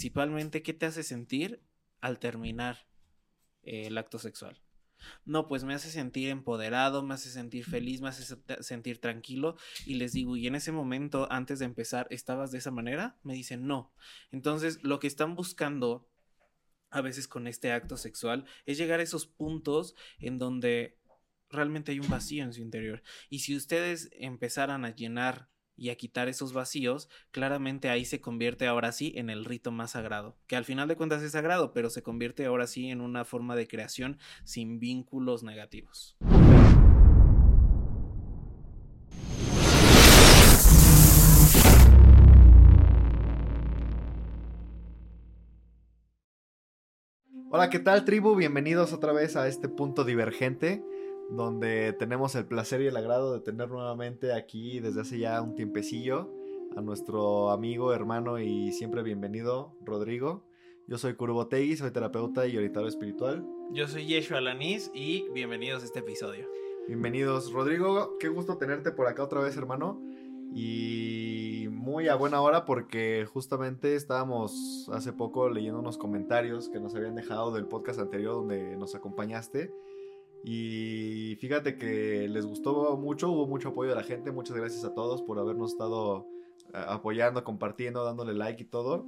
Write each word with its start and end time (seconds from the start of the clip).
principalmente 0.00 0.62
qué 0.62 0.72
te 0.72 0.86
hace 0.86 1.02
sentir 1.02 1.62
al 2.00 2.18
terminar 2.18 2.86
eh, 3.62 3.86
el 3.86 3.98
acto 3.98 4.18
sexual. 4.18 4.58
No, 5.26 5.46
pues 5.46 5.62
me 5.62 5.74
hace 5.74 5.90
sentir 5.90 6.30
empoderado, 6.30 7.02
me 7.02 7.12
hace 7.12 7.28
sentir 7.28 7.66
feliz, 7.66 8.00
me 8.00 8.08
hace 8.08 8.34
sentir 8.60 8.98
tranquilo. 8.98 9.56
Y 9.84 9.96
les 9.96 10.12
digo, 10.12 10.38
y 10.38 10.46
en 10.46 10.54
ese 10.54 10.72
momento, 10.72 11.30
antes 11.30 11.58
de 11.58 11.66
empezar, 11.66 12.06
¿estabas 12.08 12.50
de 12.50 12.56
esa 12.56 12.70
manera? 12.70 13.18
Me 13.24 13.34
dicen, 13.34 13.66
no. 13.66 13.92
Entonces, 14.30 14.82
lo 14.82 15.00
que 15.00 15.06
están 15.06 15.34
buscando 15.34 16.08
a 16.88 17.02
veces 17.02 17.28
con 17.28 17.46
este 17.46 17.70
acto 17.70 17.98
sexual 17.98 18.46
es 18.64 18.78
llegar 18.78 19.00
a 19.00 19.02
esos 19.02 19.26
puntos 19.26 19.94
en 20.18 20.38
donde 20.38 20.98
realmente 21.50 21.92
hay 21.92 22.00
un 22.00 22.08
vacío 22.08 22.42
en 22.42 22.54
su 22.54 22.62
interior. 22.62 23.02
Y 23.28 23.40
si 23.40 23.54
ustedes 23.54 24.08
empezaran 24.12 24.86
a 24.86 24.94
llenar 24.94 25.50
y 25.80 25.88
a 25.88 25.96
quitar 25.96 26.28
esos 26.28 26.52
vacíos, 26.52 27.08
claramente 27.30 27.88
ahí 27.88 28.04
se 28.04 28.20
convierte 28.20 28.66
ahora 28.66 28.92
sí 28.92 29.14
en 29.16 29.30
el 29.30 29.46
rito 29.46 29.72
más 29.72 29.92
sagrado, 29.92 30.36
que 30.46 30.54
al 30.54 30.66
final 30.66 30.88
de 30.88 30.96
cuentas 30.96 31.22
es 31.22 31.32
sagrado, 31.32 31.72
pero 31.72 31.88
se 31.88 32.02
convierte 32.02 32.44
ahora 32.44 32.66
sí 32.66 32.90
en 32.90 33.00
una 33.00 33.24
forma 33.24 33.56
de 33.56 33.66
creación 33.66 34.18
sin 34.44 34.78
vínculos 34.78 35.42
negativos. 35.42 36.18
Hola, 47.52 47.70
¿qué 47.70 47.78
tal 47.78 48.04
tribu? 48.04 48.36
Bienvenidos 48.36 48.92
otra 48.92 49.12
vez 49.12 49.34
a 49.34 49.48
este 49.48 49.68
punto 49.68 50.04
divergente 50.04 50.84
donde 51.30 51.92
tenemos 51.92 52.34
el 52.34 52.44
placer 52.44 52.80
y 52.82 52.88
el 52.88 52.96
agrado 52.96 53.32
de 53.32 53.40
tener 53.40 53.68
nuevamente 53.68 54.32
aquí 54.32 54.80
desde 54.80 55.02
hace 55.02 55.18
ya 55.18 55.40
un 55.40 55.54
tiempecillo 55.54 56.28
a 56.76 56.80
nuestro 56.80 57.50
amigo, 57.50 57.94
hermano 57.94 58.38
y 58.38 58.72
siempre 58.72 59.02
bienvenido, 59.02 59.76
Rodrigo. 59.84 60.44
Yo 60.88 60.98
soy 60.98 61.14
Kurubo 61.14 61.46
Tegui, 61.46 61.76
soy 61.76 61.92
terapeuta 61.92 62.48
y 62.48 62.56
orientador 62.56 62.88
espiritual. 62.88 63.46
Yo 63.72 63.86
soy 63.86 64.06
Yeshua 64.06 64.38
Alanis 64.38 64.90
y 64.92 65.28
bienvenidos 65.32 65.82
a 65.82 65.86
este 65.86 66.00
episodio. 66.00 66.48
Bienvenidos, 66.88 67.52
Rodrigo. 67.52 68.18
Qué 68.18 68.28
gusto 68.28 68.56
tenerte 68.56 68.90
por 68.90 69.06
acá 69.06 69.22
otra 69.22 69.40
vez, 69.40 69.56
hermano. 69.56 70.02
Y 70.52 71.68
muy 71.70 72.08
a 72.08 72.16
buena 72.16 72.40
hora 72.40 72.64
porque 72.64 73.24
justamente 73.32 73.94
estábamos 73.94 74.90
hace 74.92 75.12
poco 75.12 75.48
leyendo 75.48 75.78
unos 75.78 75.96
comentarios 75.96 76.68
que 76.68 76.80
nos 76.80 76.96
habían 76.96 77.14
dejado 77.14 77.52
del 77.52 77.66
podcast 77.66 78.00
anterior 78.00 78.34
donde 78.34 78.76
nos 78.76 78.96
acompañaste 78.96 79.72
y 80.44 81.36
fíjate 81.40 81.76
que 81.76 82.28
les 82.28 82.46
gustó 82.46 82.96
mucho, 82.96 83.30
hubo 83.30 83.46
mucho 83.46 83.70
apoyo 83.70 83.90
de 83.90 83.96
la 83.96 84.02
gente. 84.02 84.32
Muchas 84.32 84.56
gracias 84.56 84.84
a 84.84 84.94
todos 84.94 85.22
por 85.22 85.38
habernos 85.38 85.72
estado 85.72 86.26
apoyando, 86.72 87.44
compartiendo, 87.44 88.04
dándole 88.04 88.34
like 88.34 88.62
y 88.62 88.66
todo. 88.66 89.06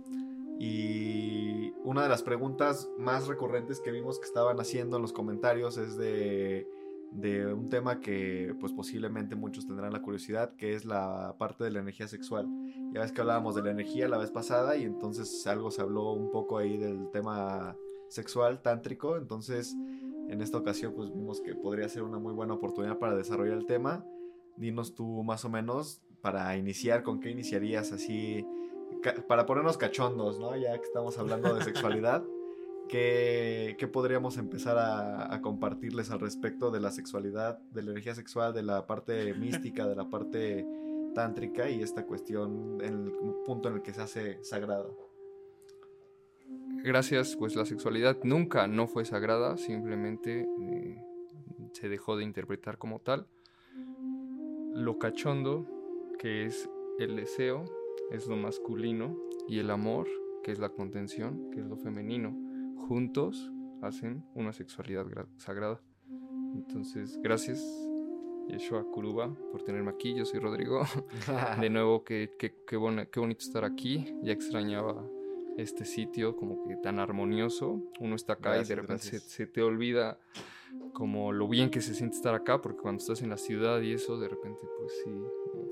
Y 0.58 1.72
una 1.84 2.02
de 2.02 2.08
las 2.08 2.22
preguntas 2.22 2.90
más 2.98 3.26
recurrentes 3.26 3.80
que 3.80 3.90
vimos 3.90 4.18
que 4.18 4.26
estaban 4.26 4.60
haciendo 4.60 4.96
en 4.96 5.02
los 5.02 5.12
comentarios 5.12 5.78
es 5.78 5.96
de, 5.96 6.68
de 7.10 7.52
un 7.52 7.68
tema 7.68 8.00
que 8.00 8.54
pues 8.60 8.72
posiblemente 8.72 9.34
muchos 9.34 9.66
tendrán 9.66 9.92
la 9.92 10.02
curiosidad, 10.02 10.54
que 10.56 10.74
es 10.74 10.84
la 10.84 11.36
parte 11.38 11.64
de 11.64 11.70
la 11.70 11.80
energía 11.80 12.08
sexual. 12.08 12.46
Ya 12.92 13.00
ves 13.00 13.12
que 13.12 13.22
hablábamos 13.22 13.54
de 13.54 13.62
la 13.62 13.70
energía 13.70 14.08
la 14.08 14.18
vez 14.18 14.30
pasada 14.30 14.76
y 14.76 14.84
entonces 14.84 15.46
algo 15.46 15.70
se 15.70 15.80
habló 15.80 16.12
un 16.12 16.30
poco 16.30 16.58
ahí 16.58 16.76
del 16.76 17.10
tema 17.10 17.76
sexual, 18.08 18.60
tántrico. 18.60 19.16
Entonces 19.16 19.74
en 20.28 20.40
esta 20.40 20.58
ocasión 20.58 20.94
pues 20.94 21.12
vimos 21.12 21.40
que 21.40 21.54
podría 21.54 21.88
ser 21.88 22.02
una 22.02 22.18
muy 22.18 22.32
buena 22.32 22.54
oportunidad 22.54 22.98
para 22.98 23.14
desarrollar 23.14 23.58
el 23.58 23.66
tema. 23.66 24.04
Dinos 24.56 24.94
tú 24.94 25.22
más 25.22 25.44
o 25.44 25.50
menos 25.50 26.02
para 26.20 26.56
iniciar, 26.56 27.02
con 27.02 27.20
qué 27.20 27.30
iniciarías 27.30 27.92
así, 27.92 28.46
para 29.28 29.46
ponernos 29.46 29.76
cachondos, 29.76 30.38
¿no? 30.38 30.56
Ya 30.56 30.78
que 30.78 30.84
estamos 30.84 31.18
hablando 31.18 31.54
de 31.54 31.64
sexualidad, 31.64 32.24
¿qué, 32.88 33.88
podríamos 33.92 34.38
empezar 34.38 34.78
a, 34.78 35.40
compartirles 35.42 36.10
al 36.10 36.20
respecto 36.20 36.70
de 36.70 36.80
la 36.80 36.92
sexualidad, 36.92 37.58
de 37.72 37.82
la 37.82 37.90
energía 37.90 38.14
sexual, 38.14 38.54
de 38.54 38.62
la 38.62 38.86
parte 38.86 39.34
mística, 39.34 39.86
de 39.86 39.96
la 39.96 40.08
parte 40.08 40.66
tántrica 41.14 41.68
y 41.68 41.82
esta 41.82 42.06
cuestión 42.06 42.78
en 42.80 43.06
el 43.06 43.12
punto 43.44 43.68
en 43.68 43.76
el 43.76 43.82
que 43.82 43.92
se 43.92 44.02
hace 44.02 44.44
sagrado? 44.44 45.11
Gracias, 46.82 47.36
pues 47.36 47.56
la 47.56 47.64
sexualidad 47.64 48.18
nunca 48.22 48.66
no 48.66 48.86
fue 48.86 49.04
sagrada, 49.04 49.56
simplemente 49.56 50.46
eh, 50.60 51.02
se 51.72 51.88
dejó 51.88 52.16
de 52.16 52.24
interpretar 52.24 52.78
como 52.78 53.00
tal. 53.00 53.26
Lo 54.74 54.98
cachondo, 54.98 55.66
que 56.18 56.46
es 56.46 56.68
el 56.98 57.16
deseo, 57.16 57.64
es 58.10 58.26
lo 58.26 58.36
masculino, 58.36 59.16
y 59.48 59.58
el 59.58 59.70
amor, 59.70 60.08
que 60.42 60.52
es 60.52 60.58
la 60.58 60.70
contención, 60.70 61.50
que 61.50 61.60
es 61.60 61.66
lo 61.66 61.76
femenino, 61.76 62.34
juntos 62.86 63.50
hacen 63.82 64.24
una 64.34 64.52
sexualidad 64.52 65.06
sagrada. 65.36 65.80
Entonces, 66.54 67.18
gracias 67.22 67.60
Yeshua 68.48 68.84
Kuruba 68.84 69.34
por 69.50 69.62
tenerme 69.62 69.90
aquí. 69.90 70.14
Yo 70.14 70.24
soy 70.24 70.40
Rodrigo. 70.40 70.82
de 71.60 71.70
nuevo, 71.70 72.04
qué, 72.04 72.30
qué, 72.38 72.54
qué 72.66 72.76
bonito 72.76 73.40
estar 73.40 73.64
aquí. 73.64 74.14
Ya 74.22 74.32
extrañaba 74.32 75.04
este 75.58 75.84
sitio 75.84 76.36
como 76.36 76.66
que 76.66 76.76
tan 76.76 76.98
armonioso. 76.98 77.82
Uno 78.00 78.16
está 78.16 78.34
acá 78.34 78.60
y 78.60 78.64
de 78.64 78.74
repente 78.74 79.20
se, 79.20 79.46
te 79.46 79.62
olvida 79.62 80.18
como 80.92 81.32
lo 81.32 81.48
bien 81.48 81.70
que 81.70 81.80
se 81.80 81.94
siente 81.94 82.16
estar 82.16 82.34
acá, 82.34 82.62
porque 82.62 82.80
cuando 82.80 83.00
estás 83.00 83.22
en 83.22 83.30
la 83.30 83.36
ciudad 83.36 83.80
y 83.80 83.92
eso, 83.92 84.18
de 84.18 84.28
repente 84.28 84.60
pues 84.78 84.92
sí 85.04 85.10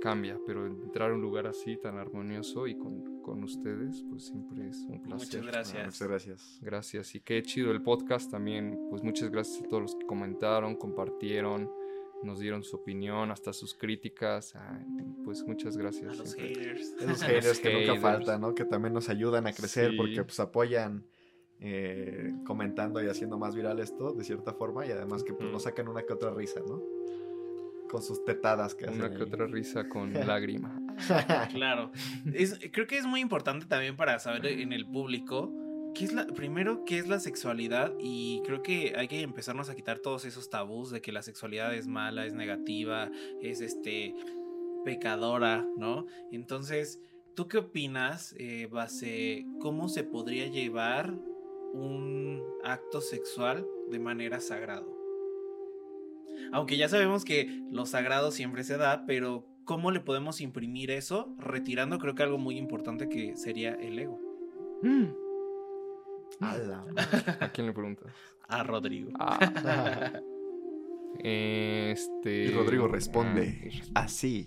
cambia, 0.01 0.39
pero 0.47 0.67
entrar 0.67 1.11
a 1.11 1.15
un 1.15 1.21
lugar 1.21 1.47
así 1.47 1.77
tan 1.77 1.99
armonioso 1.99 2.67
y 2.67 2.77
con, 2.77 3.23
con 3.23 3.43
ustedes, 3.45 4.05
pues 4.09 4.27
siempre 4.27 4.69
es 4.69 4.79
un 4.89 5.03
placer. 5.03 5.41
Muchas 5.41 5.47
gracias. 5.47 5.85
muchas 5.85 6.09
gracias. 6.09 6.59
Gracias. 6.63 7.15
Y 7.15 7.21
qué 7.21 7.43
chido 7.43 7.71
el 7.71 7.83
podcast 7.83 8.31
también, 8.31 8.79
pues 8.91 9.03
muchas 9.03 9.31
gracias 9.31 9.63
a 9.65 9.69
todos 9.69 9.83
los 9.83 9.95
que 9.95 10.07
comentaron, 10.07 10.77
compartieron 10.77 11.71
nos 12.23 12.39
dieron 12.39 12.63
su 12.63 12.77
opinión, 12.77 13.31
hasta 13.31 13.53
sus 13.53 13.75
críticas. 13.75 14.55
Pues 15.25 15.43
muchas 15.47 15.77
gracias. 15.77 16.13
A 16.13 16.15
los 16.15 16.35
haters. 16.35 16.95
Esos 17.01 17.23
haters 17.23 17.61
que 17.61 17.73
nunca 17.73 18.01
faltan, 18.01 18.41
¿no? 18.41 18.55
Que 18.55 18.65
también 18.65 18.95
nos 18.95 19.09
ayudan 19.09 19.47
a 19.47 19.53
crecer 19.53 19.93
porque 19.97 20.23
pues 20.25 20.41
apoyan 20.41 21.07
eh, 21.61 22.33
comentando 22.45 23.03
y 23.03 23.09
haciendo 23.09 23.39
más 23.39 23.55
viral 23.55 23.81
esto, 23.81 24.13
de 24.13 24.25
cierta 24.25 24.53
forma, 24.53 24.87
y 24.87 24.91
además 24.91 25.23
que 25.25 25.35
pues, 25.35 25.51
nos 25.51 25.65
sacan 25.65 25.89
una 25.89 26.03
que 26.03 26.13
otra 26.13 26.31
risa, 26.33 26.61
¿no? 26.67 26.83
Con 27.89 28.03
sus 28.03 28.25
tetadas 28.25 28.75
que 28.75 28.87
hacen. 28.87 29.01
Una 29.01 29.15
que 29.15 29.23
otra 29.23 29.47
risa 29.47 29.89
con 29.89 30.13
lágrima. 30.27 30.81
claro. 31.53 31.91
creo 32.73 32.87
que 32.87 32.99
es 32.99 33.07
muy 33.07 33.21
importante 33.21 33.67
también 33.67 33.97
para 33.97 34.19
saber 34.19 34.47
en 34.47 34.73
el 34.73 34.87
público 34.87 35.53
¿Qué 35.95 36.05
es 36.05 36.13
la, 36.13 36.27
primero, 36.27 36.85
¿qué 36.85 36.99
es 36.99 37.09
la 37.09 37.19
sexualidad? 37.19 37.93
Y 37.99 38.43
creo 38.45 38.63
que 38.63 38.95
hay 38.97 39.09
que 39.09 39.23
empezarnos 39.23 39.71
a 39.71 39.75
quitar 39.75 39.99
todos 39.99 40.25
esos 40.25 40.49
tabús 40.49 40.91
de 40.91 41.01
que 41.01 41.11
la 41.11 41.23
sexualidad 41.23 41.75
es 41.75 41.87
mala, 41.89 42.27
es 42.27 42.33
negativa, 42.33 43.11
es 43.43 43.61
este 43.61 44.15
pecadora, 44.85 45.67
¿no? 45.77 46.07
Entonces, 46.33 47.01
¿tú 47.35 47.49
qué 47.49 47.59
opinas, 47.59 48.35
eh, 48.39 48.69
base, 48.71 49.47
cómo 49.61 49.89
se 49.89 50.05
podría 50.05 50.47
llevar 50.47 51.15
un 51.73 52.43
acto 52.65 53.01
sexual 53.01 53.67
de 53.91 53.99
manera 53.99 54.41
sagrado? 54.41 55.01
Aunque 56.53 56.77
ya 56.77 56.89
sabemos 56.89 57.25
que 57.25 57.63
lo 57.71 57.87
sagrado 57.87 58.31
siempre 58.31 58.65
se 58.65 58.77
da, 58.77 59.05
pero 59.07 59.47
¿cómo 59.65 59.91
le 59.91 60.01
podemos 60.01 60.41
imprimir 60.41 60.91
eso? 60.91 61.35
Retirando 61.39 61.99
creo 61.99 62.15
que 62.15 62.23
algo 62.23 62.39
muy 62.39 62.57
importante 62.57 63.09
que 63.09 63.37
sería 63.37 63.75
el 63.75 63.99
ego. 63.99 64.19
Mm. 64.83 65.07
A, 66.41 66.87
quién 67.53 67.67
le 67.67 67.73
preguntas? 67.73 68.13
A 68.49 68.63
Rodrigo. 68.63 69.11
Ah. 69.19 69.39
este. 71.19 72.45
Y 72.45 72.51
Rodrigo 72.51 72.89
responde 72.89 73.71
ah, 73.95 74.05
así. 74.05 74.47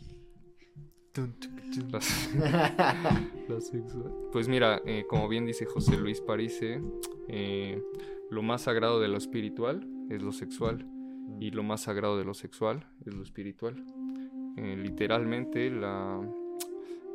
Pues 4.32 4.48
mira, 4.48 4.82
eh, 4.86 5.06
como 5.08 5.28
bien 5.28 5.46
dice 5.46 5.66
José 5.66 5.98
Luis 5.98 6.22
Parise, 6.22 6.82
eh, 7.28 7.82
lo 8.32 8.42
más 8.42 8.64
sagrado 8.64 9.00
de 9.00 9.08
lo 9.08 9.18
espiritual 9.18 9.88
es 10.10 10.22
lo 10.22 10.32
sexual 10.32 10.88
y 11.40 11.52
lo 11.52 11.64
más 11.64 11.82
sagrado 11.82 12.18
de 12.18 12.26
lo 12.26 12.34
sexual 12.34 12.88
es 13.06 13.14
lo 13.14 13.22
espiritual. 13.22 13.86
Eh, 14.58 14.76
literalmente 14.76 15.70
la, 15.70 16.20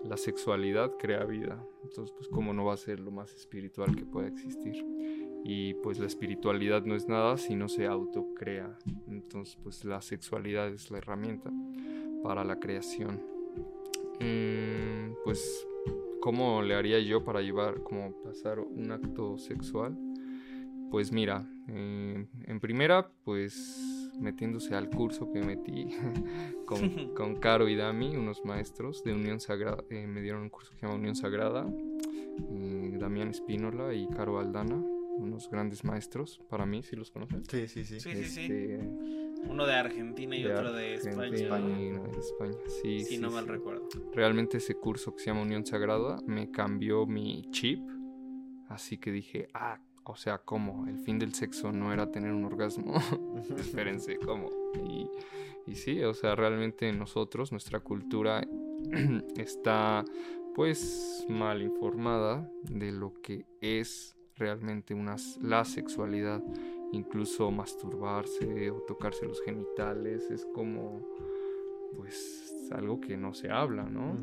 la 0.05 0.17
sexualidad 0.17 0.93
crea 0.99 1.25
vida. 1.25 1.61
Entonces, 1.83 2.15
pues, 2.17 2.29
¿cómo 2.29 2.53
no 2.53 2.65
va 2.65 2.75
a 2.75 2.77
ser 2.77 3.01
lo 3.01 3.11
más 3.11 3.35
espiritual 3.35 3.97
que 3.97 4.05
pueda 4.05 4.29
existir? 4.29 4.85
Y 5.45 5.75
pues 5.75 5.99
la 5.99 6.07
espiritualidad 6.07 6.85
no 6.85 6.95
es 6.95 7.09
nada 7.09 7.37
si 7.37 7.55
no 7.55 7.69
se 7.69 7.87
autocrea. 7.87 8.79
Entonces, 9.09 9.57
pues 9.63 9.85
la 9.85 10.03
sexualidad 10.03 10.69
es 10.69 10.91
la 10.91 10.99
herramienta 10.99 11.51
para 12.23 12.45
la 12.45 12.59
creación. 12.59 13.38
Mm, 14.21 15.15
pues, 15.25 15.67
¿cómo 16.21 16.63
le 16.63 16.75
haría 16.75 16.99
yo 17.01 17.25
para 17.25 17.41
llevar, 17.41 17.83
como 17.83 18.13
pasar 18.23 18.59
un 18.61 18.91
acto 18.91 19.39
sexual? 19.39 19.97
Pues 20.91 21.13
mira, 21.13 21.47
eh, 21.69 22.27
en 22.47 22.61
primera, 22.61 23.11
pues 23.25 24.11
metiéndose 24.21 24.75
al 24.75 24.91
curso 24.91 25.31
que 25.31 25.41
metí 25.43 25.91
con, 26.67 26.79
con 27.15 27.37
Caro 27.37 27.69
y 27.69 27.77
Dami, 27.77 28.17
unos 28.17 28.45
maestros 28.45 29.03
de 29.05 29.13
Unión 29.13 29.41
Sagrada, 29.41 29.85
eh, 29.91 30.07
me 30.07 30.21
dieron 30.23 30.43
un 30.43 30.51
curso 30.51 30.73
que 30.73 30.79
se 30.79 30.87
llama 30.87 30.99
Unión 30.99 31.15
Sagrada, 31.15 31.67
eh, 32.51 32.97
Damián 32.99 33.29
Espínola 33.29 33.95
y 33.95 34.09
Caro 34.09 34.39
Aldana, 34.39 34.77
unos 34.77 35.51
grandes 35.51 35.85
maestros, 35.85 36.41
para 36.49 36.65
mí, 36.67 36.83
si 36.83 36.97
los 36.97 37.11
conocen. 37.11 37.45
Sí, 37.47 37.69
sí, 37.69 37.85
sí. 37.85 38.01
Sí, 38.01 38.25
sí, 38.25 38.25
sí. 38.25 38.49
Uno 39.49 39.67
de 39.67 39.75
Argentina 39.75 40.37
y 40.37 40.43
de 40.43 40.55
otro 40.55 40.73
de 40.73 40.95
España. 40.95 41.23
Argentina 41.23 42.03
España. 42.19 42.59
Sí, 42.67 43.01
Si 43.01 43.05
sí, 43.05 43.19
no 43.19 43.31
mal 43.31 43.45
sí. 43.45 43.51
recuerdo. 43.51 43.89
Realmente 44.13 44.59
ese 44.59 44.75
curso 44.75 45.15
que 45.15 45.23
se 45.23 45.31
llama 45.31 45.43
Unión 45.43 45.65
Sagrada 45.65 46.21
me 46.27 46.51
cambió 46.51 47.07
mi 47.07 47.43
chip. 47.51 47.81
Así 48.69 48.99
que 48.99 49.11
dije, 49.11 49.49
ah, 49.55 49.81
o 50.05 50.17
sea, 50.17 50.39
¿cómo? 50.39 50.87
El 50.87 50.99
fin 50.99 51.19
del 51.19 51.35
sexo 51.35 51.73
no 51.73 51.93
era 51.93 52.11
tener 52.11 52.33
un 52.33 52.45
orgasmo. 52.45 52.95
Espérense, 53.59 54.17
¿cómo? 54.19 54.51
Y, 54.83 55.09
y 55.71 55.75
sí, 55.75 56.03
o 56.03 56.15
sea, 56.15 56.35
realmente 56.35 56.93
nosotros, 56.93 57.53
nuestra 57.53 57.81
cultura 57.81 58.47
está 59.37 60.05
pues 60.55 61.25
mal 61.29 61.63
informada 61.63 62.51
de 62.63 62.91
lo 62.91 63.15
que 63.23 63.47
es 63.61 64.17
realmente 64.35 64.95
una, 64.95 65.17
la 65.41 65.65
sexualidad. 65.65 66.43
Incluso 66.93 67.51
masturbarse 67.51 68.71
o 68.71 68.81
tocarse 68.87 69.27
los 69.27 69.41
genitales 69.43 70.31
es 70.31 70.47
como 70.55 71.01
pues 71.97 72.55
algo 72.71 73.01
que 73.01 73.17
no 73.17 73.33
se 73.35 73.51
habla, 73.51 73.85
¿no? 73.85 74.17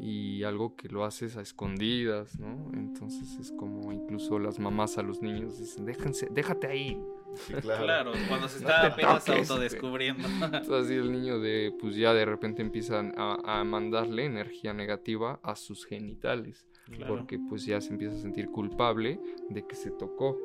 Y 0.00 0.42
algo 0.44 0.74
que 0.76 0.88
lo 0.88 1.04
haces 1.04 1.36
a 1.36 1.42
escondidas, 1.42 2.38
¿no? 2.38 2.70
Entonces 2.74 3.38
es 3.40 3.52
como 3.52 3.92
incluso 3.92 4.38
las 4.38 4.58
mamás 4.58 4.96
a 4.98 5.02
los 5.02 5.20
niños 5.20 5.58
dicen, 5.58 5.84
déjense, 5.84 6.28
déjate 6.30 6.66
ahí. 6.68 7.02
Sí, 7.34 7.52
claro. 7.54 7.84
Claro, 7.84 8.12
cuando 8.28 8.48
se 8.48 8.58
está 8.58 8.86
apenas 8.86 9.24
toques, 9.24 9.50
autodescubriendo. 9.50 10.26
Entonces 10.26 10.70
así 10.86 10.94
el 10.94 11.12
niño 11.12 11.38
de, 11.38 11.74
pues 11.78 11.94
ya 11.96 12.14
de 12.14 12.24
repente 12.24 12.62
empiezan 12.62 13.12
a, 13.16 13.60
a 13.60 13.64
mandarle 13.64 14.24
energía 14.24 14.72
negativa 14.72 15.38
a 15.42 15.54
sus 15.56 15.84
genitales, 15.84 16.66
Claro. 16.86 17.16
porque 17.16 17.38
pues 17.38 17.66
ya 17.66 17.80
se 17.80 17.90
empieza 17.92 18.14
a 18.14 18.18
sentir 18.18 18.46
culpable 18.48 19.20
de 19.50 19.66
que 19.66 19.74
se 19.74 19.90
tocó. 19.90 20.38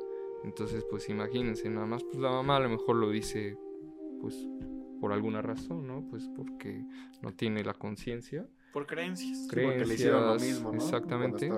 Entonces 0.44 0.84
pues 0.90 1.08
imagínense, 1.08 1.68
nada 1.68 1.86
más 1.86 2.02
pues 2.04 2.18
la 2.18 2.30
mamá 2.30 2.56
a 2.56 2.60
lo 2.60 2.68
mejor 2.68 2.96
lo 2.96 3.10
dice 3.10 3.56
pues 4.20 4.46
por 5.00 5.12
alguna 5.12 5.42
razón, 5.42 5.86
¿no? 5.86 6.06
Pues 6.08 6.30
porque 6.36 6.84
no 7.22 7.34
tiene 7.34 7.64
la 7.64 7.74
conciencia. 7.74 8.46
Por 8.72 8.86
creencias. 8.86 9.36
Sí, 9.36 9.48
porque 9.48 9.84
le 9.84 9.94
hicieron 9.94 10.20
lo 10.20 10.36
creencias, 10.36 10.54
mismo, 10.54 10.72
¿no? 10.72 10.76
exactamente. 10.78 11.50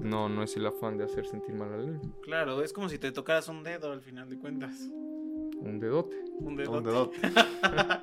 No, 0.00 0.28
no 0.28 0.42
es 0.42 0.54
el 0.56 0.66
afán 0.66 0.98
de 0.98 1.04
hacer 1.04 1.26
sentir 1.26 1.54
mal 1.54 1.72
al 1.72 1.86
niño. 1.86 2.14
Claro, 2.22 2.62
es 2.62 2.74
como 2.74 2.90
si 2.90 2.98
te 2.98 3.10
tocaras 3.10 3.48
un 3.48 3.62
dedo 3.64 3.90
al 3.90 4.02
final 4.02 4.28
de 4.28 4.38
cuentas. 4.38 4.90
Un 5.60 5.80
dedote. 5.80 6.16
Un 6.38 6.56
dedo. 6.56 6.72
Un 6.72 6.84
dedote. 6.84 7.18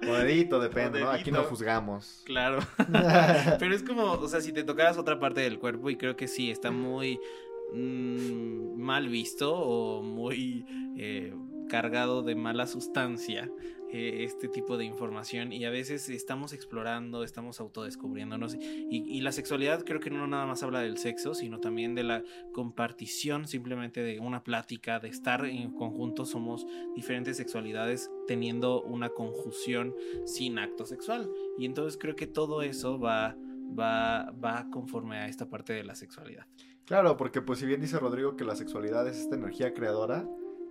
O 0.10 0.14
dedito, 0.18 0.60
depende, 0.60 1.00
¿no? 1.00 1.10
Aquí 1.10 1.32
no 1.32 1.44
juzgamos. 1.44 2.24
Claro. 2.26 2.60
Pero 3.60 3.76
es 3.76 3.84
como, 3.84 4.14
o 4.14 4.28
sea, 4.28 4.42
si 4.42 4.52
te 4.52 4.64
tocaras 4.64 4.98
otra 4.98 5.20
parte 5.20 5.42
del 5.42 5.60
cuerpo, 5.60 5.90
y 5.90 5.96
creo 5.96 6.16
que 6.16 6.28
sí, 6.28 6.52
está 6.52 6.72
muy 6.72 7.20
mm, 7.74 8.80
mal 8.80 9.10
visto 9.10 9.56
o 9.56 10.02
muy 10.02 10.66
eh, 10.98 11.34
cargado 11.68 12.24
de 12.24 12.36
mala 12.36 12.68
sustancia 12.68 13.52
eh, 13.90 14.26
este 14.26 14.50
tipo 14.50 14.78
de 14.78 14.84
información. 14.84 15.54
Y 15.54 15.64
a 15.64 15.70
veces 15.70 16.10
estamos 16.10 16.52
explorando, 16.52 17.24
estamos 17.24 17.62
autodescubriéndonos. 17.62 18.56
Y, 18.56 19.06
y 19.08 19.22
la 19.22 19.32
sexualidad 19.32 19.86
creo 19.86 20.02
que 20.02 20.10
no 20.10 20.28
nada 20.28 20.46
más 20.46 20.62
habla 20.62 20.82
del 20.82 20.98
sexo, 20.98 21.34
sino 21.34 21.62
también 21.62 21.96
de 21.96 22.04
la 22.04 22.24
compartición 22.52 23.48
simplemente 23.48 24.04
de 24.04 24.20
una 24.20 24.44
plática, 24.44 25.00
de 25.00 25.08
estar 25.08 25.46
en 25.46 25.72
conjunto. 25.72 26.26
Somos 26.26 26.68
diferentes 26.96 27.38
sexualidades 27.38 28.12
teniendo 28.28 28.82
una 28.82 29.10
conjunción 29.10 29.96
sin 30.26 30.60
acto 30.60 30.86
sexual. 30.86 31.32
Y 31.58 31.66
entonces 31.66 31.98
creo 31.98 32.18
que 32.18 32.28
todo 32.28 32.64
eso 32.64 33.00
va, 33.00 33.38
va, 33.80 34.32
va 34.32 34.70
conforme 34.70 35.16
a 35.16 35.28
esta 35.28 35.50
parte 35.50 35.72
de 35.72 35.86
la 35.86 35.96
sexualidad. 35.96 36.46
Claro, 36.88 37.18
porque 37.18 37.42
pues 37.42 37.60
si 37.60 37.66
bien 37.66 37.82
dice 37.82 38.00
Rodrigo 38.00 38.38
que 38.38 38.46
la 38.46 38.56
sexualidad 38.56 39.06
es 39.10 39.18
esta 39.18 39.36
energía 39.36 39.74
creadora 39.74 40.26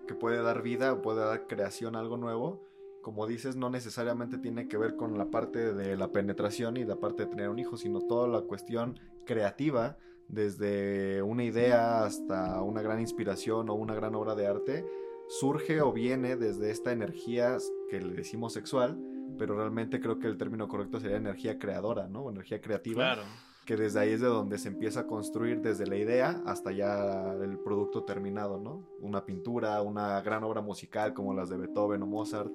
que 0.08 0.14
puede 0.14 0.42
dar 0.42 0.62
vida 0.62 0.94
o 0.94 1.02
puede 1.02 1.20
dar 1.20 1.46
creación 1.46 1.94
a 1.94 2.00
algo 2.00 2.16
nuevo, 2.16 2.64
como 3.02 3.26
dices, 3.26 3.54
no 3.54 3.68
necesariamente 3.68 4.38
tiene 4.38 4.66
que 4.66 4.78
ver 4.78 4.96
con 4.96 5.18
la 5.18 5.26
parte 5.26 5.74
de 5.74 5.94
la 5.94 6.12
penetración 6.12 6.78
y 6.78 6.84
la 6.84 6.96
parte 6.96 7.24
de 7.24 7.28
tener 7.28 7.50
un 7.50 7.58
hijo, 7.58 7.76
sino 7.76 8.00
toda 8.00 8.26
la 8.28 8.40
cuestión 8.40 8.98
creativa, 9.26 9.98
desde 10.28 11.22
una 11.22 11.44
idea 11.44 12.04
hasta 12.04 12.62
una 12.62 12.80
gran 12.80 12.98
inspiración 12.98 13.68
o 13.68 13.74
una 13.74 13.94
gran 13.94 14.14
obra 14.14 14.34
de 14.34 14.46
arte, 14.46 14.86
surge 15.28 15.82
o 15.82 15.92
viene 15.92 16.36
desde 16.36 16.70
esta 16.70 16.92
energía 16.92 17.58
que 17.90 18.00
le 18.00 18.14
decimos 18.14 18.54
sexual, 18.54 18.98
pero 19.38 19.54
realmente 19.54 20.00
creo 20.00 20.18
que 20.18 20.28
el 20.28 20.38
término 20.38 20.66
correcto 20.66 20.98
sería 20.98 21.18
energía 21.18 21.58
creadora, 21.58 22.08
¿no? 22.08 22.22
O 22.22 22.30
energía 22.30 22.60
creativa 22.60 23.02
Claro. 23.02 23.22
Que 23.66 23.76
desde 23.76 23.98
ahí 23.98 24.12
es 24.12 24.20
de 24.20 24.28
donde 24.28 24.58
se 24.58 24.68
empieza 24.68 25.00
a 25.00 25.06
construir 25.08 25.60
desde 25.60 25.86
la 25.86 25.96
idea 25.96 26.40
hasta 26.46 26.70
ya 26.70 27.34
el 27.42 27.58
producto 27.58 28.04
terminado, 28.04 28.58
¿no? 28.58 28.88
Una 29.00 29.26
pintura, 29.26 29.82
una 29.82 30.20
gran 30.22 30.44
obra 30.44 30.62
musical 30.62 31.12
como 31.12 31.34
las 31.34 31.50
de 31.50 31.56
Beethoven 31.56 32.00
o 32.02 32.06
Mozart, 32.06 32.52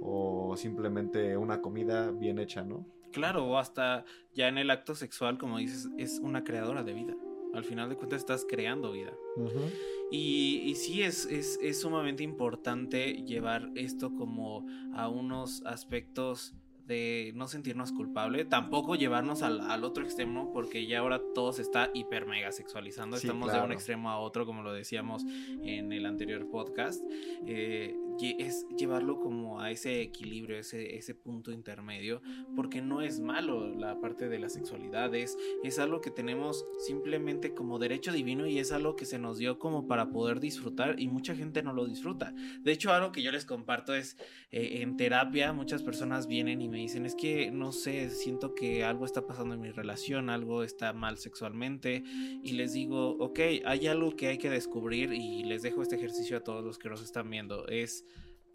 o 0.00 0.56
simplemente 0.56 1.36
una 1.36 1.60
comida 1.60 2.10
bien 2.10 2.38
hecha, 2.38 2.64
¿no? 2.64 2.86
Claro, 3.12 3.44
o 3.44 3.58
hasta 3.58 4.06
ya 4.34 4.48
en 4.48 4.56
el 4.56 4.70
acto 4.70 4.94
sexual, 4.94 5.38
como 5.38 5.58
dices, 5.58 5.88
es 5.98 6.18
una 6.18 6.42
creadora 6.42 6.82
de 6.82 6.94
vida. 6.94 7.14
Al 7.52 7.62
final 7.62 7.88
de 7.88 7.96
cuentas 7.96 8.20
estás 8.20 8.44
creando 8.48 8.90
vida. 8.92 9.12
Y, 10.10 10.62
y 10.64 10.74
sí, 10.74 11.02
es, 11.02 11.26
es, 11.26 11.58
es 11.62 11.80
sumamente 11.80 12.24
importante 12.24 13.12
llevar 13.12 13.70
esto 13.76 14.16
como 14.16 14.66
a 14.94 15.08
unos 15.08 15.62
aspectos 15.64 16.54
de 16.86 17.32
no 17.34 17.48
sentirnos 17.48 17.92
culpable, 17.92 18.44
tampoco 18.44 18.94
llevarnos 18.94 19.42
al, 19.42 19.60
al 19.60 19.84
otro 19.84 20.04
extremo, 20.04 20.52
porque 20.52 20.86
ya 20.86 20.98
ahora 20.98 21.20
todo 21.34 21.52
se 21.52 21.62
está 21.62 21.90
hiper 21.94 22.26
mega 22.26 22.52
sexualizando, 22.52 23.16
Sí, 23.16 23.26
estamos 23.26 23.52
de 23.52 23.60
un 23.60 23.72
extremo 23.72 24.10
a 24.10 24.18
otro, 24.18 24.44
como 24.44 24.62
lo 24.62 24.72
decíamos 24.72 25.24
en 25.62 25.92
el 25.92 26.04
anterior 26.06 26.48
podcast, 26.50 27.02
eh, 27.46 27.96
es 28.20 28.66
llevarlo 28.76 29.20
como 29.20 29.60
a 29.60 29.70
ese 29.70 30.00
equilibrio, 30.00 30.58
ese, 30.58 30.96
ese 30.96 31.14
punto 31.14 31.52
intermedio, 31.52 32.22
porque 32.56 32.80
no 32.80 33.02
es 33.02 33.20
malo 33.20 33.68
la 33.74 34.00
parte 34.00 34.28
de 34.28 34.38
la 34.38 34.48
sexualidad, 34.48 35.14
es, 35.14 35.36
es 35.62 35.78
algo 35.78 36.00
que 36.00 36.10
tenemos 36.10 36.66
simplemente 36.86 37.54
como 37.54 37.78
derecho 37.78 38.12
divino 38.12 38.46
y 38.46 38.58
es 38.58 38.72
algo 38.72 38.96
que 38.96 39.04
se 39.04 39.18
nos 39.18 39.38
dio 39.38 39.58
como 39.58 39.86
para 39.86 40.10
poder 40.10 40.40
disfrutar 40.40 41.00
y 41.00 41.08
mucha 41.08 41.34
gente 41.34 41.62
no 41.62 41.72
lo 41.72 41.86
disfruta. 41.86 42.34
De 42.60 42.72
hecho, 42.72 42.92
algo 42.92 43.12
que 43.12 43.22
yo 43.22 43.32
les 43.32 43.44
comparto 43.44 43.94
es 43.94 44.16
eh, 44.50 44.82
en 44.82 44.96
terapia 44.96 45.52
muchas 45.52 45.82
personas 45.82 46.26
vienen 46.26 46.62
y 46.62 46.68
me 46.68 46.78
dicen 46.78 47.06
es 47.06 47.14
que 47.14 47.50
no 47.50 47.72
sé, 47.72 48.10
siento 48.10 48.54
que 48.54 48.84
algo 48.84 49.04
está 49.04 49.26
pasando 49.26 49.54
en 49.54 49.60
mi 49.60 49.70
relación, 49.70 50.30
algo 50.30 50.62
está 50.62 50.92
mal 50.92 51.18
sexualmente 51.18 52.02
y 52.42 52.52
les 52.52 52.72
digo, 52.72 53.16
ok, 53.18 53.40
hay 53.64 53.86
algo 53.86 54.14
que 54.16 54.28
hay 54.28 54.38
que 54.38 54.50
descubrir 54.50 55.12
y 55.12 55.42
les 55.44 55.62
dejo 55.62 55.82
este 55.82 55.96
ejercicio 55.96 56.36
a 56.36 56.40
todos 56.40 56.64
los 56.64 56.78
que 56.78 56.88
nos 56.88 57.02
están 57.02 57.30
viendo, 57.30 57.66
es 57.68 58.04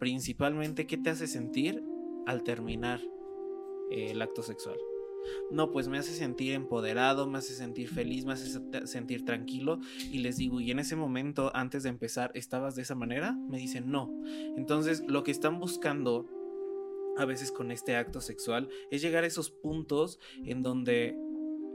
principalmente 0.00 0.88
qué 0.88 0.96
te 0.98 1.10
hace 1.10 1.28
sentir 1.28 1.84
al 2.26 2.42
terminar 2.42 3.00
eh, 3.92 4.10
el 4.10 4.20
acto 4.22 4.42
sexual. 4.42 4.76
No, 5.50 5.70
pues 5.70 5.86
me 5.86 5.98
hace 5.98 6.12
sentir 6.12 6.54
empoderado, 6.54 7.28
me 7.28 7.38
hace 7.38 7.52
sentir 7.52 7.88
feliz, 7.88 8.24
me 8.24 8.32
hace 8.32 8.46
se- 8.46 8.86
sentir 8.86 9.26
tranquilo. 9.26 9.78
Y 10.10 10.20
les 10.20 10.38
digo, 10.38 10.60
y 10.60 10.70
en 10.70 10.78
ese 10.78 10.96
momento, 10.96 11.54
antes 11.54 11.82
de 11.82 11.90
empezar, 11.90 12.32
¿estabas 12.34 12.74
de 12.74 12.82
esa 12.82 12.94
manera? 12.94 13.32
Me 13.48 13.58
dicen, 13.58 13.90
no. 13.90 14.10
Entonces, 14.56 15.04
lo 15.06 15.22
que 15.22 15.30
están 15.30 15.60
buscando 15.60 16.26
a 17.18 17.26
veces 17.26 17.52
con 17.52 17.70
este 17.70 17.96
acto 17.96 18.22
sexual 18.22 18.68
es 18.90 19.02
llegar 19.02 19.24
a 19.24 19.26
esos 19.26 19.50
puntos 19.50 20.18
en 20.46 20.62
donde 20.62 21.14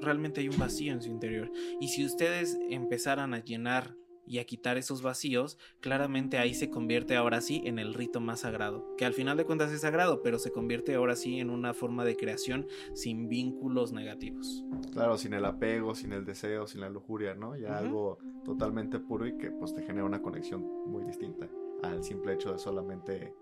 realmente 0.01 0.41
hay 0.41 0.49
un 0.49 0.57
vacío 0.57 0.91
en 0.91 1.01
su 1.03 1.09
interior. 1.09 1.51
Y 1.79 1.89
si 1.89 2.03
ustedes 2.03 2.57
empezaran 2.71 3.35
a 3.35 3.43
llenar 3.43 3.95
y 4.27 4.39
a 4.39 4.45
quitar 4.45 4.77
esos 4.77 5.01
vacíos, 5.01 5.57
claramente 5.81 6.37
ahí 6.37 6.53
se 6.53 6.69
convierte 6.69 7.15
ahora 7.15 7.41
sí 7.41 7.61
en 7.65 7.79
el 7.79 7.93
rito 7.93 8.19
más 8.19 8.41
sagrado, 8.41 8.95
que 8.97 9.05
al 9.05 9.13
final 9.13 9.37
de 9.37 9.45
cuentas 9.45 9.71
es 9.71 9.81
sagrado, 9.81 10.21
pero 10.21 10.39
se 10.39 10.51
convierte 10.51 10.95
ahora 10.95 11.15
sí 11.15 11.39
en 11.39 11.49
una 11.49 11.73
forma 11.73 12.05
de 12.05 12.15
creación 12.15 12.67
sin 12.93 13.27
vínculos 13.29 13.91
negativos. 13.91 14.63
Claro, 14.91 15.17
sin 15.17 15.33
el 15.33 15.45
apego, 15.45 15.95
sin 15.95 16.11
el 16.13 16.25
deseo, 16.25 16.67
sin 16.67 16.81
la 16.81 16.89
lujuria, 16.89 17.35
¿no? 17.35 17.55
Ya 17.55 17.77
algo 17.77 18.17
totalmente 18.43 18.99
puro 18.99 19.25
y 19.27 19.37
que 19.37 19.51
pues 19.51 19.73
te 19.73 19.81
genera 19.83 20.05
una 20.05 20.21
conexión 20.21 20.61
muy 20.87 21.03
distinta 21.03 21.47
al 21.83 22.03
simple 22.03 22.33
hecho 22.33 22.51
de 22.53 22.59
solamente 22.59 23.33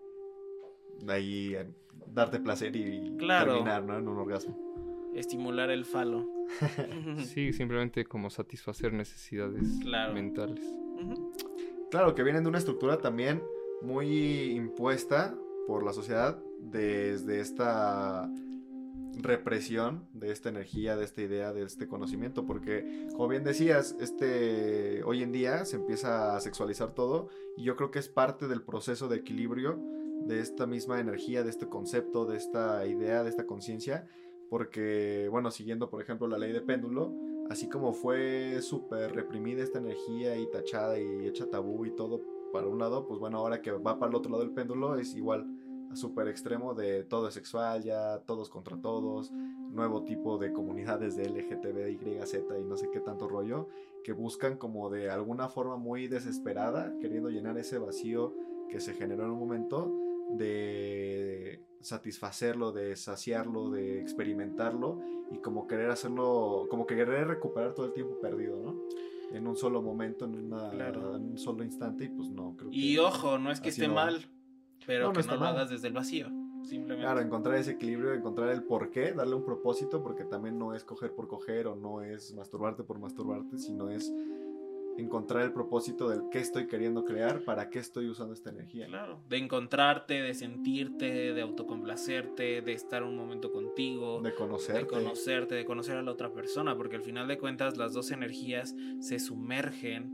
ahí 1.07 1.53
eh, 1.55 1.67
darte 2.07 2.39
placer 2.39 2.75
y 2.75 3.15
Claro. 3.17 3.53
terminar, 3.53 3.83
¿no? 3.83 3.97
En 3.97 4.07
un 4.07 4.17
orgasmo. 4.17 4.57
Estimular 5.13 5.69
el 5.69 5.85
falo. 5.85 6.27
Sí, 7.25 7.53
simplemente 7.53 8.05
como 8.05 8.29
satisfacer 8.29 8.93
necesidades 8.93 9.79
Claro. 9.81 10.13
mentales. 10.13 10.63
Claro, 11.91 12.15
que 12.15 12.23
vienen 12.23 12.43
de 12.43 12.49
una 12.49 12.57
estructura 12.57 12.99
también 12.99 13.41
muy 13.81 14.51
impuesta 14.51 15.35
por 15.67 15.83
la 15.83 15.93
sociedad 15.93 16.41
desde 16.59 17.39
esta 17.39 18.29
represión 19.21 20.07
de 20.13 20.31
esta 20.31 20.49
energía, 20.49 20.95
de 20.97 21.05
esta 21.05 21.21
idea, 21.21 21.53
de 21.53 21.63
este 21.63 21.87
conocimiento, 21.87 22.45
porque 22.45 23.07
como 23.11 23.27
bien 23.27 23.43
decías, 23.43 23.95
este 23.99 25.03
hoy 25.03 25.21
en 25.21 25.31
día 25.31 25.65
se 25.65 25.75
empieza 25.75 26.35
a 26.35 26.39
sexualizar 26.39 26.93
todo 26.95 27.29
y 27.55 27.63
yo 27.63 27.75
creo 27.75 27.91
que 27.91 27.99
es 27.99 28.09
parte 28.09 28.47
del 28.47 28.63
proceso 28.63 29.07
de 29.07 29.17
equilibrio 29.17 29.79
de 30.25 30.39
esta 30.39 30.65
misma 30.65 30.99
energía, 30.99 31.43
de 31.43 31.49
este 31.51 31.67
concepto, 31.67 32.25
de 32.25 32.37
esta 32.37 32.87
idea, 32.87 33.23
de 33.23 33.29
esta 33.29 33.45
conciencia, 33.45 34.07
porque 34.49 35.27
bueno, 35.31 35.51
siguiendo 35.51 35.89
por 35.89 36.01
ejemplo 36.01 36.27
la 36.27 36.37
ley 36.37 36.51
de 36.51 36.61
péndulo, 36.61 37.13
así 37.49 37.69
como 37.69 37.93
fue 37.93 38.61
súper 38.61 39.13
reprimida 39.13 39.63
esta 39.63 39.79
energía 39.79 40.37
y 40.37 40.49
tachada 40.49 40.99
y 40.99 41.27
hecha 41.27 41.49
tabú 41.49 41.85
y 41.85 41.91
todo 41.91 42.21
para 42.51 42.67
un 42.67 42.79
lado, 42.79 43.07
pues 43.07 43.19
bueno, 43.19 43.39
ahora 43.39 43.61
que 43.61 43.71
va 43.71 43.97
para 43.97 44.09
el 44.09 44.15
otro 44.15 44.31
lado 44.31 44.43
del 44.43 44.53
péndulo 44.53 44.95
es 44.95 45.15
igual 45.15 45.45
súper 45.95 46.27
extremo 46.27 46.73
de 46.73 47.03
todo 47.03 47.27
es 47.27 47.33
sexual, 47.33 47.83
ya 47.83 48.19
todos 48.19 48.49
contra 48.49 48.77
todos, 48.77 49.31
nuevo 49.31 50.03
tipo 50.03 50.37
de 50.37 50.51
comunidades 50.51 51.15
de 51.15 51.25
LGTB, 51.29 52.25
Z 52.25 52.59
y 52.59 52.63
no 52.63 52.77
sé 52.77 52.89
qué 52.91 52.99
tanto 52.99 53.27
rollo, 53.27 53.67
que 54.03 54.13
buscan 54.13 54.57
como 54.57 54.89
de 54.89 55.09
alguna 55.09 55.49
forma 55.49 55.77
muy 55.77 56.07
desesperada, 56.07 56.93
queriendo 56.99 57.29
llenar 57.29 57.57
ese 57.57 57.77
vacío 57.77 58.33
que 58.69 58.79
se 58.79 58.93
generó 58.93 59.25
en 59.25 59.31
un 59.31 59.39
momento, 59.39 59.91
de 60.37 61.61
satisfacerlo, 61.81 62.71
de 62.71 62.95
saciarlo, 62.95 63.69
de 63.69 64.01
experimentarlo 64.01 65.01
y 65.31 65.37
como 65.39 65.67
querer 65.67 65.89
hacerlo, 65.89 66.67
como 66.69 66.85
que 66.85 66.95
querer 66.95 67.27
recuperar 67.27 67.73
todo 67.73 67.87
el 67.87 67.93
tiempo 67.93 68.19
perdido, 68.19 68.61
¿no? 68.61 68.81
En 69.31 69.47
un 69.47 69.55
solo 69.55 69.81
momento, 69.81 70.25
en, 70.25 70.35
una, 70.35 70.71
en 70.71 71.31
un 71.31 71.37
solo 71.37 71.63
instante 71.63 72.05
y 72.05 72.09
pues 72.09 72.29
no, 72.29 72.55
creo 72.55 72.69
Y 72.71 72.97
ojo, 72.99 73.39
no 73.39 73.51
es 73.51 73.59
que 73.59 73.69
esté 73.69 73.87
mal, 73.87 74.25
pero 74.85 75.11
que 75.11 75.23
no 75.23 75.35
lo 75.35 75.45
hagas 75.45 75.69
desde 75.69 75.87
el 75.87 75.93
vacío. 75.93 76.27
Simplemente. 76.63 77.01
Claro, 77.01 77.19
encontrar 77.19 77.57
ese 77.57 77.71
equilibrio, 77.71 78.13
encontrar 78.13 78.49
el 78.49 78.63
por 78.63 78.89
qué, 78.89 79.11
darle 79.11 79.35
un 79.35 79.43
propósito, 79.43 80.01
porque 80.01 80.23
también 80.23 80.57
no 80.57 80.73
es 80.73 80.85
coger 80.85 81.13
por 81.13 81.27
coger 81.27 81.67
o 81.67 81.75
no 81.75 82.01
es 82.01 82.33
masturbarte 82.35 82.83
por 82.83 82.99
masturbarte, 82.99 83.57
sino 83.57 83.89
es 83.89 84.13
encontrar 84.97 85.43
el 85.43 85.53
propósito 85.53 86.09
del 86.09 86.23
qué 86.31 86.39
estoy 86.39 86.67
queriendo 86.67 87.03
crear, 87.03 87.43
para 87.43 87.69
qué 87.69 87.79
estoy 87.79 88.09
usando 88.09 88.33
esta 88.33 88.49
energía. 88.49 88.87
Claro, 88.87 89.19
de 89.27 89.37
encontrarte, 89.37 90.21
de 90.21 90.33
sentirte, 90.33 91.33
de 91.33 91.41
autocomplacerte, 91.41 92.61
de 92.61 92.73
estar 92.73 93.03
un 93.03 93.15
momento 93.15 93.51
contigo, 93.51 94.21
de 94.21 94.33
conocerte. 94.33 94.81
De 94.81 94.87
conocerte, 94.87 95.55
de 95.55 95.65
conocer 95.65 95.97
a 95.97 96.03
la 96.03 96.11
otra 96.11 96.31
persona, 96.31 96.77
porque 96.77 96.95
al 96.95 97.03
final 97.03 97.27
de 97.27 97.37
cuentas 97.37 97.77
las 97.77 97.93
dos 97.93 98.11
energías 98.11 98.75
se 98.99 99.19
sumergen 99.19 100.11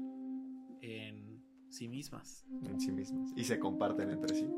en 0.81 1.43
sí 1.69 1.87
mismas. 1.87 2.45
En 2.63 2.79
sí 2.79 2.91
mismas. 2.91 3.31
Y 3.35 3.43
se 3.43 3.59
comparten 3.59 4.09
entre 4.09 4.35
sí. 4.35 4.49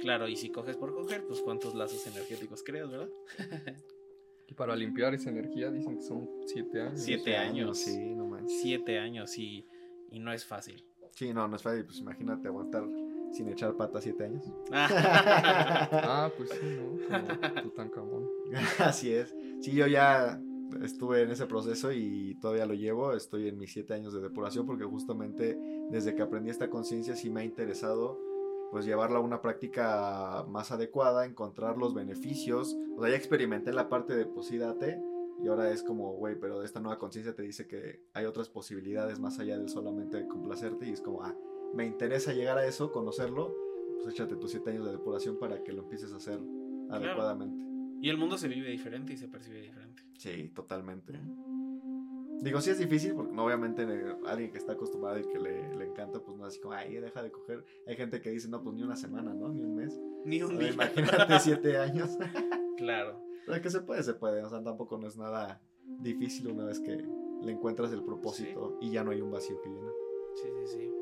Claro, 0.00 0.28
y 0.28 0.36
si 0.36 0.50
coges 0.50 0.76
por 0.76 0.94
coger, 0.94 1.24
pues 1.26 1.40
cuántos 1.40 1.74
lazos 1.74 2.06
energéticos 2.06 2.62
creas, 2.64 2.90
¿verdad? 2.90 3.08
y 4.48 4.54
para 4.54 4.76
limpiar 4.76 5.14
esa 5.14 5.30
energía 5.30 5.70
dicen 5.70 5.96
que 5.96 6.02
son 6.02 6.28
siete 6.46 6.80
años. 6.80 7.00
Siete, 7.00 7.36
años. 7.36 7.78
Sí, 7.78 8.14
no 8.14 8.26
manches. 8.26 8.60
Siete 8.60 8.98
años 8.98 9.38
y, 9.38 9.66
y 10.10 10.18
no 10.18 10.32
es 10.32 10.44
fácil. 10.44 10.84
Sí, 11.12 11.32
no, 11.32 11.46
no 11.48 11.56
es 11.56 11.62
fácil. 11.62 11.84
Pues 11.84 11.98
imagínate 11.98 12.48
aguantar 12.48 12.84
sin 13.32 13.48
echar 13.48 13.76
pata 13.76 14.00
siete 14.00 14.24
años. 14.24 14.44
ah, 14.72 16.30
pues 16.36 16.50
sí, 16.50 16.76
¿no? 16.76 17.90
Como 17.92 18.28
Así 18.78 19.12
es. 19.12 19.34
Sí, 19.60 19.72
yo 19.72 19.86
ya 19.86 20.40
estuve 20.82 21.22
en 21.22 21.30
ese 21.30 21.46
proceso 21.46 21.92
y 21.92 22.36
todavía 22.40 22.66
lo 22.66 22.74
llevo. 22.74 23.14
Estoy 23.14 23.48
en 23.48 23.58
mis 23.58 23.72
siete 23.72 23.94
años 23.94 24.12
de 24.12 24.20
depuración 24.20 24.66
porque 24.66 24.84
justamente 24.84 25.58
desde 25.90 26.14
que 26.14 26.22
aprendí 26.22 26.50
esta 26.50 26.70
conciencia 26.70 27.16
sí 27.16 27.30
me 27.30 27.42
ha 27.42 27.44
interesado 27.44 28.18
pues 28.72 28.86
llevarla 28.86 29.18
a 29.18 29.20
una 29.20 29.42
práctica 29.42 30.46
más 30.48 30.72
adecuada, 30.72 31.26
encontrar 31.26 31.76
los 31.76 31.92
beneficios. 31.92 32.74
O 32.96 33.02
sea, 33.02 33.10
ya 33.10 33.16
experimenté 33.16 33.70
la 33.70 33.90
parte 33.90 34.16
de 34.16 34.24
pues 34.24 34.50
y 34.50 35.48
ahora 35.48 35.70
es 35.70 35.82
como, 35.82 36.14
güey, 36.14 36.40
pero 36.40 36.62
esta 36.62 36.80
nueva 36.80 36.98
conciencia 36.98 37.34
te 37.34 37.42
dice 37.42 37.66
que 37.66 38.00
hay 38.14 38.24
otras 38.24 38.48
posibilidades 38.48 39.20
más 39.20 39.38
allá 39.38 39.58
de 39.58 39.68
solamente 39.68 40.26
complacerte 40.26 40.88
y 40.88 40.92
es 40.92 41.02
como, 41.02 41.22
ah, 41.22 41.36
me 41.74 41.84
interesa 41.84 42.32
llegar 42.32 42.56
a 42.56 42.66
eso, 42.66 42.92
conocerlo, 42.92 43.54
pues 43.96 44.14
échate 44.14 44.36
tus 44.36 44.52
siete 44.52 44.70
años 44.70 44.86
de 44.86 44.92
depuración 44.92 45.38
para 45.38 45.62
que 45.62 45.72
lo 45.72 45.82
empieces 45.82 46.14
a 46.14 46.16
hacer 46.16 46.40
adecuadamente. 46.88 47.62
Y 48.00 48.08
el 48.08 48.16
mundo 48.16 48.38
se 48.38 48.48
vive 48.48 48.70
diferente 48.70 49.12
y 49.12 49.18
se 49.18 49.28
percibe 49.28 49.60
diferente. 49.60 50.02
Sí, 50.16 50.48
totalmente. 50.48 51.20
Digo, 52.40 52.60
sí 52.60 52.70
es 52.70 52.78
difícil, 52.78 53.14
porque 53.14 53.38
obviamente 53.38 53.86
alguien 54.26 54.50
que 54.50 54.58
está 54.58 54.72
acostumbrado 54.72 55.18
y 55.18 55.24
que 55.24 55.38
le, 55.38 55.74
le, 55.76 55.84
encanta, 55.84 56.20
pues 56.20 56.36
no 56.36 56.46
es 56.46 56.54
así 56.54 56.60
como, 56.60 56.74
ay, 56.74 56.94
deja 56.94 57.22
de 57.22 57.30
coger. 57.30 57.64
Hay 57.86 57.96
gente 57.96 58.20
que 58.20 58.30
dice, 58.30 58.48
no, 58.48 58.62
pues 58.62 58.74
ni 58.74 58.82
una 58.82 58.96
semana, 58.96 59.32
¿no? 59.32 59.48
Ni 59.48 59.62
un 59.62 59.76
mes. 59.76 60.00
Ni 60.24 60.42
un 60.42 60.58
día. 60.58 60.70
Imagínate 60.70 61.38
siete 61.40 61.78
años. 61.78 62.10
claro. 62.76 63.22
Pero 63.46 63.60
que 63.60 63.70
se 63.70 63.80
puede, 63.80 64.02
se 64.02 64.14
puede. 64.14 64.42
O 64.42 64.48
sea, 64.48 64.62
tampoco 64.62 64.98
no 64.98 65.06
es 65.06 65.16
nada 65.16 65.60
difícil 66.00 66.48
una 66.48 66.64
vez 66.64 66.80
que 66.80 67.04
le 67.42 67.52
encuentras 67.52 67.92
el 67.92 68.02
propósito 68.02 68.78
y 68.80 68.90
ya 68.90 69.04
no 69.04 69.10
hay 69.10 69.20
un 69.20 69.30
vacío 69.30 69.60
que 69.60 69.68
llenar. 69.68 69.92
Sí, 70.34 70.48
sí, 70.48 70.78
sí. 70.78 71.01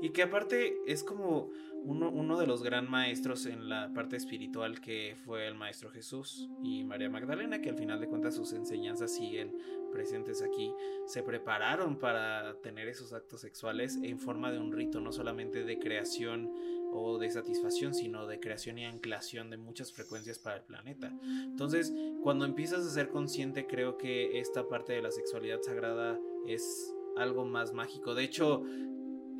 Y 0.00 0.10
que 0.10 0.22
aparte 0.22 0.78
es 0.86 1.04
como 1.04 1.50
uno, 1.82 2.10
uno, 2.10 2.38
de 2.38 2.46
los 2.46 2.62
gran 2.62 2.90
maestros 2.90 3.46
en 3.46 3.68
la 3.68 3.92
parte 3.94 4.16
espiritual 4.16 4.80
que 4.80 5.16
fue 5.24 5.46
el 5.46 5.54
Maestro 5.54 5.90
Jesús 5.90 6.48
y 6.62 6.84
María 6.84 7.08
Magdalena, 7.08 7.60
que 7.62 7.70
al 7.70 7.76
final 7.76 8.00
de 8.00 8.06
cuentas 8.06 8.34
sus 8.34 8.52
enseñanzas 8.52 9.14
siguen 9.14 9.56
presentes 9.90 10.42
aquí, 10.42 10.72
se 11.06 11.22
prepararon 11.22 11.98
para 11.98 12.54
tener 12.60 12.88
esos 12.88 13.12
actos 13.12 13.40
sexuales 13.40 13.98
en 14.02 14.18
forma 14.18 14.52
de 14.52 14.58
un 14.58 14.72
rito, 14.72 15.00
no 15.00 15.12
solamente 15.12 15.64
de 15.64 15.78
creación 15.78 16.50
o 16.92 17.18
de 17.18 17.30
satisfacción, 17.30 17.94
sino 17.94 18.26
de 18.26 18.40
creación 18.40 18.78
y 18.78 18.84
anclación 18.84 19.50
de 19.50 19.56
muchas 19.56 19.92
frecuencias 19.92 20.38
para 20.38 20.56
el 20.56 20.62
planeta. 20.62 21.12
Entonces, 21.22 21.92
cuando 22.22 22.44
empiezas 22.44 22.86
a 22.86 22.90
ser 22.90 23.10
consciente, 23.10 23.66
creo 23.66 23.96
que 23.96 24.40
esta 24.40 24.68
parte 24.68 24.92
de 24.92 25.02
la 25.02 25.10
sexualidad 25.10 25.60
sagrada 25.62 26.18
es 26.46 26.94
algo 27.16 27.44
más 27.44 27.72
mágico. 27.72 28.14
De 28.14 28.24
hecho, 28.24 28.64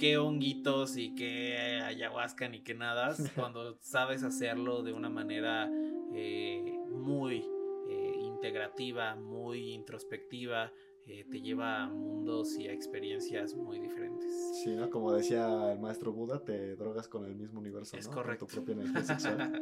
qué 0.01 0.17
honguitos 0.17 0.97
y 0.97 1.15
qué 1.15 1.79
ayahuasca 1.85 2.49
ni 2.49 2.63
qué 2.63 2.75
nada, 2.75 3.15
cuando 3.37 3.77
sabes 3.83 4.23
hacerlo 4.23 4.83
de 4.83 4.95
una 4.95 5.11
manera 5.11 5.71
eh, 6.15 6.79
muy 6.91 7.45
eh, 7.87 8.13
integrativa, 8.23 9.15
muy 9.15 9.75
introspectiva, 9.75 10.73
eh, 11.07 11.27
te 11.31 11.43
lleva 11.43 11.83
a 11.83 11.89
mundos 11.89 12.59
y 12.59 12.67
a 12.67 12.73
experiencias 12.73 13.55
muy 13.55 13.79
diferentes. 13.79 14.33
Sí, 14.65 14.75
¿no? 14.75 14.89
Como 14.89 15.13
decía 15.13 15.73
el 15.73 15.81
maestro 15.81 16.15
Buda, 16.15 16.43
te 16.43 16.77
drogas 16.77 17.07
con 17.07 17.27
el 17.27 17.37
mismo 17.37 17.61
universo, 17.61 17.99
es 17.99 18.07
¿no? 18.09 18.15
correcto. 18.15 18.47
tu 18.47 18.55
propia 18.55 18.73
energía 18.73 19.03
sexual. 19.03 19.53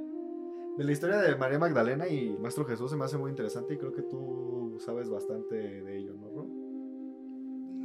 de 0.79 0.85
la 0.85 0.93
historia 0.93 1.17
de 1.17 1.35
María 1.35 1.59
Magdalena 1.59 2.07
y 2.07 2.37
Maestro 2.39 2.65
Jesús 2.65 2.93
se 2.93 2.97
me 2.97 3.05
hace 3.05 3.19
muy 3.19 3.31
interesante 3.31 3.75
y 3.75 3.77
creo 3.77 3.93
que 3.93 4.03
tú 4.03 4.79
sabes 4.79 5.11
bastante 5.11 5.57
de 5.57 5.99
ello, 5.99 6.15
¿no, 6.15 6.29
Ro? 6.29 6.47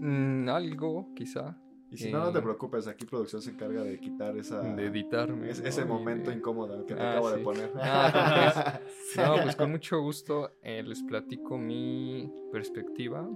Mm, 0.01 0.49
algo, 0.49 1.11
quizá. 1.15 1.62
Y 1.93 1.97
si 1.97 2.11
no, 2.11 2.19
no 2.25 2.31
te 2.31 2.41
preocupes, 2.41 2.87
aquí 2.87 3.05
producción 3.05 3.39
se 3.39 3.51
encarga 3.51 3.83
de 3.83 3.99
quitar 3.99 4.35
esa... 4.35 4.61
De 4.61 4.87
editarme. 4.87 5.51
ese 5.51 5.85
momento 5.85 6.31
incómodo 6.31 6.83
que 6.87 6.95
te 6.95 7.01
ah, 7.01 7.11
acabo 7.11 7.29
de 7.29 7.37
poner. 7.37 7.71
Ah, 7.79 8.79
no, 9.17 9.43
pues 9.43 9.55
con 9.55 9.69
mucho 9.69 10.01
gusto 10.01 10.55
eh, 10.63 10.81
les 10.81 11.03
platico 11.03 11.57
mi 11.57 12.31
perspectiva. 12.51 13.29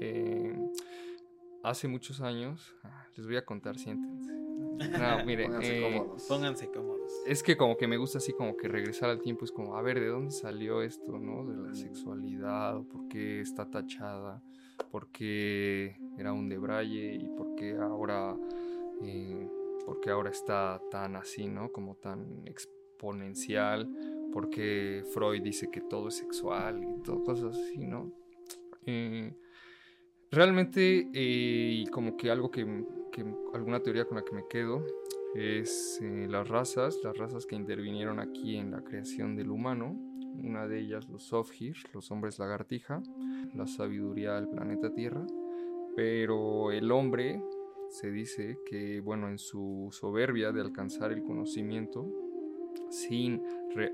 Eh, 0.00 0.52
hace 1.62 1.86
muchos 1.86 2.20
años, 2.20 2.74
ah, 2.82 3.06
les 3.14 3.24
voy 3.24 3.36
a 3.36 3.44
contar, 3.44 3.78
siéntense. 3.78 4.32
No, 4.32 5.24
mire, 5.24 5.44
Pónganse 5.44 5.78
eh, 5.78 5.82
cómodos. 5.82 6.22
Pónganse 6.24 6.70
cómodos. 6.70 7.12
Es 7.26 7.42
que 7.44 7.56
como 7.56 7.76
que 7.76 7.86
me 7.86 7.96
gusta 7.96 8.18
así 8.18 8.32
como 8.32 8.56
que 8.56 8.66
regresar 8.66 9.10
al 9.10 9.20
tiempo, 9.20 9.44
es 9.44 9.52
como, 9.52 9.76
a 9.76 9.82
ver, 9.82 10.00
¿de 10.00 10.08
dónde 10.08 10.32
salió 10.32 10.82
esto, 10.82 11.18
no? 11.20 11.46
De 11.46 11.56
la 11.56 11.74
sexualidad, 11.74 12.82
¿por 12.82 13.06
qué 13.06 13.40
está 13.40 13.70
tachada? 13.70 14.42
Porque 14.90 15.96
era 16.18 16.32
un 16.32 16.48
debraye 16.48 17.14
y 17.14 17.28
porque 17.36 17.76
ahora, 17.76 18.36
eh, 19.02 19.48
ahora 20.10 20.30
está 20.30 20.80
tan 20.90 21.16
así, 21.16 21.48
¿no? 21.48 21.70
Como 21.72 21.96
tan 21.96 22.42
exponencial, 22.46 23.88
porque 24.32 25.04
Freud 25.12 25.42
dice 25.42 25.70
que 25.70 25.80
todo 25.80 26.08
es 26.08 26.16
sexual 26.16 26.82
y 26.82 27.02
todo, 27.02 27.22
cosas 27.24 27.56
así, 27.56 27.86
¿no? 27.86 28.12
Eh, 28.86 29.32
realmente, 30.30 31.08
eh, 31.12 31.84
como 31.90 32.16
que 32.16 32.30
algo 32.30 32.50
que, 32.50 32.64
que, 33.12 33.24
alguna 33.52 33.82
teoría 33.82 34.04
con 34.04 34.16
la 34.16 34.24
que 34.24 34.34
me 34.34 34.46
quedo, 34.48 34.84
es 35.34 36.00
las 36.02 36.48
razas, 36.48 37.00
las 37.02 37.16
razas 37.18 37.44
que 37.44 37.56
intervinieron 37.56 38.20
aquí 38.20 38.56
en 38.56 38.70
la 38.70 38.84
creación 38.84 39.34
del 39.34 39.50
humano, 39.50 40.13
una 40.42 40.66
de 40.66 40.80
ellas 40.80 41.08
los 41.08 41.24
Sofhir, 41.24 41.76
los 41.92 42.10
hombres 42.10 42.38
lagartija, 42.38 43.02
la 43.54 43.66
sabiduría 43.66 44.34
del 44.34 44.48
planeta 44.48 44.92
Tierra, 44.92 45.26
pero 45.96 46.72
el 46.72 46.90
hombre 46.90 47.42
se 47.88 48.10
dice 48.10 48.58
que, 48.66 49.00
bueno, 49.00 49.28
en 49.28 49.38
su 49.38 49.88
soberbia 49.92 50.52
de 50.52 50.60
alcanzar 50.60 51.12
el 51.12 51.22
conocimiento, 51.22 52.10
sin, 52.90 53.42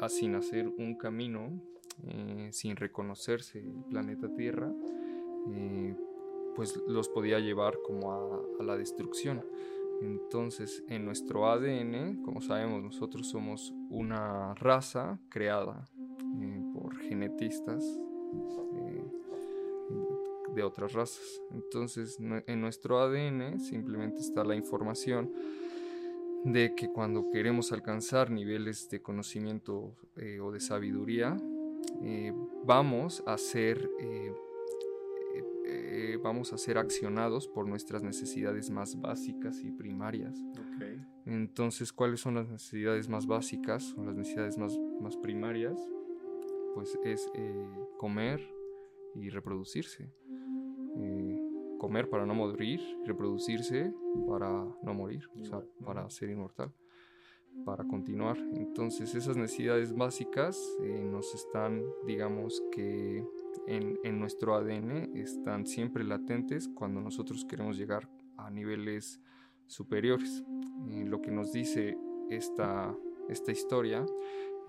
sin 0.08 0.34
hacer 0.34 0.68
un 0.68 0.96
camino, 0.96 1.60
eh, 2.06 2.48
sin 2.52 2.76
reconocerse 2.76 3.58
el 3.58 3.84
planeta 3.90 4.32
Tierra, 4.34 4.72
eh, 5.50 5.94
pues 6.56 6.80
los 6.88 7.08
podía 7.08 7.38
llevar 7.38 7.78
como 7.86 8.12
a, 8.12 8.40
a 8.58 8.62
la 8.62 8.76
destrucción. 8.76 9.44
Entonces, 10.00 10.82
en 10.88 11.04
nuestro 11.04 11.50
ADN, 11.50 12.22
como 12.22 12.40
sabemos, 12.40 12.82
nosotros 12.82 13.28
somos 13.28 13.74
una 13.90 14.54
raza 14.54 15.20
creada 15.28 15.84
eh, 16.40 16.62
por 16.74 16.96
genetistas 16.96 17.84
eh, 18.74 19.04
de 20.54 20.62
otras 20.62 20.92
razas. 20.92 21.42
Entonces, 21.52 22.18
en 22.18 22.60
nuestro 22.60 23.00
ADN 23.00 23.60
simplemente 23.60 24.20
está 24.20 24.44
la 24.44 24.56
información 24.56 25.32
de 26.44 26.74
que 26.74 26.88
cuando 26.88 27.30
queremos 27.30 27.72
alcanzar 27.72 28.30
niveles 28.30 28.88
de 28.88 29.02
conocimiento 29.02 29.94
eh, 30.16 30.40
o 30.40 30.50
de 30.50 30.60
sabiduría, 30.60 31.36
vamos 32.64 33.22
a 33.26 33.36
ser 33.36 33.90
eh, 35.72 36.18
vamos 36.22 36.52
a 36.52 36.58
ser 36.58 36.78
accionados 36.78 37.46
por 37.46 37.68
nuestras 37.68 38.02
necesidades 38.02 38.70
más 38.70 39.00
básicas 39.00 39.60
y 39.62 39.70
primarias. 39.70 40.36
Entonces, 41.26 41.92
¿cuáles 41.92 42.20
son 42.20 42.34
las 42.34 42.48
necesidades 42.48 43.08
más 43.08 43.26
básicas 43.26 43.94
o 43.96 44.04
las 44.04 44.16
necesidades 44.16 44.58
más, 44.58 44.76
más 45.00 45.16
primarias? 45.16 45.78
Pues 46.74 46.98
es 47.04 47.30
eh, 47.34 47.86
comer 47.98 48.40
y 49.14 49.28
reproducirse. 49.28 50.12
Eh, 50.96 51.40
comer 51.78 52.08
para 52.10 52.26
no 52.26 52.34
morir, 52.34 52.80
reproducirse 53.06 53.92
para 54.28 54.50
no 54.82 54.94
morir, 54.94 55.22
o 55.40 55.44
sea, 55.44 55.62
para 55.84 56.08
ser 56.10 56.28
inmortal, 56.28 56.72
para 57.64 57.84
continuar. 57.84 58.36
Entonces, 58.54 59.14
esas 59.14 59.36
necesidades 59.38 59.94
básicas 59.94 60.58
nos 60.78 61.34
están, 61.34 61.82
digamos 62.06 62.62
que 62.70 63.24
en, 63.66 64.18
nuestro 64.18 64.54
ADN 64.54 65.16
están 65.16 65.66
siempre 65.66 66.04
latentes 66.04 66.68
cuando 66.68 67.00
nosotros 67.00 67.44
queremos 67.44 67.76
llegar 67.76 68.08
a 68.36 68.50
niveles 68.50 69.20
superiores. 69.66 70.44
lo 70.86 71.22
que 71.22 71.30
nos 71.30 71.52
dice 71.52 71.96
esta, 72.28 72.94
esta 73.28 73.52
historia 73.52 74.04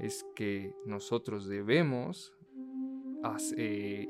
es 0.02 0.26
que 0.36 0.74
nosotros 0.86 1.48
debemos 1.48 2.34
eh, 3.56 4.08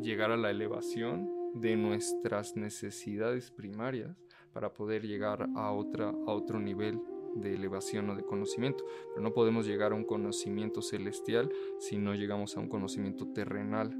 llegar 0.00 0.30
a 0.30 0.36
la 0.36 0.50
elevación 0.50 1.28
de 1.54 1.76
nuestras 1.76 2.56
necesidades 2.56 3.50
primarias 3.50 4.16
para 4.52 4.72
poder 4.72 5.06
llegar 5.06 5.48
a, 5.56 5.72
otra, 5.72 6.08
a 6.08 6.32
otro 6.32 6.60
nivel 6.60 7.00
de 7.34 7.52
elevación 7.52 8.10
o 8.10 8.16
de 8.16 8.22
conocimiento. 8.22 8.84
Pero 9.10 9.22
no 9.22 9.32
podemos 9.32 9.66
llegar 9.66 9.90
a 9.90 9.96
un 9.96 10.04
conocimiento 10.04 10.82
celestial 10.82 11.50
si 11.80 11.98
no 11.98 12.14
llegamos 12.14 12.56
a 12.56 12.60
un 12.60 12.68
conocimiento 12.68 13.26
terrenal 13.32 13.90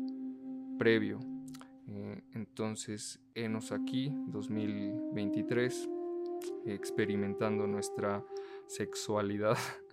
previo. 0.78 1.18
Eh, 1.88 2.22
entonces, 2.32 3.20
enos 3.34 3.72
aquí, 3.72 4.12
2023, 4.28 5.88
experimentando 6.66 7.66
nuestra 7.66 8.24
sexualidad 8.66 9.56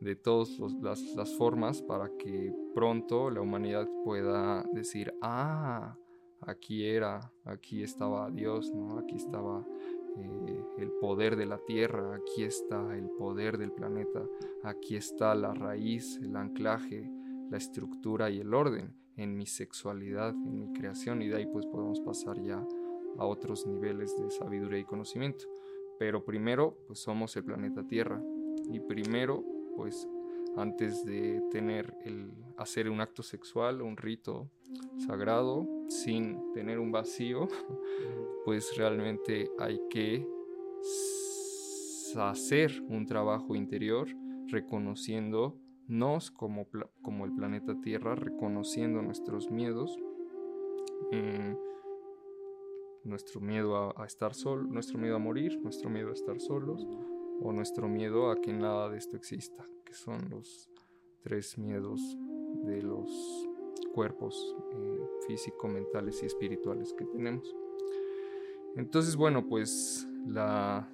de 0.00 0.16
todas 0.16 0.58
las, 0.82 1.00
las, 1.14 1.34
formas 1.36 1.82
para 1.82 2.10
que 2.18 2.52
pronto 2.74 3.30
la 3.30 3.40
humanidad 3.40 3.88
pueda 4.04 4.64
decir, 4.72 5.14
ah, 5.22 5.96
aquí 6.40 6.84
era, 6.84 7.32
aquí 7.44 7.82
estaba 7.82 8.30
Dios, 8.30 8.72
¿no? 8.74 8.98
aquí 8.98 9.16
estaba 9.16 9.66
eh, 10.18 10.64
el 10.78 10.90
poder 11.00 11.36
de 11.36 11.46
la 11.46 11.58
tierra, 11.58 12.16
aquí 12.16 12.44
está 12.44 12.96
el 12.96 13.08
poder 13.10 13.58
del 13.58 13.72
planeta, 13.72 14.22
aquí 14.62 14.96
está 14.96 15.34
la 15.34 15.54
raíz, 15.54 16.18
el 16.22 16.36
anclaje, 16.36 17.10
la 17.50 17.56
estructura 17.56 18.30
y 18.30 18.40
el 18.40 18.54
orden 18.54 18.94
en 19.16 19.36
mi 19.36 19.46
sexualidad, 19.46 20.30
en 20.30 20.58
mi 20.58 20.72
creación 20.72 21.22
y 21.22 21.28
de 21.28 21.36
ahí 21.36 21.46
pues 21.46 21.66
podemos 21.66 22.00
pasar 22.00 22.42
ya 22.42 22.64
a 23.18 23.26
otros 23.26 23.66
niveles 23.66 24.16
de 24.18 24.30
sabiduría 24.30 24.80
y 24.80 24.84
conocimiento. 24.84 25.46
Pero 25.98 26.24
primero 26.24 26.76
pues 26.86 26.98
somos 26.98 27.34
el 27.36 27.44
planeta 27.44 27.86
Tierra 27.86 28.22
y 28.70 28.80
primero 28.80 29.44
pues 29.76 30.08
antes 30.56 31.04
de 31.04 31.42
tener 31.50 31.96
el 32.04 32.32
hacer 32.56 32.88
un 32.88 33.00
acto 33.00 33.22
sexual, 33.22 33.82
un 33.82 33.96
rito 33.96 34.50
sagrado 35.06 35.68
sin 35.88 36.52
tener 36.54 36.78
un 36.78 36.90
vacío, 36.90 37.48
pues 38.44 38.74
realmente 38.76 39.50
hay 39.58 39.80
que 39.90 40.26
hacer 42.16 42.82
un 42.88 43.04
trabajo 43.06 43.54
interior 43.54 44.08
reconociendo 44.48 45.58
nos 45.88 46.30
como, 46.30 46.66
como 47.02 47.24
el 47.24 47.34
planeta 47.34 47.80
Tierra, 47.80 48.14
reconociendo 48.14 49.02
nuestros 49.02 49.50
miedos, 49.50 49.96
eh, 51.12 51.56
nuestro 53.04 53.40
miedo 53.40 53.98
a, 53.98 54.04
estar 54.04 54.34
sol, 54.34 54.68
nuestro 54.68 54.98
miedo 54.98 55.16
a 55.16 55.20
morir, 55.20 55.60
nuestro 55.62 55.88
miedo 55.88 56.10
a 56.10 56.14
estar 56.14 56.40
solos, 56.40 56.86
o 57.40 57.52
nuestro 57.52 57.88
miedo 57.88 58.30
a 58.30 58.40
que 58.40 58.52
nada 58.52 58.88
de 58.88 58.98
esto 58.98 59.16
exista, 59.16 59.64
que 59.84 59.94
son 59.94 60.28
los 60.30 60.70
tres 61.22 61.58
miedos 61.58 62.00
de 62.64 62.82
los 62.82 63.10
cuerpos 63.92 64.56
eh, 64.72 65.06
físico, 65.26 65.68
mentales 65.68 66.22
y 66.22 66.26
espirituales 66.26 66.92
que 66.92 67.04
tenemos. 67.06 67.54
Entonces, 68.76 69.16
bueno, 69.16 69.48
pues 69.48 70.06
la, 70.26 70.88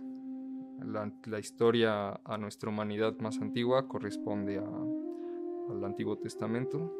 la, 1.26 1.38
historia 1.38 2.20
a 2.24 2.38
nuestra 2.38 2.70
humanidad 2.70 3.18
más 3.18 3.40
antigua 3.40 3.88
corresponde 3.88 4.58
al 4.58 5.84
Antiguo 5.84 6.16
Testamento, 6.16 6.92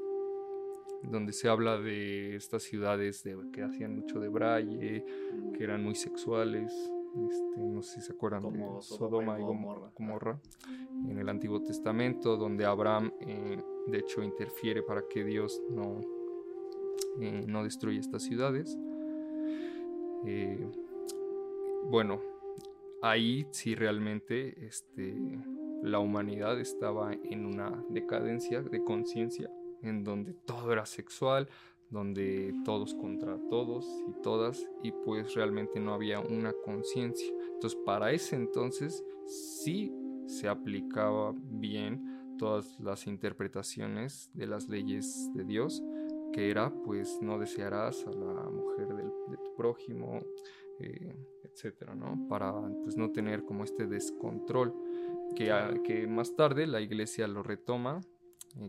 donde 1.05 1.33
se 1.33 1.49
habla 1.49 1.79
de 1.79 2.37
estas 2.37 2.65
ciudades 2.65 3.23
de, 3.23 3.37
que 3.53 3.63
hacían 3.63 3.97
mucho 3.97 4.19
de 4.19 4.29
braille, 4.29 5.05
que 5.57 5.65
eran 5.65 5.83
muy 5.85 5.95
sexuales. 5.95 6.73
Este, 7.15 7.61
no 7.61 7.83
sé 7.83 8.01
si 8.01 8.07
se 8.07 8.13
acuerdan 8.13 8.51
de 8.53 8.65
Sodoma 8.81 9.39
y 9.39 9.43
Gomorra, 9.43 10.41
en 11.09 11.19
el 11.19 11.29
Antiguo 11.29 11.63
Testamento, 11.63 12.37
donde 12.39 12.65
Abraham 12.65 13.13
eh, 13.21 13.63
de 13.87 13.99
hecho 13.99 14.23
interfiere 14.23 14.83
para 14.83 15.03
que 15.09 15.23
Dios 15.23 15.61
no, 15.71 16.01
eh, 17.21 17.45
no 17.47 17.65
destruya 17.65 18.01
estas 18.01 18.23
ciudades. 18.23 18.79
Eh, 20.25 20.67
bueno, 21.91 22.21
ahí 23.03 23.47
sí 23.51 23.75
realmente 23.75 24.65
este, 24.65 25.15
la 25.83 25.99
humanidad 25.99 26.59
estaba 26.61 27.13
en 27.13 27.45
una 27.45 27.85
decadencia 27.91 28.63
de 28.63 28.83
conciencia, 28.85 29.51
en 29.83 30.03
donde 30.03 30.33
todo 30.33 30.73
era 30.73 30.87
sexual, 30.87 31.49
donde 31.93 32.55
todos 32.65 32.95
contra 32.95 33.39
todos 33.49 33.87
y 34.09 34.23
todas, 34.23 34.67
y 34.83 34.91
pues 34.91 35.35
realmente 35.35 35.79
no 35.79 35.95
había 35.95 36.21
una 36.21 36.53
conciencia. 36.65 37.33
Entonces 37.55 37.79
para 37.85 38.11
ese 38.13 38.35
entonces 38.35 39.05
sí 39.27 39.93
se 40.27 40.49
aplicaba 40.49 41.35
bien 41.37 42.37
todas 42.39 42.81
las 42.81 43.07
interpretaciones 43.07 44.31
de 44.35 44.47
las 44.47 44.69
leyes 44.69 45.31
de 45.35 45.45
Dios, 45.45 45.83
que 46.33 46.51
era 46.51 46.73
pues 46.85 47.19
no 47.21 47.39
desearás 47.39 48.07
a 48.07 48.11
la 48.11 48.49
mujer 48.49 48.89
de 48.89 49.37
tu 49.37 49.55
prójimo, 49.55 50.21
eh, 50.81 51.15
etcétera, 51.45 51.95
¿no? 51.95 52.27
Para 52.29 52.53
pues, 52.83 52.97
no 52.97 53.11
tener 53.13 53.45
como 53.45 53.65
este 53.65 53.87
descontrol 53.87 54.75
que, 55.37 55.53
que 55.85 56.07
más 56.07 56.35
tarde 56.35 56.67
la 56.67 56.81
iglesia 56.81 57.29
lo 57.29 57.43
retoma 57.43 58.01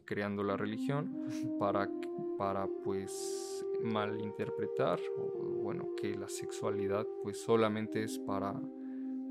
creando 0.06 0.43
la 0.43 0.58
religión 0.58 1.26
para, 1.60 1.89
para 2.38 2.67
pues 2.84 3.65
malinterpretar 3.84 5.00
o 5.17 5.62
bueno 5.62 5.89
que 5.96 6.15
la 6.15 6.30
sexualidad 6.30 7.06
pues 7.22 7.41
solamente 7.41 8.04
es 8.04 8.17
para 8.19 8.60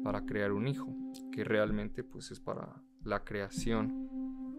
para 0.04 0.26
crear 0.26 0.52
un 0.52 0.66
hijo 0.66 0.94
que 1.30 1.44
realmente 1.44 2.02
pues 2.02 2.30
es 2.32 2.40
para 2.40 2.82
la 3.04 3.24
creación 3.24 4.08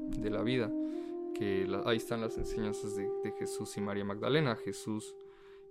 de 0.10 0.30
la 0.30 0.42
vida 0.42 0.72
que 1.34 1.68
ahí 1.86 1.98
están 1.98 2.22
las 2.22 2.38
enseñanzas 2.38 2.96
de, 2.96 3.10
de 3.24 3.32
Jesús 3.32 3.76
y 3.78 3.82
María 3.82 4.06
Magdalena. 4.06 4.56
Jesús 4.56 5.16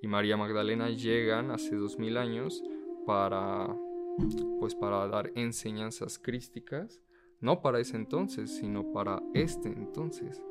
y 0.02 0.08
María 0.08 0.36
Magdalena 0.36 0.90
llegan 0.90 1.50
hace 1.50 1.76
dos 1.76 1.98
mil 1.98 2.16
años 2.16 2.62
para, 3.06 3.74
pues 4.58 4.74
para 4.74 5.06
dar 5.08 5.30
enseñanzas 5.34 6.18
crísticas, 6.18 7.00
no 7.42 7.60
para 7.60 7.80
ese 7.80 7.96
entonces, 7.96 8.56
sino 8.56 8.92
para 8.92 9.22
este 9.34 9.68
entonces. 9.68 10.42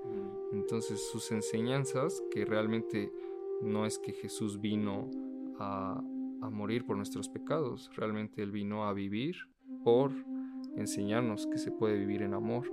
Entonces 0.51 1.09
sus 1.11 1.31
enseñanzas, 1.31 2.21
que 2.29 2.45
realmente 2.45 3.11
no 3.61 3.85
es 3.85 3.97
que 3.97 4.11
Jesús 4.13 4.61
vino 4.61 5.09
a, 5.57 6.03
a 6.41 6.49
morir 6.49 6.85
por 6.85 6.97
nuestros 6.97 7.29
pecados, 7.29 7.89
realmente 7.95 8.43
Él 8.43 8.51
vino 8.51 8.85
a 8.85 8.93
vivir 8.93 9.35
por 9.83 10.11
enseñarnos 10.75 11.47
que 11.47 11.57
se 11.57 11.71
puede 11.71 11.97
vivir 11.97 12.21
en 12.21 12.33
amor. 12.33 12.71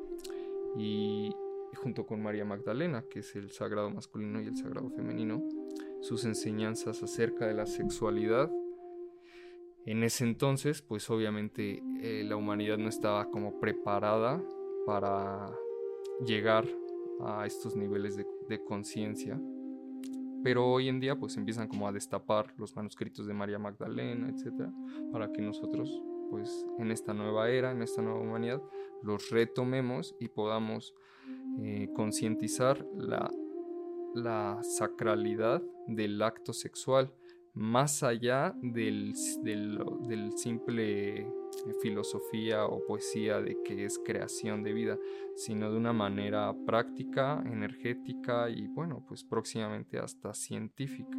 Y 0.76 1.31
junto 1.74 2.07
con 2.07 2.22
María 2.22 2.44
Magdalena, 2.44 3.04
que 3.09 3.20
es 3.20 3.35
el 3.37 3.50
sagrado 3.50 3.90
masculino 3.90 4.40
y 4.40 4.46
el 4.46 4.57
sagrado 4.57 4.90
femenino, 4.90 5.42
sus 6.00 6.24
enseñanzas 6.24 7.02
acerca 7.02 7.46
de 7.46 7.54
la 7.54 7.66
sexualidad. 7.66 8.50
En 9.88 10.05
ese 10.05 10.24
entonces, 10.24 10.83
pues 10.83 11.09
obviamente 11.09 11.83
eh, 12.03 12.22
la 12.22 12.37
humanidad 12.37 12.77
no 12.77 12.90
estaba 12.90 13.31
como 13.31 13.59
preparada 13.59 14.38
para 14.85 15.51
llegar 16.27 16.68
a 17.22 17.46
estos 17.46 17.74
niveles 17.74 18.14
de, 18.14 18.64
conciencia. 18.64 19.40
Pero 20.44 20.66
hoy 20.66 20.90
en 20.90 21.01
día 21.01 21.16
pues 21.16 21.38
empiezan 21.38 21.68
como 21.68 21.88
a 21.88 21.92
destapar 21.92 22.53
los 22.59 22.77
manuscritos 22.77 23.27
de 23.27 23.33
María 23.33 23.59
Magdalena, 23.59 24.29
etcétera, 24.29 24.70
para 25.11 25.33
que 25.33 25.40
nosotros 25.40 26.03
pues 26.29 26.66
en 26.79 26.90
esta 26.90 27.14
nueva 27.14 27.48
era, 27.48 27.70
en 27.70 27.81
esta 27.81 28.03
nueva 28.03 28.20
humanidad, 28.20 28.61
los 29.03 29.31
retomemos 29.31 30.14
y 30.20 30.29
podamos 30.29 30.94
eh, 31.62 31.88
concientizar 31.94 32.87
la 34.14 34.61
sacralidad 34.62 35.62
del 35.87 36.20
acto 36.20 36.53
sexual, 36.53 37.11
más 37.59 38.05
allá 38.05 38.55
del, 38.62 39.14
del, 39.42 40.33
simple 40.37 41.23
eh, 41.23 41.33
filosofía 41.83 42.64
o 42.66 42.85
poesía 42.87 43.40
de 43.40 43.61
que 43.64 43.85
es 43.85 43.99
creación 43.99 44.62
de 44.62 44.73
vida, 44.73 44.97
sino 45.35 45.68
de 45.71 45.77
una 45.77 45.92
manera 45.92 46.55
práctica, 46.64 47.42
energética 47.44 48.49
y 48.49 48.68
bueno, 48.68 49.05
pues 49.09 49.25
próximamente 49.25 49.99
hasta 49.99 50.33
científica. 50.35 51.18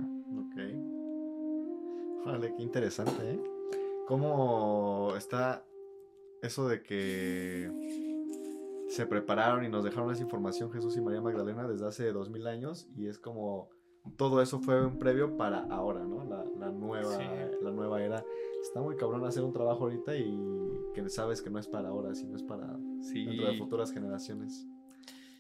Vale, 2.26 2.54
qué 2.56 2.64
interesante, 2.64 3.32
¿eh? 3.34 3.44
¿Cómo 4.08 5.14
está 5.18 5.66
eso 6.42 6.70
de 6.70 6.82
que 6.82 7.70
se 8.88 9.06
prepararon 9.06 9.66
y 9.66 9.70
nos 9.70 9.84
dejaron 9.84 10.12
esa 10.12 10.24
información 10.24 10.72
Jesús 10.72 10.96
y 10.96 11.02
María 11.02 11.22
Magdalena 11.22 11.68
desde 11.68 11.86
hace 11.86 12.12
dos 12.14 12.30
mil 12.30 12.48
años 12.48 12.88
y 12.96 13.08
es 13.08 13.20
como 13.20 13.70
todo 14.18 14.42
eso 14.42 14.60
fue 14.60 14.86
un 14.86 14.98
previo 14.98 15.38
para 15.38 15.60
ahora, 15.66 16.04
¿no? 16.04 16.24
La, 16.26 16.44
la 16.58 16.72
nueva, 16.72 17.18
Sí. 17.18 17.24
la 17.62 17.72
nueva 17.72 18.02
era. 18.04 18.24
Está 18.62 18.82
muy 18.82 18.96
cabrón 18.98 19.26
hacer 19.26 19.44
un 19.44 19.54
trabajo 19.54 19.84
ahorita 19.86 20.16
y 20.16 20.38
que 20.94 21.08
sabes 21.10 21.42
que 21.42 21.50
no 21.50 21.60
es 21.60 21.68
para 21.68 21.90
ahora, 21.90 22.14
sino 22.16 22.36
es 22.36 22.44
para 22.44 22.78
Sí. 23.02 23.26
dentro 23.26 23.48
de 23.52 23.58
futuras 23.58 23.92
generaciones. 23.94 24.68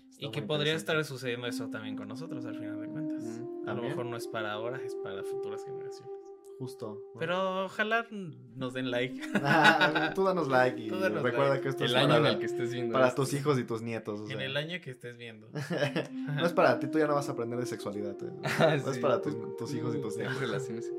Está 0.09 0.25
Y 0.25 0.31
que 0.31 0.41
podría 0.41 0.73
estar 0.73 1.01
sucediendo 1.05 1.47
eso 1.47 1.69
también 1.69 1.95
con 1.95 2.07
nosotros 2.07 2.45
al 2.45 2.55
final 2.57 2.79
de 2.81 2.87
cuentas. 2.89 3.23
Mm, 3.23 3.69
A 3.69 3.73
lo 3.73 3.81
mejor 3.83 4.05
no 4.05 4.17
es 4.17 4.27
para 4.27 4.51
ahora, 4.53 4.77
es 4.83 4.95
para 4.95 5.23
futuras 5.23 5.63
generaciones. 5.63 6.13
Justo. 6.59 7.01
¿no? 7.13 7.19
Pero 7.19 7.65
ojalá 7.65 8.05
nos 8.11 8.73
den 8.73 8.91
like. 8.91 9.19
Ah, 9.43 10.11
tú 10.13 10.23
danos 10.25 10.47
like 10.49 10.79
y 10.81 10.89
danos 10.89 11.23
recuerda 11.23 11.49
like. 11.51 11.63
que 11.63 11.69
esto 11.69 11.83
El 11.85 11.91
es 11.91 11.95
año 11.95 12.07
para, 12.09 12.19
en 12.19 12.25
el 12.25 12.39
que 12.39 12.45
estés 12.45 12.71
viendo 12.73 12.93
para 12.93 13.07
esto. 13.07 13.21
tus 13.23 13.33
hijos 13.33 13.57
y 13.57 13.63
tus 13.63 13.81
nietos. 13.81 14.19
o 14.19 14.29
en 14.29 14.41
el 14.41 14.57
año 14.57 14.79
que 14.83 14.91
estés 14.91 15.17
viendo. 15.17 15.49
no 16.35 16.45
es 16.45 16.51
para 16.53 16.77
ti, 16.79 16.87
tú 16.87 16.99
ya 16.99 17.07
no 17.07 17.15
vas 17.15 17.29
a 17.29 17.31
aprender 17.31 17.57
de 17.59 17.65
sexualidad. 17.65 18.15
eh. 18.21 18.31
Ah, 18.59 18.77
No 18.85 18.91
es 18.91 18.99
para 18.99 19.21
tú- 19.21 19.55
tus, 19.57 19.73
hijos 19.73 19.95
y 19.95 20.01
tus 20.01 20.17
nietos. 20.17 20.37
relaciones 20.39 20.91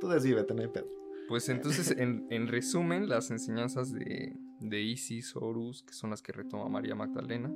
tú 0.00 0.08
desvívete, 0.08 0.54
no 0.54 0.62
hay 0.62 0.68
pedo. 0.68 0.88
Pues 1.28 1.48
entonces, 1.48 1.92
en, 1.92 2.26
en 2.30 2.48
resumen, 2.48 3.08
las 3.08 3.30
enseñanzas 3.30 3.92
de, 3.92 4.34
de 4.60 4.80
Isis, 4.80 5.36
Horus, 5.36 5.84
que 5.84 5.92
son 5.92 6.10
las 6.10 6.22
que 6.22 6.32
retoma 6.32 6.68
María 6.68 6.94
Magdalena. 6.96 7.52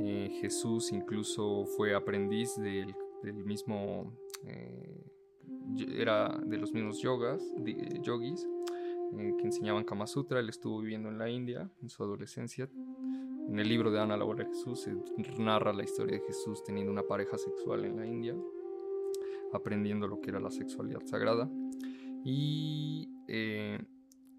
eh, 0.00 0.38
Jesús 0.40 0.92
incluso 0.92 1.64
fue 1.76 1.94
aprendiz 1.94 2.54
del, 2.56 2.94
del 3.24 3.44
mismo, 3.44 4.16
eh, 4.46 5.04
era 5.96 6.40
de 6.44 6.58
los 6.58 6.72
mismos 6.72 7.00
yogas, 7.00 7.42
di- 7.58 8.00
yogis, 8.02 8.46
eh, 9.18 9.34
que 9.38 9.44
enseñaban 9.46 9.84
Kama 9.84 10.06
Sutra. 10.06 10.40
Él 10.40 10.48
estuvo 10.48 10.80
viviendo 10.80 11.08
en 11.08 11.18
la 11.18 11.28
India 11.28 11.70
en 11.82 11.88
su 11.88 12.02
adolescencia. 12.02 12.68
En 13.48 13.58
el 13.58 13.68
libro 13.68 13.90
de 13.90 14.00
Ana, 14.00 14.16
la 14.16 14.24
de 14.34 14.46
Jesús, 14.46 14.82
se 14.82 14.94
narra 15.38 15.72
la 15.72 15.82
historia 15.82 16.18
de 16.18 16.24
Jesús 16.24 16.62
teniendo 16.62 16.92
una 16.92 17.02
pareja 17.02 17.36
sexual 17.36 17.84
en 17.84 17.96
la 17.96 18.06
India, 18.06 18.36
aprendiendo 19.52 20.06
lo 20.06 20.20
que 20.20 20.30
era 20.30 20.40
la 20.40 20.50
sexualidad 20.50 21.04
sagrada 21.04 21.50
y 22.24 23.08
eh, 23.26 23.78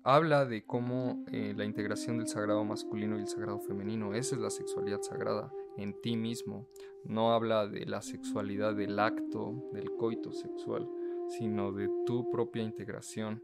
habla 0.04 0.46
de 0.46 0.66
cómo 0.66 1.24
eh, 1.32 1.54
la 1.56 1.66
integración 1.66 2.18
del 2.18 2.28
sagrado 2.28 2.63
masculino 2.63 3.18
y 3.18 3.22
el 3.22 3.28
sagrado 3.28 3.60
femenino, 3.60 4.13
es 4.13 4.32
la 4.38 4.50
sexualidad 4.50 5.02
sagrada 5.02 5.52
en 5.77 5.99
ti 6.01 6.15
mismo. 6.15 6.67
No 7.03 7.33
habla 7.33 7.67
de 7.67 7.86
la 7.86 8.01
sexualidad 8.01 8.75
del 8.75 8.99
acto, 8.99 9.69
del 9.73 9.91
coito 9.97 10.31
sexual, 10.31 10.88
sino 11.27 11.71
de 11.71 11.89
tu 12.05 12.29
propia 12.29 12.63
integración, 12.63 13.43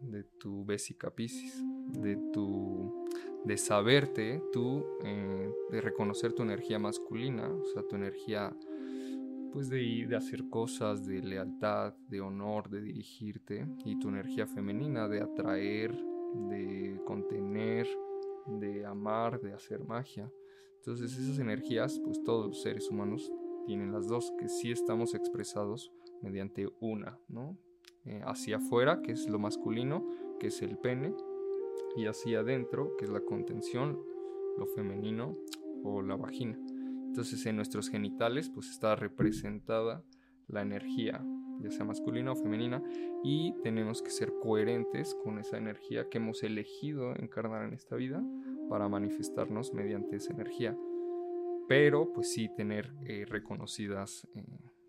de 0.00 0.24
tu 0.24 0.64
vesica 0.64 1.12
de 1.16 2.16
tu 2.32 3.06
de 3.44 3.56
saberte 3.56 4.42
tú, 4.52 4.86
eh, 5.04 5.52
de 5.70 5.80
reconocer 5.80 6.32
tu 6.32 6.42
energía 6.42 6.78
masculina, 6.78 7.48
o 7.48 7.64
sea, 7.64 7.82
tu 7.82 7.96
energía 7.96 8.54
pues 9.52 9.68
de, 9.68 10.06
de 10.08 10.16
hacer 10.16 10.48
cosas, 10.48 11.04
de 11.04 11.20
lealtad, 11.20 11.94
de 12.08 12.20
honor, 12.20 12.70
de 12.70 12.80
dirigirte, 12.80 13.66
y 13.84 13.98
tu 13.98 14.08
energía 14.08 14.46
femenina 14.46 15.08
de 15.08 15.20
atraer, 15.20 15.92
de 16.48 16.98
contener, 17.04 17.86
de 18.46 18.86
amar, 18.86 19.40
de 19.40 19.52
hacer 19.52 19.84
magia. 19.84 20.30
Entonces 20.84 21.16
esas 21.16 21.38
energías, 21.38 22.00
pues 22.04 22.20
todos 22.24 22.48
los 22.48 22.60
seres 22.60 22.90
humanos 22.90 23.30
tienen 23.66 23.92
las 23.92 24.08
dos, 24.08 24.32
que 24.36 24.48
sí 24.48 24.72
estamos 24.72 25.14
expresados 25.14 25.92
mediante 26.22 26.68
una, 26.80 27.20
¿no? 27.28 27.56
Eh, 28.04 28.20
hacia 28.24 28.56
afuera, 28.56 29.00
que 29.00 29.12
es 29.12 29.28
lo 29.28 29.38
masculino, 29.38 30.04
que 30.40 30.48
es 30.48 30.60
el 30.60 30.76
pene, 30.76 31.14
y 31.96 32.06
hacia 32.06 32.40
adentro, 32.40 32.96
que 32.96 33.04
es 33.04 33.12
la 33.12 33.20
contención, 33.20 33.96
lo 34.58 34.66
femenino 34.66 35.38
o 35.84 36.02
la 36.02 36.16
vagina. 36.16 36.58
Entonces 37.06 37.46
en 37.46 37.54
nuestros 37.54 37.88
genitales 37.88 38.50
pues 38.50 38.68
está 38.68 38.96
representada 38.96 40.02
la 40.48 40.62
energía, 40.62 41.24
ya 41.60 41.70
sea 41.70 41.84
masculina 41.84 42.32
o 42.32 42.36
femenina, 42.36 42.82
y 43.22 43.54
tenemos 43.62 44.02
que 44.02 44.10
ser 44.10 44.32
coherentes 44.42 45.14
con 45.22 45.38
esa 45.38 45.58
energía 45.58 46.08
que 46.08 46.18
hemos 46.18 46.42
elegido 46.42 47.14
encarnar 47.14 47.66
en 47.66 47.74
esta 47.74 47.94
vida 47.94 48.20
para 48.72 48.88
manifestarnos 48.88 49.74
mediante 49.74 50.16
esa 50.16 50.32
energía. 50.32 50.74
Pero 51.68 52.10
pues 52.10 52.32
sí 52.32 52.48
tener 52.56 52.90
eh, 53.06 53.26
reconocidas 53.28 54.26
eh, 54.34 54.42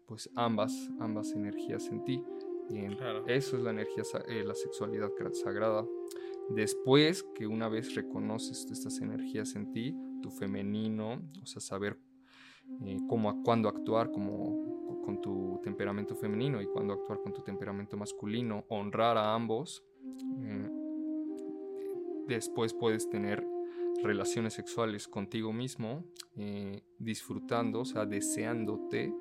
pues 0.08 0.30
ambas, 0.36 0.72
ambas 1.00 1.34
energías 1.36 1.90
en 1.92 2.02
ti. 2.06 2.24
Y 2.70 2.78
en- 2.78 2.96
Claro. 2.96 3.28
Eso 3.28 3.58
es 3.58 3.64
la 3.64 3.72
energía, 3.72 4.04
eh, 4.30 4.42
la 4.46 4.56
sexualidad 4.56 5.10
gra- 5.20 5.34
sagrada. 5.34 5.86
Después 6.56 7.24
que 7.36 7.46
una 7.46 7.68
vez 7.68 7.94
reconoces 7.94 8.66
estas 8.72 9.02
energías 9.02 9.54
en 9.58 9.74
ti, 9.74 9.94
tu 10.22 10.30
femenino, 10.32 11.22
o 11.42 11.46
sea, 11.46 11.60
saber 11.62 12.00
eh, 12.86 12.98
cómo, 13.10 13.44
cuándo 13.44 13.68
actuar 13.68 14.12
como, 14.12 15.02
con 15.04 15.20
tu 15.20 15.60
temperamento 15.62 16.16
femenino 16.16 16.62
y 16.62 16.68
cuándo 16.68 16.94
actuar 16.94 17.20
con 17.20 17.34
tu 17.34 17.42
temperamento 17.42 17.98
masculino, 17.98 18.64
honrar 18.70 19.18
a 19.18 19.34
ambos. 19.34 19.84
eh, 20.40 20.70
después 22.30 22.74
puedes 22.74 23.10
tener 23.10 23.46
relaciones 24.04 24.54
sexuales 24.54 25.08
contigo 25.08 25.54
mismo, 25.54 26.04
eh, 26.36 26.82
disfrutando, 27.00 27.82
o 27.82 27.86
sea, 27.86 28.06
deseándote, 28.06 29.14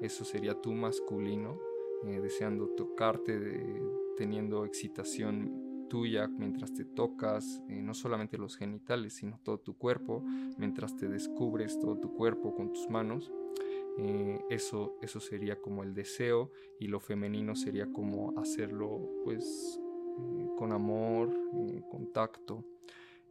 eso 0.00 0.24
sería 0.24 0.60
tu 0.60 0.72
masculino, 0.72 1.58
eh, 2.04 2.20
deseando 2.20 2.68
tocarte, 2.68 3.82
teniendo 4.16 4.64
excitación 4.64 5.86
tuya 5.88 6.28
mientras 6.28 6.72
te 6.72 6.84
tocas, 6.84 7.62
eh, 7.68 7.80
no 7.82 7.94
solamente 7.94 8.38
los 8.38 8.56
genitales, 8.56 9.14
sino 9.14 9.40
todo 9.42 9.58
tu 9.58 9.76
cuerpo, 9.76 10.22
mientras 10.56 10.96
te 10.96 11.08
descubres 11.08 11.78
todo 11.78 11.98
tu 11.98 12.14
cuerpo 12.14 12.54
con 12.54 12.72
tus 12.72 12.88
manos. 12.88 13.32
eso, 14.48 14.96
eso 15.02 15.18
sería 15.18 15.60
como 15.60 15.82
el 15.82 15.92
deseo 15.92 16.52
y 16.78 16.86
lo 16.86 17.00
femenino 17.00 17.56
sería 17.56 17.90
como 17.92 18.38
hacerlo 18.38 19.00
pues 19.24 19.80
con 20.56 20.72
amor, 20.72 21.30
eh, 21.54 21.82
con 21.90 22.12
tacto. 22.12 22.64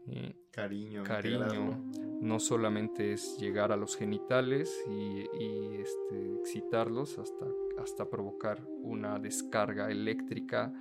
Eh, 0.10 0.36
Cariño, 0.52 1.04
Cariño. 1.04 1.84
no 2.22 2.40
solamente 2.40 3.14
es 3.14 3.38
llegar 3.38 3.72
a 3.72 3.76
los 3.76 3.98
genitales 3.98 4.84
y, 4.88 5.26
y, 5.40 5.76
este, 5.76 6.34
excitarlos 6.40 7.20
hasta, 7.20 7.46
hasta 7.78 8.10
provocar 8.10 8.66
una 8.82 9.20
descarga 9.20 9.92
eléctrica 9.92 10.74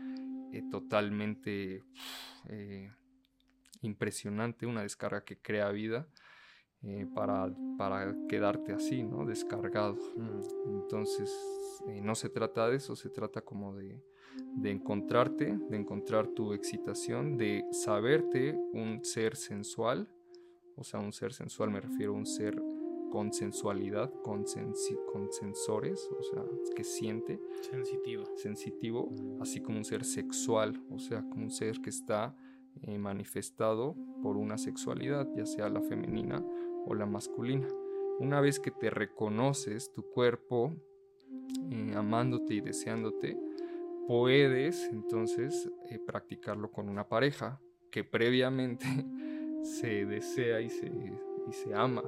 eh, 0.52 0.62
totalmente 0.70 1.84
eh, 2.48 2.92
impresionante, 3.82 4.66
una 4.66 4.82
descarga 4.82 5.24
que 5.24 5.38
crea 5.38 5.70
vida 5.70 6.08
para, 7.14 7.52
para 7.76 8.14
quedarte 8.28 8.72
así, 8.72 9.02
¿no? 9.02 9.24
Descargado. 9.24 9.96
Mm. 10.14 10.82
Entonces, 10.82 11.34
no 12.00 12.14
se 12.14 12.28
trata 12.28 12.68
de 12.68 12.76
eso, 12.76 12.94
se 12.94 13.10
trata 13.10 13.40
como 13.40 13.74
de, 13.74 14.00
de 14.54 14.70
encontrarte, 14.70 15.58
de 15.70 15.76
encontrar 15.76 16.28
tu 16.28 16.52
excitación, 16.52 17.36
de 17.36 17.64
saberte 17.72 18.58
un 18.72 19.04
ser 19.04 19.36
sensual, 19.36 20.08
o 20.76 20.84
sea, 20.84 21.00
un 21.00 21.12
ser 21.12 21.32
sensual 21.32 21.70
me 21.70 21.80
refiero 21.80 22.12
a 22.12 22.16
un 22.16 22.26
ser 22.26 22.62
con 23.10 23.32
sensualidad, 23.32 24.12
con, 24.22 24.44
sensi- 24.44 24.98
con 25.12 25.30
sensores, 25.32 26.08
o 26.18 26.22
sea, 26.22 26.44
que 26.74 26.84
siente, 26.84 27.40
Sensitivo. 27.70 28.24
sensitivo, 28.36 29.14
así 29.40 29.60
como 29.60 29.78
un 29.78 29.84
ser 29.84 30.04
sexual, 30.04 30.82
o 30.90 30.98
sea, 30.98 31.22
como 31.28 31.44
un 31.44 31.50
ser 31.50 31.80
que 31.80 31.90
está 31.90 32.36
eh, 32.82 32.98
manifestado 32.98 33.94
por 34.22 34.36
una 34.36 34.58
sexualidad, 34.58 35.26
ya 35.34 35.46
sea 35.46 35.68
la 35.68 35.80
femenina 35.80 36.44
o 36.84 36.94
la 36.94 37.06
masculina. 37.06 37.68
Una 38.18 38.40
vez 38.40 38.58
que 38.60 38.70
te 38.70 38.90
reconoces 38.90 39.92
tu 39.92 40.02
cuerpo, 40.10 40.72
eh, 41.70 41.92
amándote 41.94 42.54
y 42.54 42.60
deseándote, 42.60 43.38
puedes 44.06 44.84
entonces 44.92 45.70
eh, 45.90 45.98
practicarlo 45.98 46.70
con 46.70 46.88
una 46.88 47.08
pareja 47.08 47.60
que 47.90 48.04
previamente 48.04 48.86
se 49.62 50.06
desea 50.06 50.60
y 50.60 50.70
se, 50.70 50.86
y 50.86 51.52
se 51.52 51.74
ama. 51.74 52.02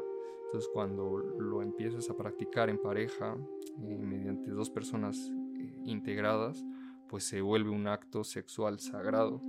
Entonces 0.48 0.70
cuando 0.72 1.18
lo 1.18 1.60
empiezas 1.60 2.08
a 2.08 2.16
practicar 2.16 2.70
en 2.70 2.78
pareja, 2.78 3.36
eh, 3.82 3.98
mediante 3.98 4.50
dos 4.50 4.70
personas 4.70 5.30
eh, 5.58 5.82
integradas, 5.84 6.64
pues 7.08 7.24
se 7.24 7.42
vuelve 7.42 7.70
un 7.70 7.86
acto 7.86 8.24
sexual 8.24 8.78
sagrado, 8.80 9.42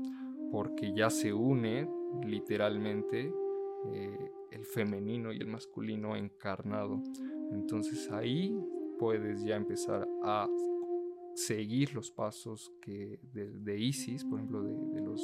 porque 0.51 0.93
ya 0.93 1.09
se 1.09 1.33
une 1.33 1.89
literalmente 2.25 3.33
eh, 3.93 4.31
el 4.51 4.65
femenino 4.65 5.31
y 5.31 5.37
el 5.37 5.47
masculino 5.47 6.17
encarnado. 6.17 7.01
Entonces 7.51 8.11
ahí 8.11 8.53
puedes 8.97 9.43
ya 9.43 9.55
empezar 9.55 10.07
a 10.23 10.49
seguir 11.35 11.93
los 11.93 12.11
pasos 12.11 12.71
que 12.81 13.19
de, 13.33 13.79
Isis, 13.79 14.25
por 14.25 14.39
ejemplo, 14.39 14.61
de, 14.63 14.73
de 14.93 15.01
los 15.01 15.21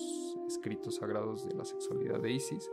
escritos 0.48 0.96
sagrados 0.96 1.48
de 1.48 1.56
la 1.56 1.66
sexualidad 1.66 2.20
de 2.22 2.32
Isis, 2.32 2.70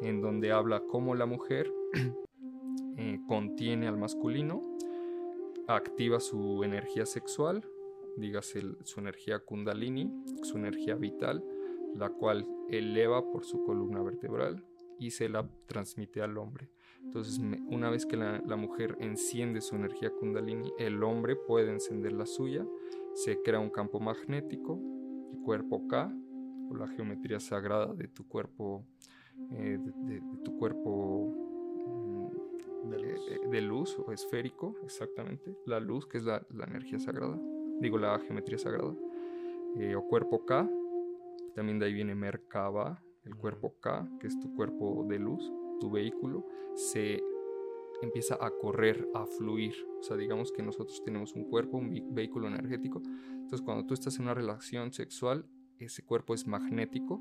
en 0.00 0.20
donde 0.20 0.52
habla 0.52 0.82
cómo 0.86 1.14
la 1.14 1.26
mujer 1.26 1.72
eh, 2.96 3.20
contiene 3.28 3.86
al 3.86 3.96
masculino, 3.96 4.62
activa 5.68 6.20
su 6.20 6.64
energía 6.64 7.06
sexual 7.06 7.64
dígase 8.16 8.62
su 8.84 9.00
energía 9.00 9.40
kundalini, 9.40 10.10
su 10.42 10.58
energía 10.58 10.94
vital, 10.94 11.44
la 11.94 12.10
cual 12.10 12.46
eleva 12.68 13.30
por 13.30 13.44
su 13.44 13.64
columna 13.64 14.02
vertebral 14.02 14.64
y 14.98 15.10
se 15.10 15.28
la 15.28 15.48
transmite 15.66 16.22
al 16.22 16.38
hombre. 16.38 16.70
Entonces, 17.10 17.40
una 17.66 17.90
vez 17.90 18.06
que 18.06 18.16
la, 18.16 18.56
mujer 18.56 18.96
enciende 19.00 19.60
su 19.60 19.74
energía 19.74 20.10
kundalini, 20.10 20.72
el 20.78 21.02
hombre 21.02 21.34
puede 21.34 21.72
encender 21.72 22.12
la 22.12 22.24
suya, 22.24 22.64
se 23.14 23.42
crea 23.42 23.58
un 23.58 23.70
campo 23.70 23.98
magnético, 23.98 24.80
el 25.32 25.40
cuerpo 25.40 25.88
K, 25.88 26.14
o 26.70 26.76
la 26.76 26.86
geometría 26.86 27.40
sagrada 27.40 27.92
de 27.94 28.06
tu 28.06 28.28
cuerpo, 28.28 28.84
eh, 29.50 29.76
de, 29.80 30.22
tu 30.44 30.56
cuerpo 30.56 31.34
mm, 32.84 32.92
eh, 32.92 33.40
de 33.50 33.60
luz. 33.60 33.98
o 33.98 34.12
esférico, 34.12 34.76
exactamente, 34.84 35.56
la 35.66 35.80
luz, 35.80 36.06
que 36.06 36.18
es 36.18 36.24
la, 36.24 36.46
energía 36.64 37.00
sagrada, 37.00 37.36
digo 37.80 37.98
la 37.98 38.20
geometría 38.20 38.58
sagrada, 38.58 38.94
eh, 39.78 39.96
o 39.96 40.06
cuerpo 40.06 40.46
K, 40.46 40.70
también 41.56 41.80
de 41.80 41.86
ahí 41.86 41.92
viene 41.92 42.14
Merkaba, 42.14 43.02
el 43.24 43.34
cuerpo 43.34 43.74
K, 43.80 44.08
que 44.20 44.28
es 44.28 44.38
tu 44.38 44.54
cuerpo 44.54 45.04
de 45.08 45.18
luz, 45.18 45.52
tu 45.80 45.90
vehículo, 45.90 46.46
se 46.74 47.20
empieza 48.02 48.36
a 48.40 48.50
correr, 48.50 49.08
a 49.14 49.26
fluir. 49.26 49.74
O 49.98 50.02
sea, 50.02 50.16
digamos 50.16 50.52
que 50.52 50.62
nosotros 50.62 51.02
tenemos 51.04 51.34
un 51.34 51.44
cuerpo, 51.44 51.78
un 51.78 52.14
vehículo 52.14 52.48
energético. 52.48 53.02
Entonces, 53.32 53.62
cuando 53.62 53.86
tú 53.86 53.94
estás 53.94 54.16
en 54.18 54.24
una 54.24 54.34
relación 54.34 54.92
sexual, 54.92 55.46
ese 55.78 56.02
cuerpo 56.04 56.34
es 56.34 56.46
magnético, 56.46 57.20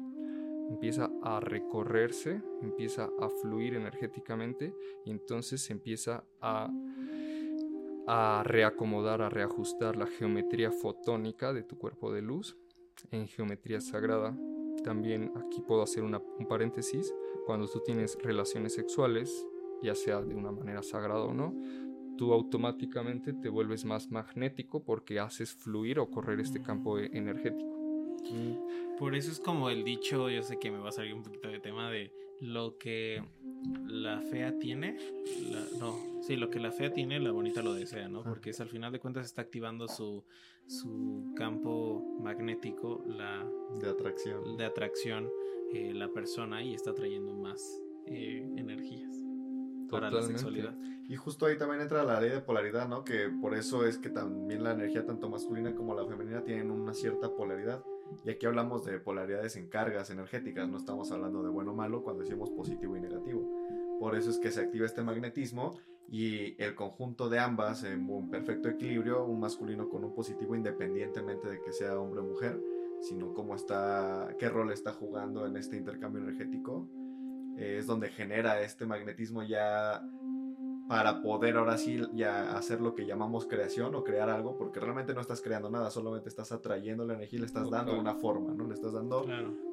empieza 0.69 1.09
a 1.23 1.39
recorrerse, 1.39 2.41
empieza 2.61 3.09
a 3.19 3.29
fluir 3.29 3.73
energéticamente 3.73 4.73
y 5.05 5.11
entonces 5.11 5.61
se 5.61 5.73
empieza 5.73 6.23
a, 6.41 6.69
a 8.07 8.43
reacomodar, 8.43 9.21
a 9.21 9.29
reajustar 9.29 9.95
la 9.95 10.05
geometría 10.05 10.71
fotónica 10.71 11.53
de 11.53 11.63
tu 11.63 11.77
cuerpo 11.77 12.11
de 12.11 12.21
luz 12.21 12.57
en 13.11 13.27
geometría 13.27 13.81
sagrada. 13.81 14.37
También 14.83 15.31
aquí 15.35 15.61
puedo 15.61 15.81
hacer 15.81 16.03
un 16.03 16.47
paréntesis. 16.47 17.13
Cuando 17.49 17.67
tú 17.67 17.79
tienes 17.79 18.15
relaciones 18.21 18.75
sexuales, 18.75 19.43
ya 19.81 19.95
sea 19.95 20.21
de 20.21 20.35
una 20.35 20.51
manera 20.51 20.83
sagrada 20.83 21.23
o 21.23 21.33
no, 21.33 21.51
tú 22.15 22.31
automáticamente 22.31 23.33
te 23.33 23.49
vuelves 23.49 23.85
más 23.85 24.11
magnético 24.11 24.83
porque 24.83 25.19
haces 25.19 25.55
fluir 25.55 25.97
o 25.97 26.11
correr 26.11 26.39
este 26.41 26.61
campo 26.61 26.99
e-, 26.99 27.09
energético. 27.11 27.75
Por 28.99 29.15
eso 29.15 29.31
es 29.31 29.39
como 29.39 29.71
el 29.71 29.83
dicho, 29.83 30.29
yo 30.29 30.43
sé 30.43 30.59
que 30.59 30.69
me 30.69 30.77
va 30.77 30.89
a 30.89 30.91
salir 30.91 31.15
un 31.15 31.23
poquito 31.23 31.47
de 31.49 31.59
tema 31.59 31.89
de 31.89 32.13
lo 32.39 32.77
que 32.77 33.23
la 33.87 34.21
fea 34.21 34.59
tiene, 34.59 34.97
no, 35.79 35.97
sí, 36.21 36.35
lo 36.35 36.51
que 36.51 36.59
la 36.59 36.71
fea 36.71 36.93
tiene, 36.93 37.19
la 37.19 37.31
bonita 37.31 37.63
lo 37.63 37.73
desea, 37.73 38.09
¿no? 38.09 38.21
Porque 38.21 38.51
es, 38.51 38.61
al 38.61 38.69
final 38.69 38.91
de 38.91 38.99
cuentas 38.99 39.25
está 39.25 39.41
activando 39.41 39.87
su, 39.87 40.23
su 40.67 41.33
campo 41.35 42.05
magnético, 42.21 43.03
la... 43.07 43.43
De 43.81 43.89
atracción. 43.89 44.55
De 44.55 44.65
atracción, 44.65 45.31
eh, 45.73 45.93
la 45.93 46.11
persona 46.11 46.63
y 46.63 46.73
está 46.73 46.93
trayendo 46.93 47.33
más 47.33 47.61
eh, 48.05 48.47
energías 48.57 49.15
para 49.89 50.11
la 50.11 50.21
sexualidad. 50.21 50.75
Y 51.07 51.15
justo 51.15 51.47
ahí 51.47 51.57
también 51.57 51.81
entra 51.81 52.03
la 52.03 52.21
ley 52.21 52.29
de 52.29 52.41
polaridad, 52.41 52.87
¿no? 52.87 53.03
Que 53.03 53.29
por 53.41 53.55
eso 53.55 53.85
es 53.85 53.97
que 53.97 54.09
también 54.09 54.63
la 54.63 54.73
energía 54.73 55.05
tanto 55.05 55.29
masculina 55.29 55.73
como 55.73 55.95
la 55.95 56.05
femenina 56.05 56.43
tienen 56.43 56.69
una 56.69 56.93
cierta 56.93 57.33
polaridad. 57.35 57.83
Y 58.23 58.29
aquí 58.29 58.45
hablamos 58.45 58.85
de 58.85 58.99
polaridades 58.99 59.55
en 59.55 59.69
cargas 59.69 60.09
energéticas, 60.09 60.67
no 60.69 60.77
estamos 60.77 61.11
hablando 61.11 61.43
de 61.43 61.49
bueno 61.49 61.71
o 61.71 61.75
malo 61.75 62.03
cuando 62.03 62.23
decimos 62.23 62.51
positivo 62.51 62.95
y 62.95 63.01
negativo. 63.01 63.47
Por 63.99 64.15
eso 64.15 64.29
es 64.29 64.37
que 64.37 64.51
se 64.51 64.61
activa 64.61 64.85
este 64.85 65.03
magnetismo 65.03 65.79
y 66.07 66.61
el 66.61 66.75
conjunto 66.75 67.29
de 67.29 67.39
ambas 67.39 67.83
en 67.83 68.09
un 68.09 68.29
perfecto 68.29 68.69
equilibrio, 68.69 69.25
un 69.25 69.39
masculino 69.39 69.89
con 69.89 70.03
un 70.03 70.13
positivo 70.13 70.55
independientemente 70.55 71.49
de 71.49 71.61
que 71.61 71.71
sea 71.71 71.99
hombre 71.99 72.21
o 72.21 72.23
mujer, 72.23 72.59
sino 73.01 73.33
cómo 73.33 73.55
está, 73.55 74.35
qué 74.37 74.49
rol 74.49 74.71
está 74.71 74.93
jugando 74.93 75.45
en 75.45 75.57
este 75.57 75.77
intercambio 75.77 76.21
energético, 76.21 76.89
es 77.57 77.87
donde 77.87 78.09
genera 78.09 78.61
este 78.61 78.85
magnetismo 78.85 79.43
ya 79.43 80.01
para 80.89 81.21
poder 81.21 81.55
ahora 81.57 81.77
sí 81.77 82.01
ya 82.15 82.57
hacer 82.57 82.81
lo 82.81 82.95
que 82.95 83.05
llamamos 83.05 83.45
creación 83.45 83.93
o 83.93 84.03
crear 84.03 84.27
algo, 84.27 84.57
porque 84.57 84.79
realmente 84.79 85.13
no 85.13 85.21
estás 85.21 85.39
creando 85.39 85.69
nada, 85.69 85.91
solamente 85.91 86.29
estás 86.29 86.51
atrayendo 86.51 87.05
la 87.05 87.13
energía 87.13 87.37
y 87.37 87.41
le 87.41 87.45
estás 87.45 87.69
dando 87.69 87.97
una 87.99 88.15
forma, 88.15 88.55
¿no? 88.55 88.67
Le 88.67 88.73
estás 88.73 88.93
dando 88.93 89.23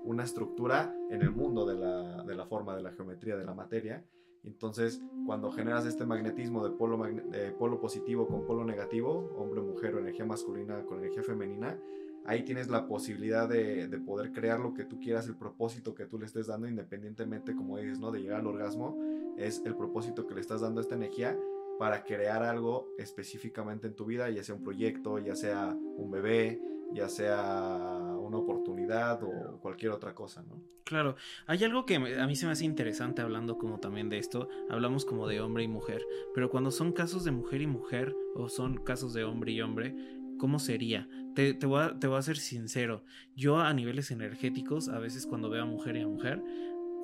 una 0.04 0.24
estructura 0.24 0.94
en 1.08 1.22
el 1.22 1.30
mundo 1.30 1.64
de 1.64 1.74
la, 1.74 2.22
de 2.22 2.34
la, 2.34 2.44
forma, 2.44 2.76
de 2.76 2.82
la 2.82 2.92
geometría, 2.92 3.34
de 3.36 3.46
la 3.46 3.54
materia. 3.54 4.04
Entonces, 4.44 5.02
cuando 5.24 5.50
generas 5.50 5.86
este 5.86 6.04
magnetismo 6.04 6.62
de 6.68 6.76
polo, 6.76 7.02
de 7.02 7.50
polo 7.52 7.80
positivo 7.80 8.28
con 8.28 8.44
polo 8.44 8.64
negativo, 8.64 9.32
hombre, 9.38 9.62
mujer 9.62 9.94
o 9.94 10.00
energía 10.00 10.26
masculina 10.26 10.84
con 10.84 10.98
energía 10.98 11.22
femenina, 11.22 11.80
ahí 12.26 12.42
tienes 12.42 12.68
la 12.68 12.86
posibilidad 12.86 13.48
de, 13.48 13.88
de, 13.88 13.98
poder 13.98 14.32
crear 14.32 14.60
lo 14.60 14.74
que 14.74 14.84
tú 14.84 15.00
quieras, 15.00 15.26
el 15.26 15.36
propósito 15.36 15.94
que 15.94 16.06
tú 16.06 16.18
le 16.18 16.26
estés 16.26 16.46
dando, 16.46 16.68
independientemente, 16.68 17.54
como 17.54 17.78
dices, 17.78 17.98
¿no? 17.98 18.10
De 18.10 18.20
llegar 18.20 18.40
al 18.40 18.46
orgasmo, 18.46 18.96
es 19.36 19.62
el 19.64 19.74
propósito 19.74 20.26
que 20.26 20.34
le 20.34 20.40
estás 20.40 20.60
dando 20.60 20.80
a 20.80 20.82
esta 20.82 20.94
energía 20.94 21.38
para 21.78 22.04
crear 22.04 22.42
algo 22.42 22.88
específicamente 22.98 23.86
en 23.86 23.94
tu 23.94 24.06
vida, 24.06 24.30
ya 24.30 24.42
sea 24.42 24.54
un 24.54 24.62
proyecto, 24.62 25.18
ya 25.18 25.34
sea 25.34 25.76
un 25.78 26.10
bebé, 26.10 26.60
ya 26.92 27.08
sea 27.08 28.16
una 28.18 28.38
oportunidad 28.38 29.22
o 29.22 29.58
cualquier 29.60 29.92
otra 29.92 30.14
cosa, 30.14 30.42
¿no? 30.42 30.60
Claro, 30.84 31.16
hay 31.46 31.64
algo 31.64 31.84
que 31.84 31.96
a 31.96 32.26
mí 32.28 32.36
se 32.36 32.46
me 32.46 32.52
hace 32.52 32.64
interesante 32.64 33.20
hablando 33.20 33.58
como 33.58 33.80
también 33.80 34.08
de 34.08 34.18
esto, 34.18 34.48
hablamos 34.70 35.04
como 35.04 35.26
de 35.26 35.40
hombre 35.40 35.64
y 35.64 35.68
mujer, 35.68 36.00
pero 36.32 36.48
cuando 36.48 36.70
son 36.70 36.92
casos 36.92 37.24
de 37.24 37.32
mujer 37.32 37.60
y 37.60 37.66
mujer 37.66 38.14
o 38.36 38.48
son 38.48 38.76
casos 38.76 39.12
de 39.12 39.24
hombre 39.24 39.50
y 39.50 39.60
hombre, 39.60 39.96
¿cómo 40.38 40.58
sería? 40.58 41.08
Te, 41.34 41.52
voy 41.66 41.80
a, 41.80 42.22
ser 42.22 42.38
sincero. 42.38 43.04
Yo 43.34 43.58
a 43.58 43.72
niveles 43.74 44.10
energéticos, 44.10 44.88
a 44.88 44.98
veces 44.98 45.26
cuando 45.26 45.50
veo 45.50 45.62
a 45.62 45.66
mujer 45.66 45.96
y 45.96 46.00
a 46.00 46.08
mujer, 46.08 46.42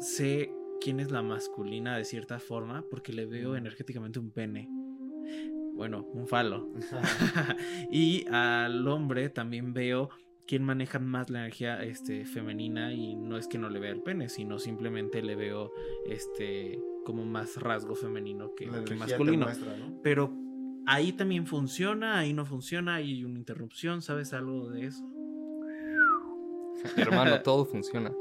sé 0.01 0.53
quién 0.81 1.01
es 1.01 1.11
la 1.11 1.23
masculina 1.23 1.97
de 1.97 2.05
cierta 2.05 2.39
forma 2.39 2.85
porque 2.91 3.13
le 3.13 3.27
veo 3.27 3.57
energéticamente 3.57 4.19
un 4.19 4.31
pene. 4.31 4.69
Bueno, 5.75 6.07
un 6.13 6.27
falo. 6.27 6.71
y 7.91 8.27
al 8.31 8.87
hombre 8.89 9.29
también 9.29 9.73
veo 9.73 10.11
quién 10.47 10.65
maneja 10.65 10.99
más 10.99 11.31
la 11.31 11.41
energía 11.41 11.83
este, 11.83 12.25
femenina 12.25 12.93
y 12.93 13.15
no 13.15 13.39
es 13.39 13.47
que 13.49 13.59
no 13.59 13.71
le 13.71 13.81
vea 13.81 13.93
el 13.93 14.03
pene, 14.03 14.29
sino 14.29 14.59
simplemente 14.59 15.23
le 15.23 15.37
veo 15.37 15.73
este 16.07 16.81
como 17.05 17.25
más 17.25 17.57
rasgo 17.57 17.95
femenino 17.95 18.55
que, 18.55 18.67
masculino. 18.67 19.47
Pero 20.03 20.33
ahí 20.87 21.13
también 21.13 21.47
funciona, 21.47 22.19
ahí 22.19 22.33
no 22.33 22.45
funciona, 22.45 22.97
hay 22.97 23.25
una 23.25 23.39
interrupción, 23.39 24.03
¿sabes 24.03 24.33
algo 24.33 24.71
de 24.71 24.87
eso? 24.87 25.05
Hermano, 26.97 27.41
todo 27.43 27.65
funciona. 27.65 28.13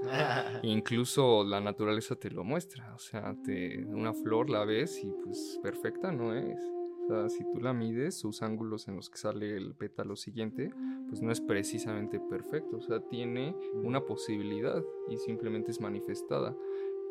Incluso 0.63 1.43
la 1.43 1.59
naturaleza 1.59 2.15
te 2.15 2.29
lo 2.29 2.43
muestra. 2.43 2.93
O 2.95 2.99
sea, 2.99 3.35
te, 3.43 3.83
una 3.85 4.13
flor 4.13 4.49
la 4.49 4.65
ves 4.65 5.03
y 5.03 5.11
pues 5.23 5.59
perfecta 5.63 6.11
no 6.11 6.33
es. 6.35 6.59
O 7.03 7.07
sea, 7.07 7.29
si 7.29 7.43
tú 7.51 7.59
la 7.59 7.73
mides, 7.73 8.19
sus 8.19 8.41
ángulos 8.41 8.87
en 8.87 8.95
los 8.95 9.09
que 9.09 9.17
sale 9.17 9.57
el 9.57 9.73
pétalo 9.73 10.15
siguiente, 10.15 10.71
pues 11.09 11.21
no 11.21 11.31
es 11.31 11.41
precisamente 11.41 12.19
perfecto. 12.19 12.77
O 12.77 12.81
sea, 12.81 13.01
tiene 13.01 13.55
una 13.73 14.01
posibilidad 14.05 14.83
y 15.09 15.17
simplemente 15.17 15.71
es 15.71 15.81
manifestada 15.81 16.55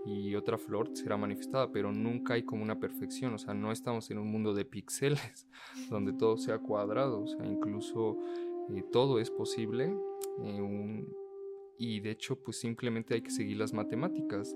y 0.06 0.34
otra 0.34 0.58
flor 0.58 0.90
será 0.94 1.16
manifestada, 1.16 1.70
pero 1.70 1.92
nunca 1.92 2.34
hay 2.34 2.42
como 2.42 2.62
una 2.62 2.78
perfección, 2.78 3.34
o 3.34 3.38
sea, 3.38 3.54
no 3.54 3.70
estamos 3.72 4.10
en 4.10 4.18
un 4.18 4.30
mundo 4.30 4.54
de 4.54 4.64
píxeles 4.64 5.46
donde 5.90 6.12
todo 6.12 6.38
sea 6.38 6.58
cuadrado, 6.58 7.22
o 7.22 7.26
sea, 7.26 7.46
incluso 7.46 8.16
eh, 8.70 8.82
todo 8.90 9.18
es 9.18 9.30
posible 9.30 9.94
eh, 10.42 11.06
y 11.78 12.00
de 12.00 12.10
hecho 12.10 12.36
pues 12.42 12.58
simplemente 12.58 13.14
hay 13.14 13.22
que 13.22 13.30
seguir 13.30 13.56
las 13.56 13.72
matemáticas. 13.72 14.54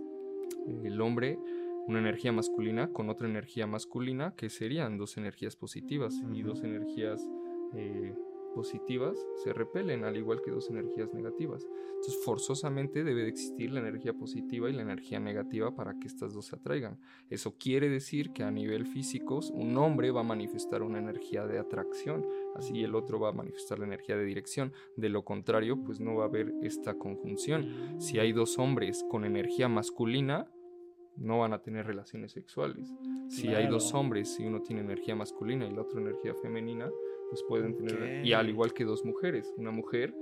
El 0.85 1.01
hombre, 1.01 1.39
una 1.87 1.99
energía 1.99 2.33
masculina 2.33 2.93
con 2.93 3.09
otra 3.09 3.29
energía 3.29 3.67
masculina, 3.67 4.35
que 4.37 4.51
serían 4.51 4.99
dos 4.99 5.17
energías 5.17 5.57
positivas 5.57 6.15
y 6.33 6.43
dos 6.43 6.63
energías 6.63 7.27
eh, 7.75 8.15
positivas 8.55 9.19
se 9.43 9.53
repelen, 9.53 10.05
al 10.05 10.17
igual 10.17 10.41
que 10.43 10.51
dos 10.51 10.71
energías 10.71 11.13
negativas. 11.13 11.67
Entonces, 11.97 12.25
forzosamente 12.25 13.05
debe 13.05 13.23
de 13.23 13.29
existir 13.29 13.73
la 13.73 13.81
energía 13.81 14.13
positiva 14.13 14.71
y 14.71 14.73
la 14.73 14.83
energía 14.83 15.21
negativa 15.21 15.75
para 15.75 15.99
que 15.99 16.07
estas 16.07 16.33
dos 16.33 16.47
se 16.47 16.57
atraigan. 16.57 16.99
Eso 17.31 17.57
quiere 17.59 17.89
decir 17.89 18.33
que 18.33 18.43
a 18.43 18.51
nivel 18.51 18.87
físico, 18.87 19.41
un 19.53 19.77
hombre 19.77 20.11
va 20.11 20.21
a 20.21 20.25
manifestar 20.25 20.83
una 20.83 20.99
energía 20.99 21.47
de 21.47 21.59
atracción, 21.59 22.27
así 22.55 22.83
el 22.83 22.95
otro 22.95 23.19
va 23.19 23.31
a 23.31 23.33
manifestar 23.33 23.79
la 23.79 23.87
energía 23.87 24.17
de 24.17 24.25
dirección. 24.25 24.73
De 24.97 25.09
lo 25.09 25.25
contrario, 25.25 25.83
pues 25.83 26.01
no 26.01 26.15
va 26.15 26.25
a 26.25 26.29
haber 26.29 26.53
esta 26.63 26.95
conjunción. 26.95 28.01
Si 28.01 28.19
hay 28.19 28.33
dos 28.33 28.59
hombres 28.59 29.05
con 29.11 29.25
energía 29.25 29.69
masculina, 29.69 30.49
no 31.17 31.39
van 31.39 31.53
a 31.53 31.63
tener 31.63 31.87
relaciones 31.87 32.33
sexuales. 32.33 32.93
Si 33.29 33.49
hay 33.49 33.67
dos 33.67 33.95
hombres 33.95 34.39
y 34.39 34.47
uno 34.47 34.61
tiene 34.61 34.83
energía 34.83 35.15
masculina 35.15 35.65
y 35.67 35.71
el 35.71 35.79
otro 35.79 36.01
energía 36.01 36.35
femenina, 36.35 36.91
pues 37.31 37.43
pueden 37.49 37.77
tener, 37.77 38.25
y 38.25 38.33
al 38.33 38.49
igual 38.49 38.73
que 38.73 38.85
dos 38.85 39.05
mujeres, 39.05 39.53
una 39.57 39.71
mujer 39.71 40.15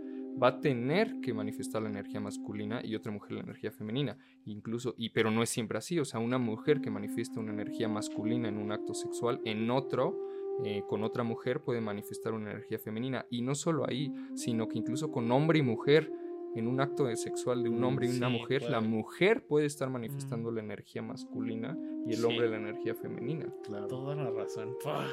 va 0.43 0.49
a 0.49 0.61
tener 0.61 1.21
que 1.21 1.35
manifestar 1.35 1.83
la 1.83 1.91
energía 1.91 2.19
masculina 2.21 2.81
y 2.83 2.95
otra 2.95 3.13
mujer 3.13 3.33
la 3.33 3.41
energía 3.43 3.71
femenina, 3.71 4.17
incluso, 4.47 4.95
y, 4.97 5.11
pero 5.11 5.31
no 5.31 5.43
es 5.43 5.51
siempre 5.51 5.77
así, 5.79 5.99
o 5.99 6.05
sea, 6.07 6.21
una 6.21 6.39
mujer 6.39 6.81
que 6.81 6.91
manifiesta 6.91 7.39
una 7.41 7.53
energía 7.53 7.89
masculina 7.89 8.49
en 8.49 8.57
un 8.57 8.73
acto 8.73 8.95
sexual, 8.95 9.41
en 9.45 9.71
otro 9.71 10.19
eh, 10.65 10.83
con 10.87 11.03
otra 11.03 11.23
mujer 11.25 11.63
puede 11.63 11.81
manifestar 11.81 12.35
una 12.35 12.51
energía 12.51 12.79
femenina. 12.79 13.25
Y 13.31 13.41
no 13.41 13.55
solo 13.55 13.89
ahí, 13.89 14.13
sino 14.35 14.69
que 14.69 14.79
incluso 14.79 15.11
con 15.11 15.33
hombre 15.33 15.59
y 15.61 15.63
mujer, 15.63 16.13
en 16.55 16.69
un 16.69 16.79
acto 16.83 17.05
de 17.07 17.17
sexual 17.17 17.63
de 17.63 17.71
un 17.71 17.81
Mm, 17.81 17.85
hombre 17.85 18.07
y 18.07 18.17
una 18.17 18.29
sí, 18.29 18.35
mujer, 18.39 18.63
la 18.71 18.81
mujer 18.83 19.47
puede 19.47 19.65
estar 19.65 19.89
manifestando 19.89 20.51
Mm. 20.51 20.55
la 20.55 20.61
energía 20.61 21.01
masculina 21.03 21.77
y 22.07 22.11
el 22.11 22.19
Sí. 22.19 22.25
hombre 22.25 22.51
la 22.51 22.59
energía 22.59 22.95
femenina. 22.95 23.51
Claro. 23.65 23.87
Toda 23.87 24.15
la 24.15 24.31
razón. 24.31 24.77
Pah. 24.85 25.07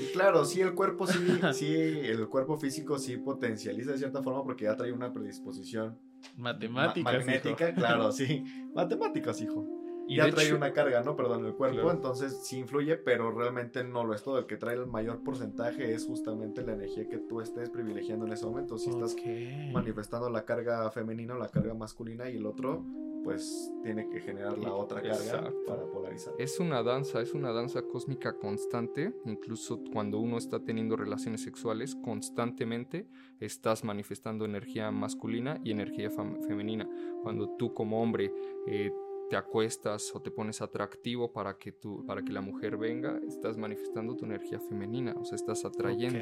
Y 0.00 0.12
claro, 0.12 0.44
sí, 0.44 0.60
el 0.60 0.74
cuerpo 0.74 1.06
sí, 1.06 1.18
sí, 1.52 1.74
el 1.74 2.28
cuerpo 2.28 2.56
físico 2.56 2.98
sí 2.98 3.16
potencializa 3.18 3.92
de 3.92 3.98
cierta 3.98 4.22
forma 4.22 4.42
porque 4.42 4.64
ya 4.64 4.76
trae 4.76 4.92
una 4.92 5.12
predisposición 5.12 5.98
ma- 6.36 6.52
Matemáticas. 6.52 7.12
hijo. 7.14 7.24
magnética, 7.26 7.74
claro, 7.74 8.10
sí. 8.12 8.44
Matemáticas, 8.74 9.40
hijo. 9.42 9.66
Y 10.08 10.16
ya 10.16 10.28
trae 10.30 10.46
hecho- 10.46 10.56
una 10.56 10.72
carga, 10.72 11.02
¿no? 11.02 11.14
Perdón, 11.14 11.44
el 11.46 11.54
cuerpo, 11.54 11.82
Claro. 11.82 11.92
entonces 11.92 12.40
sí 12.44 12.58
influye, 12.58 12.96
pero 12.96 13.30
realmente 13.30 13.84
no 13.84 14.04
lo 14.04 14.12
es 14.14 14.22
todo. 14.24 14.38
El 14.38 14.46
que 14.46 14.56
trae 14.56 14.74
el 14.74 14.86
mayor 14.86 15.22
porcentaje 15.22 15.92
es 15.94 16.04
justamente 16.06 16.62
la 16.64 16.72
energía 16.72 17.08
que 17.08 17.18
tú 17.18 17.40
estés 17.40 17.70
privilegiando 17.70 18.26
en 18.26 18.32
ese 18.32 18.44
momento. 18.44 18.76
Si 18.76 18.90
estás 18.90 19.12
Ok. 19.12 19.72
manifestando 19.72 20.28
la 20.28 20.44
carga 20.44 20.90
femenina 20.90 21.34
o 21.34 21.38
la 21.38 21.48
carga 21.48 21.74
masculina 21.74 22.28
y 22.28 22.38
el 22.38 22.46
otro, 22.46 22.84
pues 23.30 23.72
tiene 23.84 24.08
que 24.08 24.20
generar 24.20 24.58
la 24.58 24.74
otra 24.74 25.00
carga 25.00 25.14
Exacto. 25.14 25.64
para 25.64 25.84
polarizar. 25.86 26.34
Es 26.36 26.58
una 26.58 26.82
danza, 26.82 27.20
es 27.20 27.32
una 27.32 27.52
danza 27.52 27.82
cósmica 27.82 28.36
constante. 28.36 29.14
Incluso 29.24 29.84
cuando 29.92 30.18
uno 30.18 30.36
está 30.36 30.58
teniendo 30.64 30.96
relaciones 30.96 31.42
sexuales, 31.42 31.94
constantemente 31.94 33.06
estás 33.38 33.84
manifestando 33.84 34.44
energía 34.44 34.90
masculina 34.90 35.60
y 35.62 35.70
energía 35.70 36.10
femenina. 36.10 36.88
Cuando 37.22 37.50
tú 37.50 37.72
como 37.72 38.02
hombre 38.02 38.32
eh, 38.66 38.90
te 39.30 39.36
acuestas 39.36 40.10
o 40.12 40.20
te 40.20 40.32
pones 40.32 40.60
atractivo 40.60 41.32
para 41.32 41.56
que, 41.56 41.70
tú, 41.70 42.04
para 42.04 42.20
que 42.22 42.32
la 42.32 42.40
mujer 42.40 42.76
venga, 42.76 43.16
estás 43.28 43.56
manifestando 43.56 44.16
tu 44.16 44.24
energía 44.24 44.58
femenina, 44.58 45.14
o 45.16 45.24
sea, 45.24 45.36
estás 45.36 45.64
atrayendo. 45.64 46.18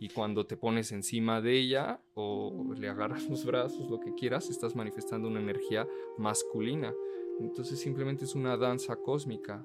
Y 0.00 0.08
cuando 0.08 0.44
te 0.44 0.56
pones 0.56 0.90
encima 0.90 1.40
de 1.40 1.56
ella 1.56 2.00
o 2.14 2.74
le 2.76 2.88
agarras 2.88 3.26
los 3.30 3.46
brazos, 3.46 3.88
lo 3.88 4.00
que 4.00 4.12
quieras, 4.14 4.50
estás 4.50 4.74
manifestando 4.74 5.28
una 5.28 5.40
energía 5.40 5.86
masculina. 6.18 6.92
Entonces 7.38 7.78
simplemente 7.78 8.24
es 8.24 8.34
una 8.34 8.56
danza 8.56 8.96
cósmica. 8.96 9.64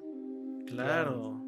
Claro. 0.67 1.43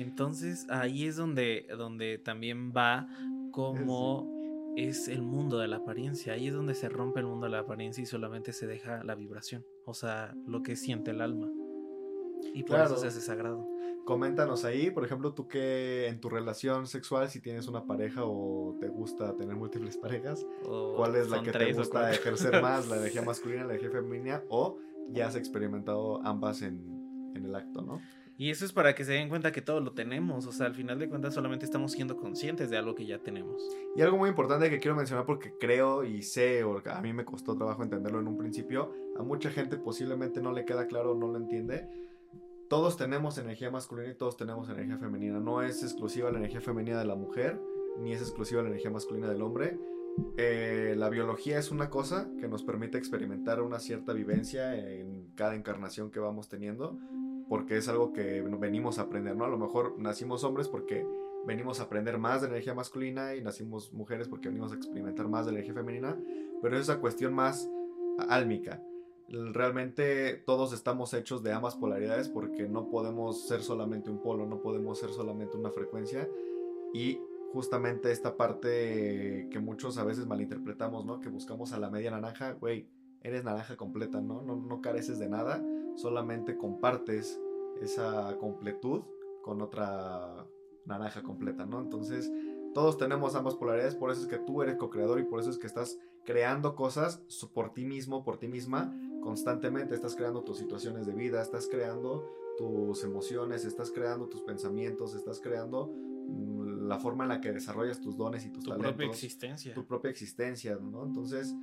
Entonces 0.00 0.66
ahí 0.68 1.04
es 1.04 1.14
donde, 1.14 1.68
donde 1.78 2.18
también 2.18 2.72
va 2.76 3.08
como 3.52 4.35
es 4.76 5.08
el 5.08 5.22
mundo 5.22 5.58
de 5.58 5.68
la 5.68 5.76
apariencia. 5.76 6.34
Ahí 6.34 6.48
es 6.48 6.54
donde 6.54 6.74
se 6.74 6.88
rompe 6.88 7.20
el 7.20 7.26
mundo 7.26 7.46
de 7.46 7.52
la 7.52 7.60
apariencia 7.60 8.02
y 8.02 8.06
solamente 8.06 8.52
se 8.52 8.66
deja 8.66 9.02
la 9.02 9.14
vibración. 9.14 9.64
O 9.84 9.94
sea, 9.94 10.34
lo 10.46 10.62
que 10.62 10.76
siente 10.76 11.10
el 11.12 11.20
alma. 11.20 11.50
Y 12.54 12.62
por 12.62 12.76
Claro. 12.76 12.84
eso 12.84 12.96
se 12.98 13.06
hace 13.08 13.20
sagrado. 13.20 13.66
Coméntanos 14.04 14.64
ahí, 14.64 14.90
por 14.90 15.04
ejemplo, 15.04 15.32
tú 15.34 15.48
que 15.48 16.06
en 16.06 16.20
tu 16.20 16.28
relación 16.28 16.86
sexual, 16.86 17.28
si 17.28 17.40
tienes 17.40 17.66
una 17.66 17.86
pareja 17.86 18.20
o 18.24 18.76
te 18.78 18.88
gusta 18.88 19.34
tener 19.36 19.56
múltiples 19.56 19.96
parejas, 19.96 20.46
O 20.64 20.94
¿cuál 20.96 21.16
es 21.16 21.28
la 21.28 21.42
que 21.42 21.50
te 21.50 21.72
gusta 21.72 22.10
ejercer 22.12 22.62
más? 22.62 22.86
¿La 22.88 22.98
energía 22.98 23.22
masculina, 23.26 23.64
la 23.64 23.74
energía 23.74 23.90
femenina? 23.90 24.44
¿O 24.48 24.78
ya 25.10 25.26
has 25.26 25.34
experimentado 25.36 26.20
ambas 26.24 26.62
en, 26.62 27.32
en 27.34 27.46
el 27.46 27.54
acto, 27.54 27.82
no? 27.82 28.00
Y 28.38 28.50
eso 28.50 28.66
es 28.66 28.72
para 28.72 28.94
que 28.94 29.04
se 29.04 29.12
den 29.12 29.30
cuenta 29.30 29.50
que 29.50 29.62
todo 29.62 29.80
lo 29.80 29.92
tenemos. 29.92 30.46
O 30.46 30.52
sea, 30.52 30.66
al 30.66 30.74
final 30.74 30.98
de 30.98 31.08
cuentas 31.08 31.32
solamente 31.34 31.64
estamos 31.64 31.92
siendo 31.92 32.16
conscientes 32.16 32.68
de 32.68 32.76
algo 32.76 32.94
que 32.94 33.06
ya 33.06 33.18
tenemos. 33.18 33.66
Y 33.96 34.02
algo 34.02 34.18
muy 34.18 34.28
importante 34.28 34.68
que 34.68 34.78
quiero 34.78 34.94
mencionar 34.94 35.24
porque 35.24 35.54
creo 35.58 36.04
y 36.04 36.22
sé, 36.22 36.62
o 36.62 36.82
a 36.84 37.00
mí 37.00 37.12
me 37.14 37.24
costó 37.24 37.56
trabajo 37.56 37.82
entenderlo 37.82 38.20
en 38.20 38.28
un 38.28 38.36
principio, 38.36 38.92
a 39.18 39.22
mucha 39.22 39.50
gente 39.50 39.78
posiblemente 39.78 40.42
no 40.42 40.52
le 40.52 40.66
queda 40.66 40.86
claro, 40.86 41.14
no 41.14 41.28
lo 41.28 41.38
entiende. 41.38 41.88
Todos 42.68 42.96
tenemos 42.96 43.38
energía 43.38 43.70
masculina 43.70 44.10
y 44.10 44.14
todos 44.14 44.36
tenemos 44.36 44.68
energía 44.68 44.98
femenina. 44.98 45.40
No 45.40 45.62
es 45.62 45.82
exclusiva 45.82 46.30
la 46.30 46.38
energía 46.38 46.60
femenina 46.60 46.98
de 46.98 47.06
la 47.06 47.14
mujer, 47.14 47.58
ni 47.98 48.12
es 48.12 48.20
exclusiva 48.20 48.60
la 48.62 48.68
energía 48.68 48.90
masculina 48.90 49.28
del 49.28 49.40
hombre. 49.40 49.78
Eh, 50.36 50.94
la 50.96 51.08
biología 51.08 51.58
es 51.58 51.70
una 51.70 51.90
cosa 51.90 52.28
que 52.40 52.48
nos 52.48 52.64
permite 52.64 52.98
experimentar 52.98 53.62
una 53.62 53.78
cierta 53.78 54.12
vivencia 54.12 54.74
en 54.74 55.30
cada 55.34 55.54
encarnación 55.54 56.10
que 56.10 56.20
vamos 56.20 56.48
teniendo, 56.48 56.98
porque 57.48 57.76
es 57.76 57.88
algo 57.88 58.12
que 58.12 58.42
venimos 58.42 58.98
a 58.98 59.02
aprender, 59.02 59.36
¿no? 59.36 59.44
A 59.44 59.48
lo 59.48 59.58
mejor 59.58 59.98
nacimos 59.98 60.44
hombres 60.44 60.68
porque 60.68 61.06
venimos 61.46 61.78
a 61.78 61.84
aprender 61.84 62.18
más 62.18 62.42
de 62.42 62.48
energía 62.48 62.74
masculina 62.74 63.34
y 63.34 63.42
nacimos 63.42 63.92
mujeres 63.92 64.28
porque 64.28 64.48
venimos 64.48 64.72
a 64.72 64.76
experimentar 64.76 65.28
más 65.28 65.46
de 65.46 65.52
energía 65.52 65.74
femenina, 65.74 66.18
pero 66.60 66.76
es 66.76 66.82
esa 66.82 67.00
cuestión 67.00 67.32
más 67.34 67.70
álmica. 68.28 68.82
Realmente 69.28 70.34
todos 70.34 70.72
estamos 70.72 71.14
hechos 71.14 71.42
de 71.42 71.52
ambas 71.52 71.76
polaridades 71.76 72.28
porque 72.28 72.68
no 72.68 72.88
podemos 72.88 73.46
ser 73.46 73.62
solamente 73.62 74.10
un 74.10 74.20
polo, 74.20 74.46
no 74.46 74.60
podemos 74.60 74.98
ser 74.98 75.10
solamente 75.10 75.56
una 75.56 75.70
frecuencia 75.70 76.28
y 76.92 77.20
justamente 77.52 78.10
esta 78.10 78.36
parte 78.36 79.48
que 79.50 79.58
muchos 79.58 79.98
a 79.98 80.04
veces 80.04 80.26
malinterpretamos, 80.26 81.06
¿no? 81.06 81.20
Que 81.20 81.28
buscamos 81.28 81.72
a 81.72 81.78
la 81.78 81.90
media 81.90 82.10
naranja, 82.10 82.52
güey, 82.52 82.88
eres 83.22 83.44
naranja 83.44 83.76
completa, 83.76 84.20
¿no? 84.20 84.42
No, 84.42 84.56
no 84.56 84.80
careces 84.80 85.18
de 85.18 85.28
nada, 85.28 85.64
solamente 85.96 86.56
compartes 86.56 87.40
esa 87.82 88.36
completud 88.38 89.02
con 89.42 89.60
otra 89.60 90.46
naranja 90.84 91.22
completa, 91.22 91.66
¿no? 91.66 91.80
Entonces, 91.80 92.30
todos 92.74 92.96
tenemos 92.98 93.34
ambas 93.34 93.54
polaridades, 93.54 93.94
por 93.94 94.10
eso 94.10 94.22
es 94.22 94.28
que 94.28 94.38
tú 94.38 94.62
eres 94.62 94.76
co-creador 94.76 95.18
y 95.20 95.24
por 95.24 95.40
eso 95.40 95.50
es 95.50 95.58
que 95.58 95.66
estás 95.66 95.98
creando 96.24 96.74
cosas 96.74 97.22
por 97.54 97.72
ti 97.72 97.84
mismo, 97.84 98.24
por 98.24 98.38
ti 98.38 98.48
misma, 98.48 98.94
constantemente 99.22 99.94
estás 99.94 100.14
creando 100.14 100.42
tus 100.42 100.58
situaciones 100.58 101.06
de 101.06 101.14
vida, 101.14 101.40
estás 101.40 101.68
creando 101.68 102.28
tus 102.58 103.02
emociones, 103.04 103.64
estás 103.64 103.90
creando 103.90 104.28
tus 104.28 104.42
pensamientos, 104.42 105.14
estás 105.14 105.40
creando 105.40 105.88
mm, 105.88 106.86
la 106.86 106.98
forma 106.98 107.24
en 107.24 107.28
la 107.28 107.40
que 107.40 107.52
desarrollas 107.52 108.00
tus 108.00 108.16
dones 108.16 108.44
y 108.46 108.50
tus 108.50 108.64
Tu 108.64 108.70
talentos 108.70 108.92
propia 108.92 109.06
existencia. 109.08 109.74
tu 109.74 109.84
propia 109.86 110.10
existencia, 110.10 110.78
¿no? 110.80 111.04
Entonces, 111.04 111.54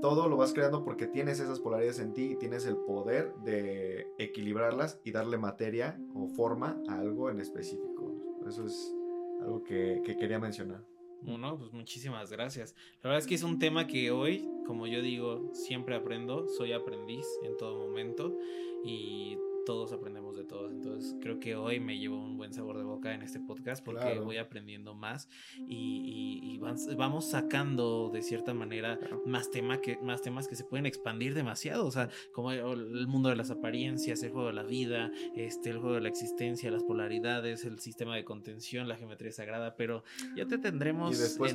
todo 0.00 0.28
lo 0.28 0.36
vas 0.36 0.52
creando 0.52 0.84
porque 0.84 1.06
tienes 1.06 1.40
esas 1.40 1.60
polaridades 1.60 1.98
en 2.00 2.12
ti 2.12 2.32
y 2.32 2.36
tienes 2.36 2.66
el 2.66 2.76
poder 2.76 3.34
de 3.44 4.06
equilibrarlas 4.18 5.00
y 5.04 5.12
darle 5.12 5.38
materia 5.38 5.98
o 6.14 6.28
forma 6.28 6.80
a 6.88 6.98
algo 6.98 7.30
en 7.30 7.40
específico. 7.40 8.14
Eso 8.46 8.64
es 8.64 8.94
algo 9.42 9.62
que, 9.64 10.02
que 10.04 10.16
quería 10.16 10.38
mencionar. 10.38 10.84
Bueno, 11.22 11.58
pues 11.58 11.72
muchísimas 11.72 12.30
gracias. 12.30 12.74
La 13.02 13.08
verdad 13.08 13.18
es 13.18 13.26
que 13.26 13.34
es 13.34 13.42
un 13.42 13.58
tema 13.58 13.86
que 13.86 14.10
hoy, 14.10 14.48
como 14.66 14.86
yo 14.86 15.02
digo, 15.02 15.50
siempre 15.54 15.96
aprendo, 15.96 16.46
soy 16.48 16.72
aprendiz 16.72 17.26
en 17.42 17.56
todo 17.56 17.78
momento 17.78 18.36
y 18.84 19.36
todos 19.66 19.92
aprendemos 19.92 20.36
de 20.36 20.44
todos. 20.44 20.72
Entonces 20.72 21.14
creo 21.20 21.38
que 21.40 21.56
hoy 21.56 21.80
me 21.80 21.98
llevo 21.98 22.16
un 22.16 22.38
buen 22.38 22.54
sabor 22.54 22.78
de 22.78 22.84
boca 22.84 23.12
en 23.14 23.20
este 23.22 23.40
podcast 23.40 23.84
porque 23.84 24.00
Claro. 24.00 24.24
voy 24.24 24.38
aprendiendo 24.38 24.94
más 24.94 25.28
y, 25.58 26.40
y- 26.40 26.54
y 26.54 26.58
vas- 26.58 26.88
vamos 26.96 27.26
sacando 27.26 28.08
de 28.10 28.22
cierta 28.22 28.54
manera 28.54 28.98
más, 29.26 29.50
tema 29.50 29.80
que, 29.80 29.98
más 29.98 30.22
temas 30.22 30.48
que 30.48 30.56
se 30.56 30.64
pueden 30.64 30.86
expandir 30.86 31.34
demasiado. 31.34 31.84
O 31.86 31.90
sea, 31.90 32.08
como 32.32 32.52
el 32.52 32.60
el 32.96 33.06
mundo 33.08 33.28
de 33.28 33.36
las 33.36 33.50
apariencias, 33.50 34.22
el 34.22 34.30
juego 34.30 34.46
de 34.46 34.54
la 34.54 34.62
vida, 34.62 35.10
este, 35.34 35.70
el 35.70 35.78
juego 35.78 35.96
de 35.96 36.00
la 36.00 36.08
existencia, 36.08 36.70
las 36.70 36.84
polaridades, 36.84 37.64
el 37.64 37.78
sistema 37.80 38.14
de 38.16 38.24
contención, 38.24 38.86
la 38.88 38.96
geometría 38.96 39.32
sagrada, 39.32 39.74
pero 39.76 40.04
ya 40.36 40.46
te 40.46 40.58
tendremos. 40.58 41.12
Y 41.16 41.20
después 41.20 41.52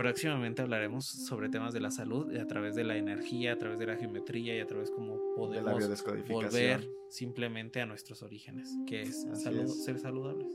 próximamente 0.00 0.62
hablaremos 0.62 1.04
sobre 1.04 1.50
temas 1.50 1.74
de 1.74 1.80
la 1.80 1.90
salud 1.90 2.34
a 2.34 2.46
través 2.46 2.74
de 2.74 2.84
la 2.84 2.96
energía, 2.96 3.52
a 3.52 3.58
través 3.58 3.78
de 3.78 3.84
la 3.86 3.96
geometría 3.96 4.56
y 4.56 4.60
a 4.60 4.66
través 4.66 4.90
cómo 4.90 5.12
De 5.16 5.56
la 5.56 5.60
podemos 5.62 5.76
biodescodificación. 5.78 6.42
volver 6.50 6.90
simplemente 7.10 7.82
a 7.82 7.86
nuestros 7.86 8.22
orígenes, 8.22 8.74
que 8.86 9.02
es 9.02 9.26
Así 9.30 9.42
salud- 9.44 9.64
es. 9.64 9.84
ser 9.84 9.98
saludables. 9.98 10.46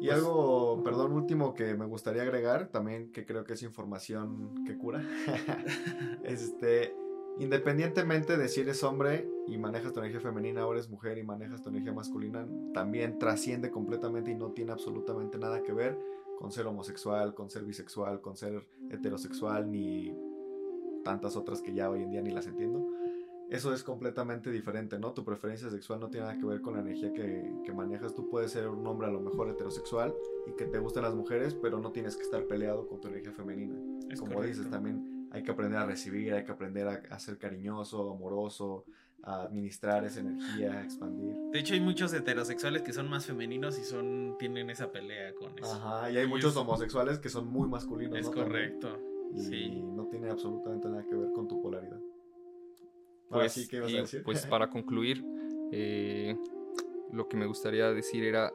Y 0.00 0.06
Pues- 0.06 0.12
algo, 0.16 0.82
perdón, 0.82 1.12
último 1.12 1.52
que 1.52 1.74
me 1.74 1.84
gustaría 1.84 2.22
agregar, 2.22 2.68
también 2.70 3.12
que 3.12 3.26
creo 3.26 3.44
que 3.44 3.52
es 3.52 3.62
información 3.62 4.64
que 4.64 4.78
cura. 4.78 5.02
este, 6.24 6.94
independientemente 7.38 8.38
de 8.38 8.48
si 8.48 8.62
eres 8.62 8.82
hombre 8.82 9.28
y 9.46 9.58
manejas 9.58 9.92
tu 9.92 10.00
energía 10.00 10.20
femenina 10.20 10.66
o 10.66 10.72
eres 10.72 10.88
mujer 10.88 11.18
y 11.18 11.22
manejas 11.22 11.60
tu 11.60 11.68
energía 11.68 11.92
masculina, 11.92 12.46
también 12.72 13.18
trasciende 13.18 13.70
completamente 13.70 14.30
y 14.30 14.34
no 14.36 14.52
tiene 14.52 14.72
absolutamente 14.72 15.36
nada 15.36 15.62
que 15.62 15.72
ver 15.74 15.98
con 16.38 16.52
ser 16.52 16.66
homosexual, 16.68 17.34
con 17.34 17.50
ser 17.50 17.64
bisexual, 17.64 18.20
con 18.20 18.36
ser 18.36 18.64
heterosexual, 18.90 19.68
ni 19.70 20.14
tantas 21.04 21.36
otras 21.36 21.60
que 21.60 21.74
ya 21.74 21.90
hoy 21.90 22.02
en 22.02 22.10
día 22.10 22.22
ni 22.22 22.30
las 22.30 22.46
entiendo. 22.46 22.86
Eso 23.50 23.72
es 23.72 23.82
completamente 23.82 24.50
diferente, 24.52 24.98
¿no? 25.00 25.12
Tu 25.14 25.24
preferencia 25.24 25.68
sexual 25.68 25.98
no 25.98 26.10
tiene 26.10 26.26
nada 26.26 26.38
que 26.38 26.44
ver 26.46 26.60
con 26.60 26.74
la 26.74 26.80
energía 26.80 27.12
que, 27.12 27.50
que 27.64 27.72
manejas. 27.72 28.14
Tú 28.14 28.28
puedes 28.28 28.52
ser 28.52 28.68
un 28.68 28.86
hombre 28.86 29.08
a 29.08 29.10
lo 29.10 29.20
mejor 29.20 29.48
heterosexual 29.48 30.14
y 30.46 30.52
que 30.52 30.66
te 30.66 30.78
gusten 30.78 31.02
las 31.02 31.14
mujeres, 31.14 31.54
pero 31.54 31.80
no 31.80 31.90
tienes 31.90 32.16
que 32.16 32.22
estar 32.22 32.44
peleado 32.46 32.86
con 32.86 33.00
tu 33.00 33.08
energía 33.08 33.32
femenina. 33.32 33.74
Es 34.10 34.20
Como 34.20 34.34
correcto. 34.34 34.58
dices, 34.58 34.70
también 34.70 35.28
hay 35.32 35.42
que 35.42 35.50
aprender 35.50 35.78
a 35.80 35.86
recibir, 35.86 36.34
hay 36.34 36.44
que 36.44 36.52
aprender 36.52 36.86
a, 36.88 37.02
a 37.10 37.18
ser 37.18 37.36
cariñoso, 37.38 38.12
amoroso, 38.12 38.84
a 39.22 39.42
administrar 39.42 40.04
esa 40.04 40.20
energía, 40.20 40.72
a 40.72 40.82
expandir. 40.84 41.34
De 41.52 41.58
hecho, 41.58 41.74
hay 41.74 41.80
muchos 41.80 42.12
heterosexuales 42.14 42.82
que 42.82 42.92
son 42.92 43.08
más 43.10 43.26
femeninos 43.26 43.78
y 43.78 43.84
son 43.84 44.36
tienen 44.38 44.70
esa 44.70 44.90
pelea 44.92 45.34
con 45.34 45.58
eso. 45.58 45.72
Ajá, 45.72 46.10
y 46.10 46.16
hay 46.16 46.24
Y 46.24 46.28
muchos 46.28 46.52
es- 46.52 46.56
homosexuales 46.56 47.18
que 47.18 47.28
son 47.28 47.48
muy 47.48 47.68
masculinos. 47.68 48.16
es 48.18 48.30
correcto. 48.30 48.98
Y 49.34 49.40
Sí. 49.40 49.82
no 49.82 50.06
tiene 50.06 50.30
absolutamente 50.30 50.88
nada 50.88 51.04
que 51.04 51.14
ver 51.14 51.30
con 51.32 51.46
tu 51.48 51.60
polaridad. 51.60 51.98
Ahora 53.30 53.42
Pues, 53.44 53.52
sí, 53.52 53.68
¿qué 53.68 53.76
ibas 53.76 53.88
a 53.88 53.92
y, 53.92 53.96
decir? 54.00 54.22
pues 54.22 54.46
para 54.54 54.70
concluir, 54.70 55.22
Eh, 55.70 56.34
lo 57.12 57.28
que 57.28 57.36
me 57.36 57.44
gustaría 57.44 57.92
decir 57.92 58.24
era 58.24 58.50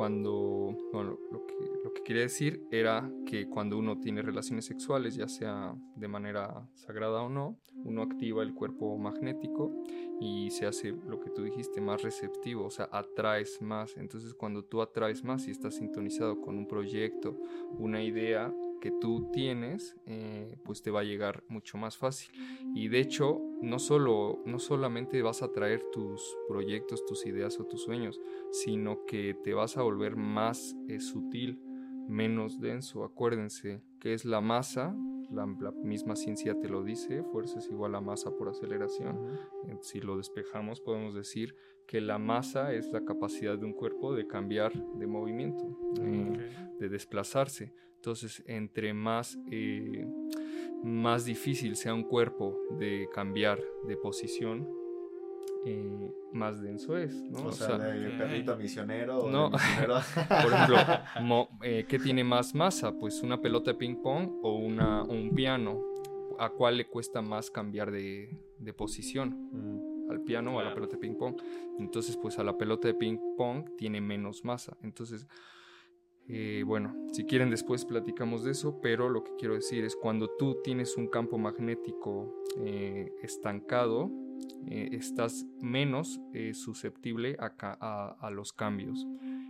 cuando, 0.00 0.74
bueno, 0.94 1.18
lo 1.30 1.44
que, 1.44 1.54
lo 1.84 1.92
que 1.92 2.02
quería 2.02 2.22
decir 2.22 2.66
era 2.70 3.06
que 3.26 3.50
cuando 3.50 3.76
uno 3.76 4.00
tiene 4.00 4.22
relaciones 4.22 4.64
sexuales, 4.64 5.14
ya 5.14 5.28
sea 5.28 5.74
de 5.94 6.08
manera 6.08 6.66
sagrada 6.74 7.20
o 7.20 7.28
no, 7.28 7.58
uno 7.84 8.00
activa 8.00 8.42
el 8.42 8.54
cuerpo 8.54 8.96
magnético 8.96 9.70
y 10.18 10.50
se 10.52 10.64
hace 10.64 10.92
lo 11.06 11.20
que 11.20 11.28
tú 11.28 11.42
dijiste, 11.42 11.82
más 11.82 12.00
receptivo, 12.00 12.64
o 12.64 12.70
sea, 12.70 12.88
atraes 12.90 13.60
más. 13.60 13.94
Entonces 13.98 14.32
cuando 14.32 14.64
tú 14.64 14.80
atraes 14.80 15.22
más 15.22 15.46
y 15.46 15.50
estás 15.50 15.74
sintonizado 15.74 16.40
con 16.40 16.56
un 16.56 16.66
proyecto, 16.66 17.38
una 17.78 18.02
idea, 18.02 18.50
que 18.80 18.90
tú 18.90 19.30
tienes, 19.32 19.96
eh, 20.06 20.56
pues 20.64 20.82
te 20.82 20.90
va 20.90 21.00
a 21.00 21.04
llegar 21.04 21.44
mucho 21.48 21.78
más 21.78 21.96
fácil. 21.96 22.30
Y 22.74 22.88
de 22.88 23.00
hecho, 23.00 23.40
no, 23.60 23.78
solo, 23.78 24.42
no 24.46 24.58
solamente 24.58 25.22
vas 25.22 25.42
a 25.42 25.52
traer 25.52 25.84
tus 25.92 26.36
proyectos, 26.48 27.04
tus 27.06 27.26
ideas 27.26 27.60
o 27.60 27.66
tus 27.66 27.82
sueños, 27.82 28.20
sino 28.50 29.04
que 29.04 29.34
te 29.44 29.54
vas 29.54 29.76
a 29.76 29.82
volver 29.82 30.16
más 30.16 30.74
eh, 30.88 31.00
sutil, 31.00 31.62
menos 32.08 32.60
denso. 32.60 33.04
Acuérdense 33.04 33.82
que 34.00 34.14
es 34.14 34.24
la 34.24 34.40
masa, 34.40 34.96
la, 35.30 35.46
misma 35.46 36.16
ciencia 36.16 36.58
te 36.58 36.68
lo 36.68 36.82
dice, 36.82 37.22
fuerza 37.22 37.58
es 37.58 37.68
igual 37.70 37.94
a 37.94 38.00
masa 38.00 38.34
por 38.34 38.48
aceleración. 38.48 39.38
Si 39.82 40.00
lo 40.00 40.16
despejamos, 40.16 40.80
podemos 40.80 41.14
decir 41.14 41.54
que 41.86 42.00
la 42.00 42.18
masa 42.18 42.72
es 42.72 42.90
la 42.92 43.04
capacidad 43.04 43.58
de 43.58 43.66
un 43.66 43.72
cuerpo 43.72 44.14
de 44.14 44.26
cambiar 44.26 44.72
de 44.72 45.06
movimiento, 45.06 45.78
de 46.78 46.88
desplazarse. 46.88 47.72
Entonces, 48.00 48.42
entre 48.46 48.94
más, 48.94 49.38
eh, 49.50 50.06
más 50.82 51.26
difícil 51.26 51.76
sea 51.76 51.92
un 51.92 52.04
cuerpo 52.04 52.58
de 52.78 53.10
cambiar 53.12 53.60
de 53.86 53.94
posición, 53.98 54.66
eh, 55.66 56.10
más 56.32 56.62
denso 56.62 56.96
es, 56.96 57.12
¿no? 57.12 57.48
O, 57.48 57.52
sea, 57.52 57.76
de 57.76 58.08
perrito 58.16 58.56
misionero. 58.56 59.28
No, 59.28 59.50
por 59.50 60.52
ejemplo, 60.52 61.48
eh, 61.62 61.84
¿qué 61.86 61.98
tiene 61.98 62.24
más 62.24 62.54
masa? 62.54 62.98
Pues 62.98 63.20
una 63.20 63.38
pelota 63.38 63.72
de 63.72 63.76
ping 63.76 63.96
pong 63.96 64.30
o 64.42 64.56
una, 64.56 65.02
un 65.02 65.34
piano. 65.34 65.82
¿A 66.38 66.48
cuál 66.48 66.78
le 66.78 66.86
cuesta 66.86 67.20
más 67.20 67.50
cambiar 67.50 67.90
de, 67.90 68.34
de 68.58 68.72
posición? 68.72 69.50
Mm. 69.52 70.10
Al 70.10 70.22
piano 70.22 70.56
o 70.56 70.58
a 70.58 70.64
la 70.64 70.72
pelota 70.72 70.94
de 70.94 71.00
ping 71.00 71.18
pong. 71.18 71.36
Entonces, 71.78 72.16
pues 72.16 72.38
a 72.38 72.44
la 72.44 72.56
pelota 72.56 72.88
de 72.88 72.94
ping 72.94 73.18
pong 73.36 73.76
tiene 73.76 74.00
menos 74.00 74.42
masa. 74.42 74.74
Entonces, 74.82 75.26
eh, 76.32 76.62
bueno, 76.64 76.94
si 77.12 77.24
quieren 77.24 77.50
después 77.50 77.84
platicamos 77.84 78.44
de 78.44 78.52
eso, 78.52 78.80
pero 78.80 79.08
lo 79.08 79.24
que 79.24 79.32
quiero 79.36 79.54
decir 79.54 79.84
es 79.84 79.96
cuando 79.96 80.28
tú 80.38 80.58
tienes 80.62 80.96
un 80.96 81.08
campo 81.08 81.38
magnético 81.38 82.32
eh, 82.58 83.12
estancado, 83.20 84.12
eh, 84.68 84.90
estás 84.92 85.46
menos 85.60 86.20
susceptible 86.52 87.36
a, 87.40 88.16
a, 88.20 88.30
los 88.30 88.52
cambios. 88.52 89.06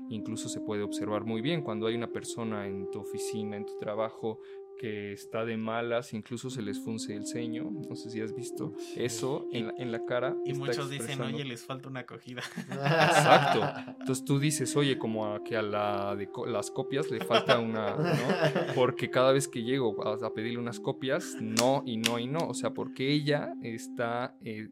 Incluso 0.09 0.49
se 0.49 0.61
puede 0.61 0.83
observar 0.83 1.25
muy 1.25 1.43
bien 1.43 1.63
cuando 1.63 1.87
hay 1.87 1.97
una 1.97 2.13
persona 2.13 2.67
en 2.67 2.91
tu 2.91 3.01
oficina, 3.01 3.57
en 3.57 3.67
tu 3.67 3.77
trabajo, 3.77 4.41
que 4.81 5.13
está 5.13 5.45
de 5.45 5.59
malas, 5.59 6.15
incluso 6.15 6.49
se 6.49 6.63
les 6.63 6.81
funce 6.81 7.15
el 7.15 7.27
ceño, 7.27 7.71
no 7.71 7.95
sé 7.95 8.09
si 8.09 8.23
has 8.23 8.35
visto 8.35 8.73
eso 8.97 9.47
en 9.53 9.67
la, 9.67 9.75
en 9.77 9.93
la 9.93 10.07
cara. 10.07 10.35
Y 10.47 10.55
muchos 10.55 10.89
dicen, 10.89 11.21
oye, 11.21 11.45
les 11.45 11.67
falta 11.67 11.91
una 11.91 12.01
acogida. 12.01 12.41
Exacto. 12.71 13.61
Entonces 14.01 14.25
tú 14.25 14.39
dices, 14.39 14.75
oye, 14.77 14.97
como 14.97 15.35
a 15.35 15.45
que 15.45 15.55
a 15.59 15.61
la 15.61 16.17
de 16.17 16.31
las 16.47 16.71
copias 16.71 17.11
le 17.11 17.23
falta 17.23 17.59
una, 17.59 17.95
¿no? 17.95 18.75
Porque 18.75 19.11
cada 19.11 19.33
vez 19.33 19.49
que 19.49 19.63
llego 19.63 20.03
a, 20.03 20.33
pedirle 20.33 20.59
unas 20.59 20.81
copias, 20.81 21.37
no 21.39 21.83
y 21.85 21.99
no 21.99 22.19
y 22.19 22.27
no, 22.27 22.39
o 22.49 22.55
sea, 22.55 22.71
porque 22.71 23.13
ella 23.13 23.53
está 23.63 24.35
eh, 24.43 24.71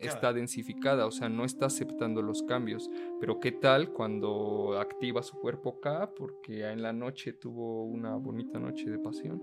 está 0.00 0.32
densificada, 0.32 1.06
o 1.06 1.10
sea, 1.10 1.28
no 1.28 1.44
está 1.44 1.66
aceptando 1.66 2.22
los 2.22 2.42
cambios. 2.42 2.90
Pero 3.20 3.40
¿qué 3.40 3.52
tal 3.52 3.90
cuando 3.90 4.78
activa 4.78 5.22
su 5.22 5.38
cuerpo 5.38 5.76
acá? 5.78 6.10
Porque 6.16 6.68
en 6.70 6.82
la 6.82 6.92
noche 6.92 7.32
tuvo 7.32 7.84
una 7.84 8.16
bonita 8.16 8.58
noche 8.58 8.90
de 8.90 8.98
pasión. 8.98 9.42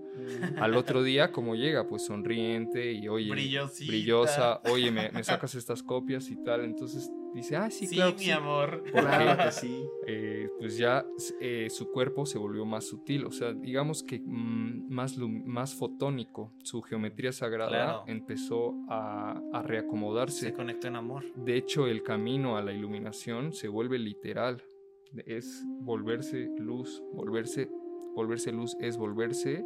Al 0.56 0.76
otro 0.76 1.02
día, 1.02 1.32
¿cómo 1.32 1.54
llega? 1.54 1.86
Pues 1.86 2.04
sonriente 2.04 2.92
y 2.92 3.08
oye, 3.08 3.30
brillosa, 3.86 4.60
oye, 4.70 4.90
me, 4.90 5.10
me 5.10 5.24
sacas 5.24 5.54
estas 5.54 5.82
copias 5.82 6.30
y 6.30 6.36
tal. 6.42 6.64
Entonces 6.64 7.10
dice, 7.34 7.56
ah, 7.56 7.70
sí, 7.70 7.86
claro. 7.86 8.16
mi 8.18 8.30
amor. 8.30 8.82
Porque, 8.92 9.52
sí. 9.52 9.84
Eh, 10.06 10.48
pues 10.58 10.76
ya 10.76 11.04
eh, 11.40 11.68
su 11.70 11.90
cuerpo 11.90 12.26
se 12.26 12.38
volvió 12.38 12.64
más 12.64 12.86
sutil, 12.86 13.24
o 13.24 13.32
sea, 13.32 13.52
digamos 13.52 14.02
que 14.02 14.20
mm, 14.20 14.88
más, 14.88 15.16
más 15.18 15.74
fotónico. 15.74 16.52
Su 16.62 16.82
geometría 16.82 17.32
sagrada 17.32 18.02
empezó 18.06 18.74
a, 18.88 19.40
a, 19.52 19.62
reacomodarse. 19.62 20.46
Se 20.46 20.52
conectó 20.52 20.88
en 20.88 20.96
amor. 20.96 21.24
De 21.34 21.56
hecho, 21.56 21.86
el 21.86 22.02
camino 22.02 22.56
a 22.56 22.62
la 22.62 22.72
iluminación 22.72 23.52
se 23.52 23.68
vuelve 23.68 23.98
literal. 23.98 24.62
Es 25.26 25.62
volverse 25.80 26.48
luz, 26.58 27.02
volverse, 27.12 27.68
volverse 28.14 28.50
luz 28.50 28.76
es 28.80 28.96
volverse 28.96 29.62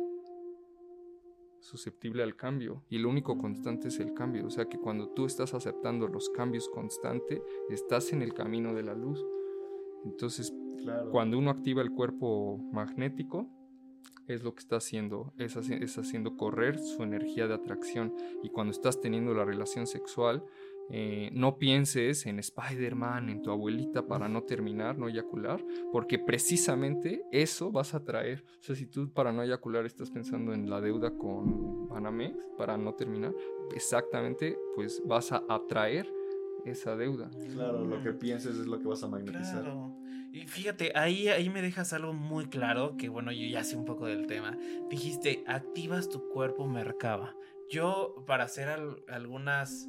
susceptible 1.60 2.22
al 2.22 2.36
cambio 2.36 2.84
y 2.88 2.98
lo 2.98 3.08
único 3.08 3.38
constante 3.38 3.88
es 3.88 3.98
el 4.00 4.14
cambio. 4.14 4.46
O 4.46 4.50
sea 4.50 4.66
que 4.66 4.78
cuando 4.78 5.08
tú 5.10 5.26
estás 5.26 5.54
aceptando 5.54 6.08
los 6.08 6.28
cambios 6.30 6.68
constantes, 6.68 7.40
estás 7.70 8.12
en 8.12 8.22
el 8.22 8.34
camino 8.34 8.74
de 8.74 8.82
la 8.82 8.94
luz. 8.94 9.24
Entonces, 10.04 10.52
cuando 11.10 11.38
uno 11.38 11.50
activa 11.50 11.82
el 11.82 11.90
cuerpo 11.90 12.58
magnético, 12.72 13.50
es 14.26 14.42
lo 14.42 14.54
que 14.54 14.60
está 14.60 14.76
haciendo, 14.76 15.32
es, 15.38 15.56
es 15.56 15.98
haciendo 15.98 16.36
correr 16.36 16.78
su 16.78 17.02
energía 17.02 17.46
de 17.46 17.54
atracción. 17.54 18.14
Y 18.42 18.50
cuando 18.50 18.72
estás 18.72 19.00
teniendo 19.00 19.34
la 19.34 19.44
relación 19.44 19.86
sexual, 19.86 20.44
eh, 20.90 21.30
no 21.32 21.58
pienses 21.58 22.26
en 22.26 22.38
Spider-Man, 22.38 23.28
en 23.28 23.42
tu 23.42 23.50
abuelita 23.50 24.06
para 24.06 24.28
no 24.28 24.42
terminar, 24.42 24.98
no 24.98 25.08
eyacular, 25.08 25.64
porque 25.92 26.18
precisamente 26.18 27.22
eso 27.32 27.72
vas 27.72 27.94
a 27.94 28.04
traer. 28.04 28.44
O 28.60 28.62
sea, 28.62 28.76
si 28.76 28.86
tú 28.86 29.12
para 29.12 29.32
no 29.32 29.42
eyacular 29.42 29.84
estás 29.84 30.10
pensando 30.10 30.52
en 30.52 30.70
la 30.70 30.80
deuda 30.80 31.16
con 31.16 31.88
Banamex 31.88 32.36
para 32.56 32.76
no 32.76 32.94
terminar, 32.94 33.34
exactamente, 33.74 34.56
pues 34.74 35.02
vas 35.04 35.32
a 35.32 35.42
atraer 35.48 36.06
esa 36.64 36.96
deuda. 36.96 37.30
Claro, 37.52 37.84
lo 37.84 38.02
que 38.02 38.12
pienses 38.12 38.56
es 38.56 38.66
lo 38.66 38.78
que 38.78 38.86
vas 38.86 39.02
a 39.02 39.08
magnetizar. 39.08 39.62
Claro. 39.62 39.96
Y 40.32 40.46
fíjate, 40.46 40.92
ahí, 40.94 41.28
ahí 41.28 41.48
me 41.48 41.62
dejas 41.62 41.92
algo 41.94 42.12
muy 42.12 42.46
claro, 42.46 42.96
que 42.98 43.08
bueno, 43.08 43.32
yo 43.32 43.46
ya 43.46 43.64
sé 43.64 43.76
un 43.76 43.86
poco 43.86 44.06
del 44.06 44.26
tema. 44.26 44.58
Dijiste, 44.90 45.42
activas 45.46 46.08
tu 46.10 46.28
cuerpo 46.28 46.66
Mercaba. 46.66 47.34
Yo, 47.70 48.22
para 48.26 48.44
hacer 48.44 48.68
algunas 49.08 49.88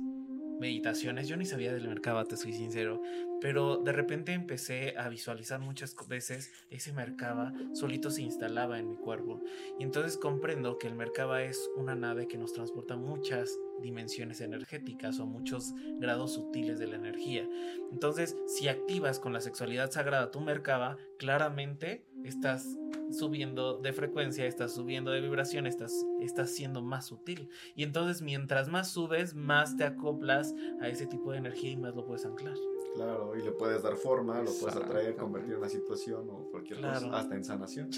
meditaciones. 0.59 1.27
Yo 1.27 1.37
ni 1.37 1.45
sabía 1.45 1.73
del 1.73 1.87
mercado, 1.87 2.23
te 2.25 2.37
soy 2.37 2.53
sincero, 2.53 3.01
pero 3.41 3.77
de 3.77 3.91
repente 3.91 4.33
empecé 4.33 4.95
a 4.97 5.09
visualizar 5.09 5.59
muchas 5.59 5.95
veces 6.07 6.51
ese 6.69 6.93
mercaba 6.93 7.53
solito 7.73 8.09
se 8.09 8.23
instalaba 8.23 8.79
en 8.79 8.89
mi 8.89 8.97
cuerpo. 8.97 9.41
Y 9.79 9.83
entonces 9.83 10.17
comprendo 10.17 10.77
que 10.77 10.87
el 10.87 10.95
mercaba 10.95 11.43
es 11.43 11.69
una 11.75 11.95
nave 11.95 12.27
que 12.27 12.37
nos 12.37 12.53
transporta 12.53 12.95
muchas 12.95 13.57
dimensiones 13.81 14.41
energéticas 14.41 15.19
o 15.19 15.25
muchos 15.25 15.73
grados 15.99 16.33
sutiles 16.33 16.79
de 16.79 16.87
la 16.87 16.95
energía. 16.95 17.47
Entonces, 17.91 18.35
si 18.47 18.67
activas 18.67 19.19
con 19.19 19.33
la 19.33 19.41
sexualidad 19.41 19.91
sagrada 19.91 20.31
tu 20.31 20.41
mercaba, 20.41 20.97
claramente 21.19 22.06
estás 22.23 22.77
subiendo 23.11 23.77
de 23.77 23.93
frecuencia, 23.93 24.45
estás 24.45 24.73
subiendo 24.73 25.11
de 25.11 25.21
vibración, 25.21 25.65
estás, 25.65 25.93
estás 26.19 26.51
siendo 26.51 26.81
más 26.81 27.05
sutil. 27.07 27.49
Y 27.75 27.83
entonces 27.83 28.21
mientras 28.21 28.69
más 28.69 28.89
subes, 28.89 29.33
más 29.33 29.77
te 29.77 29.83
acoplas 29.83 30.53
a 30.81 30.87
ese 30.89 31.07
tipo 31.07 31.31
de 31.31 31.37
energía 31.37 31.71
y 31.71 31.77
más 31.77 31.95
lo 31.95 32.05
puedes 32.05 32.25
anclar. 32.25 32.55
Claro, 32.95 33.35
y 33.37 33.43
le 33.43 33.51
puedes 33.51 33.83
dar 33.83 33.95
forma, 33.95 34.41
lo 34.41 34.51
puedes 34.59 34.75
atraer, 34.75 35.15
convertir 35.15 35.53
en 35.53 35.59
una 35.59 35.69
situación 35.69 36.27
o 36.29 36.49
cualquier 36.49 36.81
cosa, 36.81 37.17
hasta 37.17 37.35
en 37.35 37.43
sanación. 37.43 37.89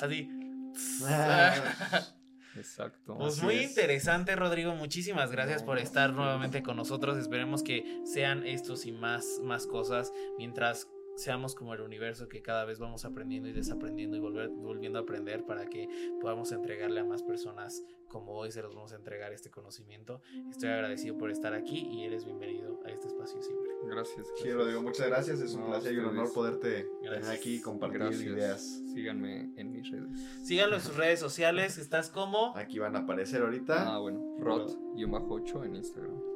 Así. 0.00 0.28
Exacto. 2.56 3.16
Pues 3.18 3.42
muy 3.42 3.56
interesante, 3.56 4.36
Rodrigo. 4.36 4.74
Muchísimas 4.74 5.30
gracias 5.30 5.62
por 5.62 5.78
estar 5.78 6.12
nuevamente 6.12 6.62
con 6.62 6.76
nosotros. 6.76 7.16
Esperemos 7.16 7.62
que 7.62 8.02
sean 8.04 8.46
estos 8.46 8.86
y 8.86 8.92
más, 8.92 9.40
más 9.42 9.66
cosas 9.66 10.12
mientras 10.38 10.88
seamos 11.16 11.54
como 11.54 11.74
el 11.74 11.80
universo 11.80 12.28
que 12.28 12.42
cada 12.42 12.64
vez 12.64 12.78
vamos 12.78 13.04
aprendiendo 13.04 13.48
y 13.48 13.52
desaprendiendo 13.52 14.16
y 14.16 14.20
volver, 14.20 14.48
volviendo 14.48 14.98
a 14.98 15.02
aprender 15.02 15.44
para 15.44 15.66
que 15.66 15.88
podamos 16.20 16.52
entregarle 16.52 17.00
a 17.00 17.04
más 17.04 17.22
personas 17.22 17.84
como 18.12 18.32
hoy 18.32 18.52
se 18.52 18.60
los 18.62 18.74
vamos 18.74 18.92
a 18.92 18.96
entregar 18.96 19.32
este 19.32 19.50
conocimiento. 19.50 20.20
Estoy 20.50 20.68
agradecido 20.68 21.16
por 21.16 21.30
estar 21.30 21.54
aquí 21.54 21.88
y 21.90 22.04
eres 22.04 22.26
bienvenido 22.26 22.78
a 22.84 22.90
este 22.90 23.08
espacio 23.08 23.40
siempre. 23.42 23.72
Gracias. 23.84 24.26
Quiero 24.40 24.66
digo 24.66 24.82
muchas 24.82 25.06
gracias. 25.06 25.40
Es 25.40 25.54
un 25.54 25.64
placer 25.64 25.94
y 25.94 25.98
un 25.98 26.06
honor 26.06 26.32
poderte 26.32 26.86
tener 27.02 27.24
aquí 27.24 27.56
y 27.56 27.60
compartir 27.62 28.12
ideas. 28.28 28.82
Síganme 28.92 29.52
en 29.56 29.72
mis 29.72 29.90
redes. 29.90 30.10
Síganlo 30.44 30.76
en 30.76 30.82
sus 30.82 30.96
redes 30.96 31.20
sociales. 31.20 31.78
¿Estás 31.78 32.10
como? 32.10 32.54
Aquí 32.56 32.78
van 32.78 32.94
a 32.96 33.00
aparecer 33.00 33.42
ahorita. 33.42 33.94
Ah, 33.94 33.98
bueno. 33.98 34.36
Rod-8 34.38 35.64
en 35.64 35.76
Instagram. 35.76 36.31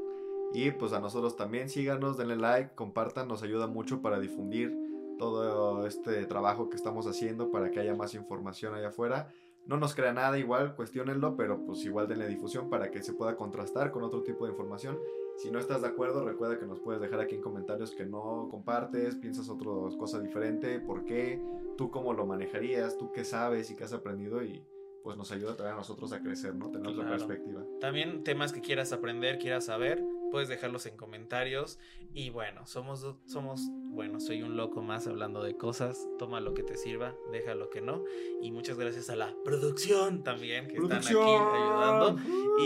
Y 0.56 0.70
pues 0.70 0.94
a 0.94 1.00
nosotros 1.00 1.36
también 1.36 1.68
síganos, 1.68 2.16
denle 2.16 2.36
like, 2.36 2.70
compartan, 2.74 3.28
nos 3.28 3.42
ayuda 3.42 3.66
mucho 3.66 4.00
para 4.00 4.18
difundir 4.18 4.74
todo 5.18 5.86
este 5.86 6.24
trabajo 6.24 6.70
que 6.70 6.76
estamos 6.76 7.06
haciendo 7.06 7.50
para 7.50 7.70
que 7.70 7.78
haya 7.80 7.94
más 7.94 8.14
información 8.14 8.74
allá 8.74 8.88
afuera. 8.88 9.28
No 9.66 9.76
nos 9.76 9.94
crea 9.94 10.14
nada 10.14 10.38
igual, 10.38 10.74
cuestionenlo, 10.74 11.36
pero 11.36 11.64
pues 11.66 11.84
igual 11.84 12.08
denle 12.08 12.26
difusión 12.26 12.70
para 12.70 12.90
que 12.90 13.02
se 13.02 13.12
pueda 13.12 13.36
contrastar 13.36 13.90
con 13.90 14.02
otro 14.02 14.22
tipo 14.22 14.46
de 14.46 14.52
información 14.52 14.98
Si 15.38 15.50
no 15.50 15.58
estás 15.58 15.82
de 15.82 15.88
acuerdo, 15.88 16.24
recuerda 16.24 16.58
que 16.58 16.64
nos 16.64 16.80
puedes 16.80 17.02
dejar 17.02 17.20
aquí 17.20 17.34
en 17.34 17.42
comentarios 17.42 17.90
que 17.90 18.06
no 18.06 18.48
compartes, 18.50 19.16
piensas 19.16 19.50
otra 19.50 19.70
cosa 19.98 20.18
diferente, 20.20 20.80
por 20.80 21.04
qué, 21.04 21.38
tú 21.76 21.90
cómo 21.90 22.14
lo 22.14 22.24
manejarías, 22.24 22.96
tú 22.96 23.12
qué 23.12 23.22
sabes 23.22 23.70
y 23.70 23.76
qué 23.76 23.84
has 23.84 23.92
aprendido 23.92 24.42
y 24.42 24.62
pues 25.04 25.18
nos 25.18 25.30
ayuda 25.32 25.54
también 25.54 25.74
a 25.74 25.78
nosotros 25.80 26.10
a 26.14 26.22
crecer, 26.22 26.54
¿no? 26.54 26.70
Tener 26.70 26.88
otra 26.88 27.04
Claro. 27.04 27.18
perspectiva. 27.26 27.62
También 27.82 28.24
temas 28.24 28.50
que 28.54 28.62
quieras 28.62 28.92
aprender, 28.94 29.36
quieras 29.38 29.66
saber, 29.66 30.02
puedes 30.36 30.50
dejarlos 30.50 30.84
en 30.84 30.98
comentarios. 30.98 31.78
Y 32.12 32.28
bueno, 32.28 32.66
somos, 32.66 33.06
somos, 33.24 33.70
bueno, 33.70 34.20
soy 34.20 34.42
un 34.42 34.54
loco 34.54 34.82
más 34.82 35.06
hablando 35.06 35.42
de 35.42 35.56
cosas. 35.56 36.06
Toma 36.18 36.40
lo 36.40 36.52
que 36.52 36.62
te 36.62 36.76
sirva, 36.76 37.14
deja 37.32 37.54
lo 37.54 37.70
que 37.70 37.80
no. 37.80 38.04
Y 38.42 38.52
muchas 38.52 38.78
gracias 38.78 39.08
a 39.08 39.16
la 39.16 39.34
producción 39.46 40.24
también, 40.24 40.68
que 40.68 40.76
están 40.76 40.98
aquí 40.98 41.08
ayudando. 41.08 42.18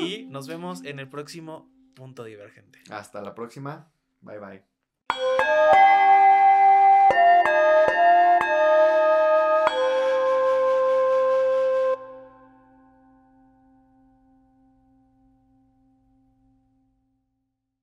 Y 0.02 0.26
nos 0.26 0.48
vemos 0.48 0.82
en 0.82 0.98
el 0.98 1.08
próximo 1.08 1.70
punto 1.94 2.24
divergente. 2.24 2.80
Hasta 2.90 3.22
la 3.22 3.36
próxima. 3.36 3.92
Bye 4.20 4.40
bye. 4.40 4.64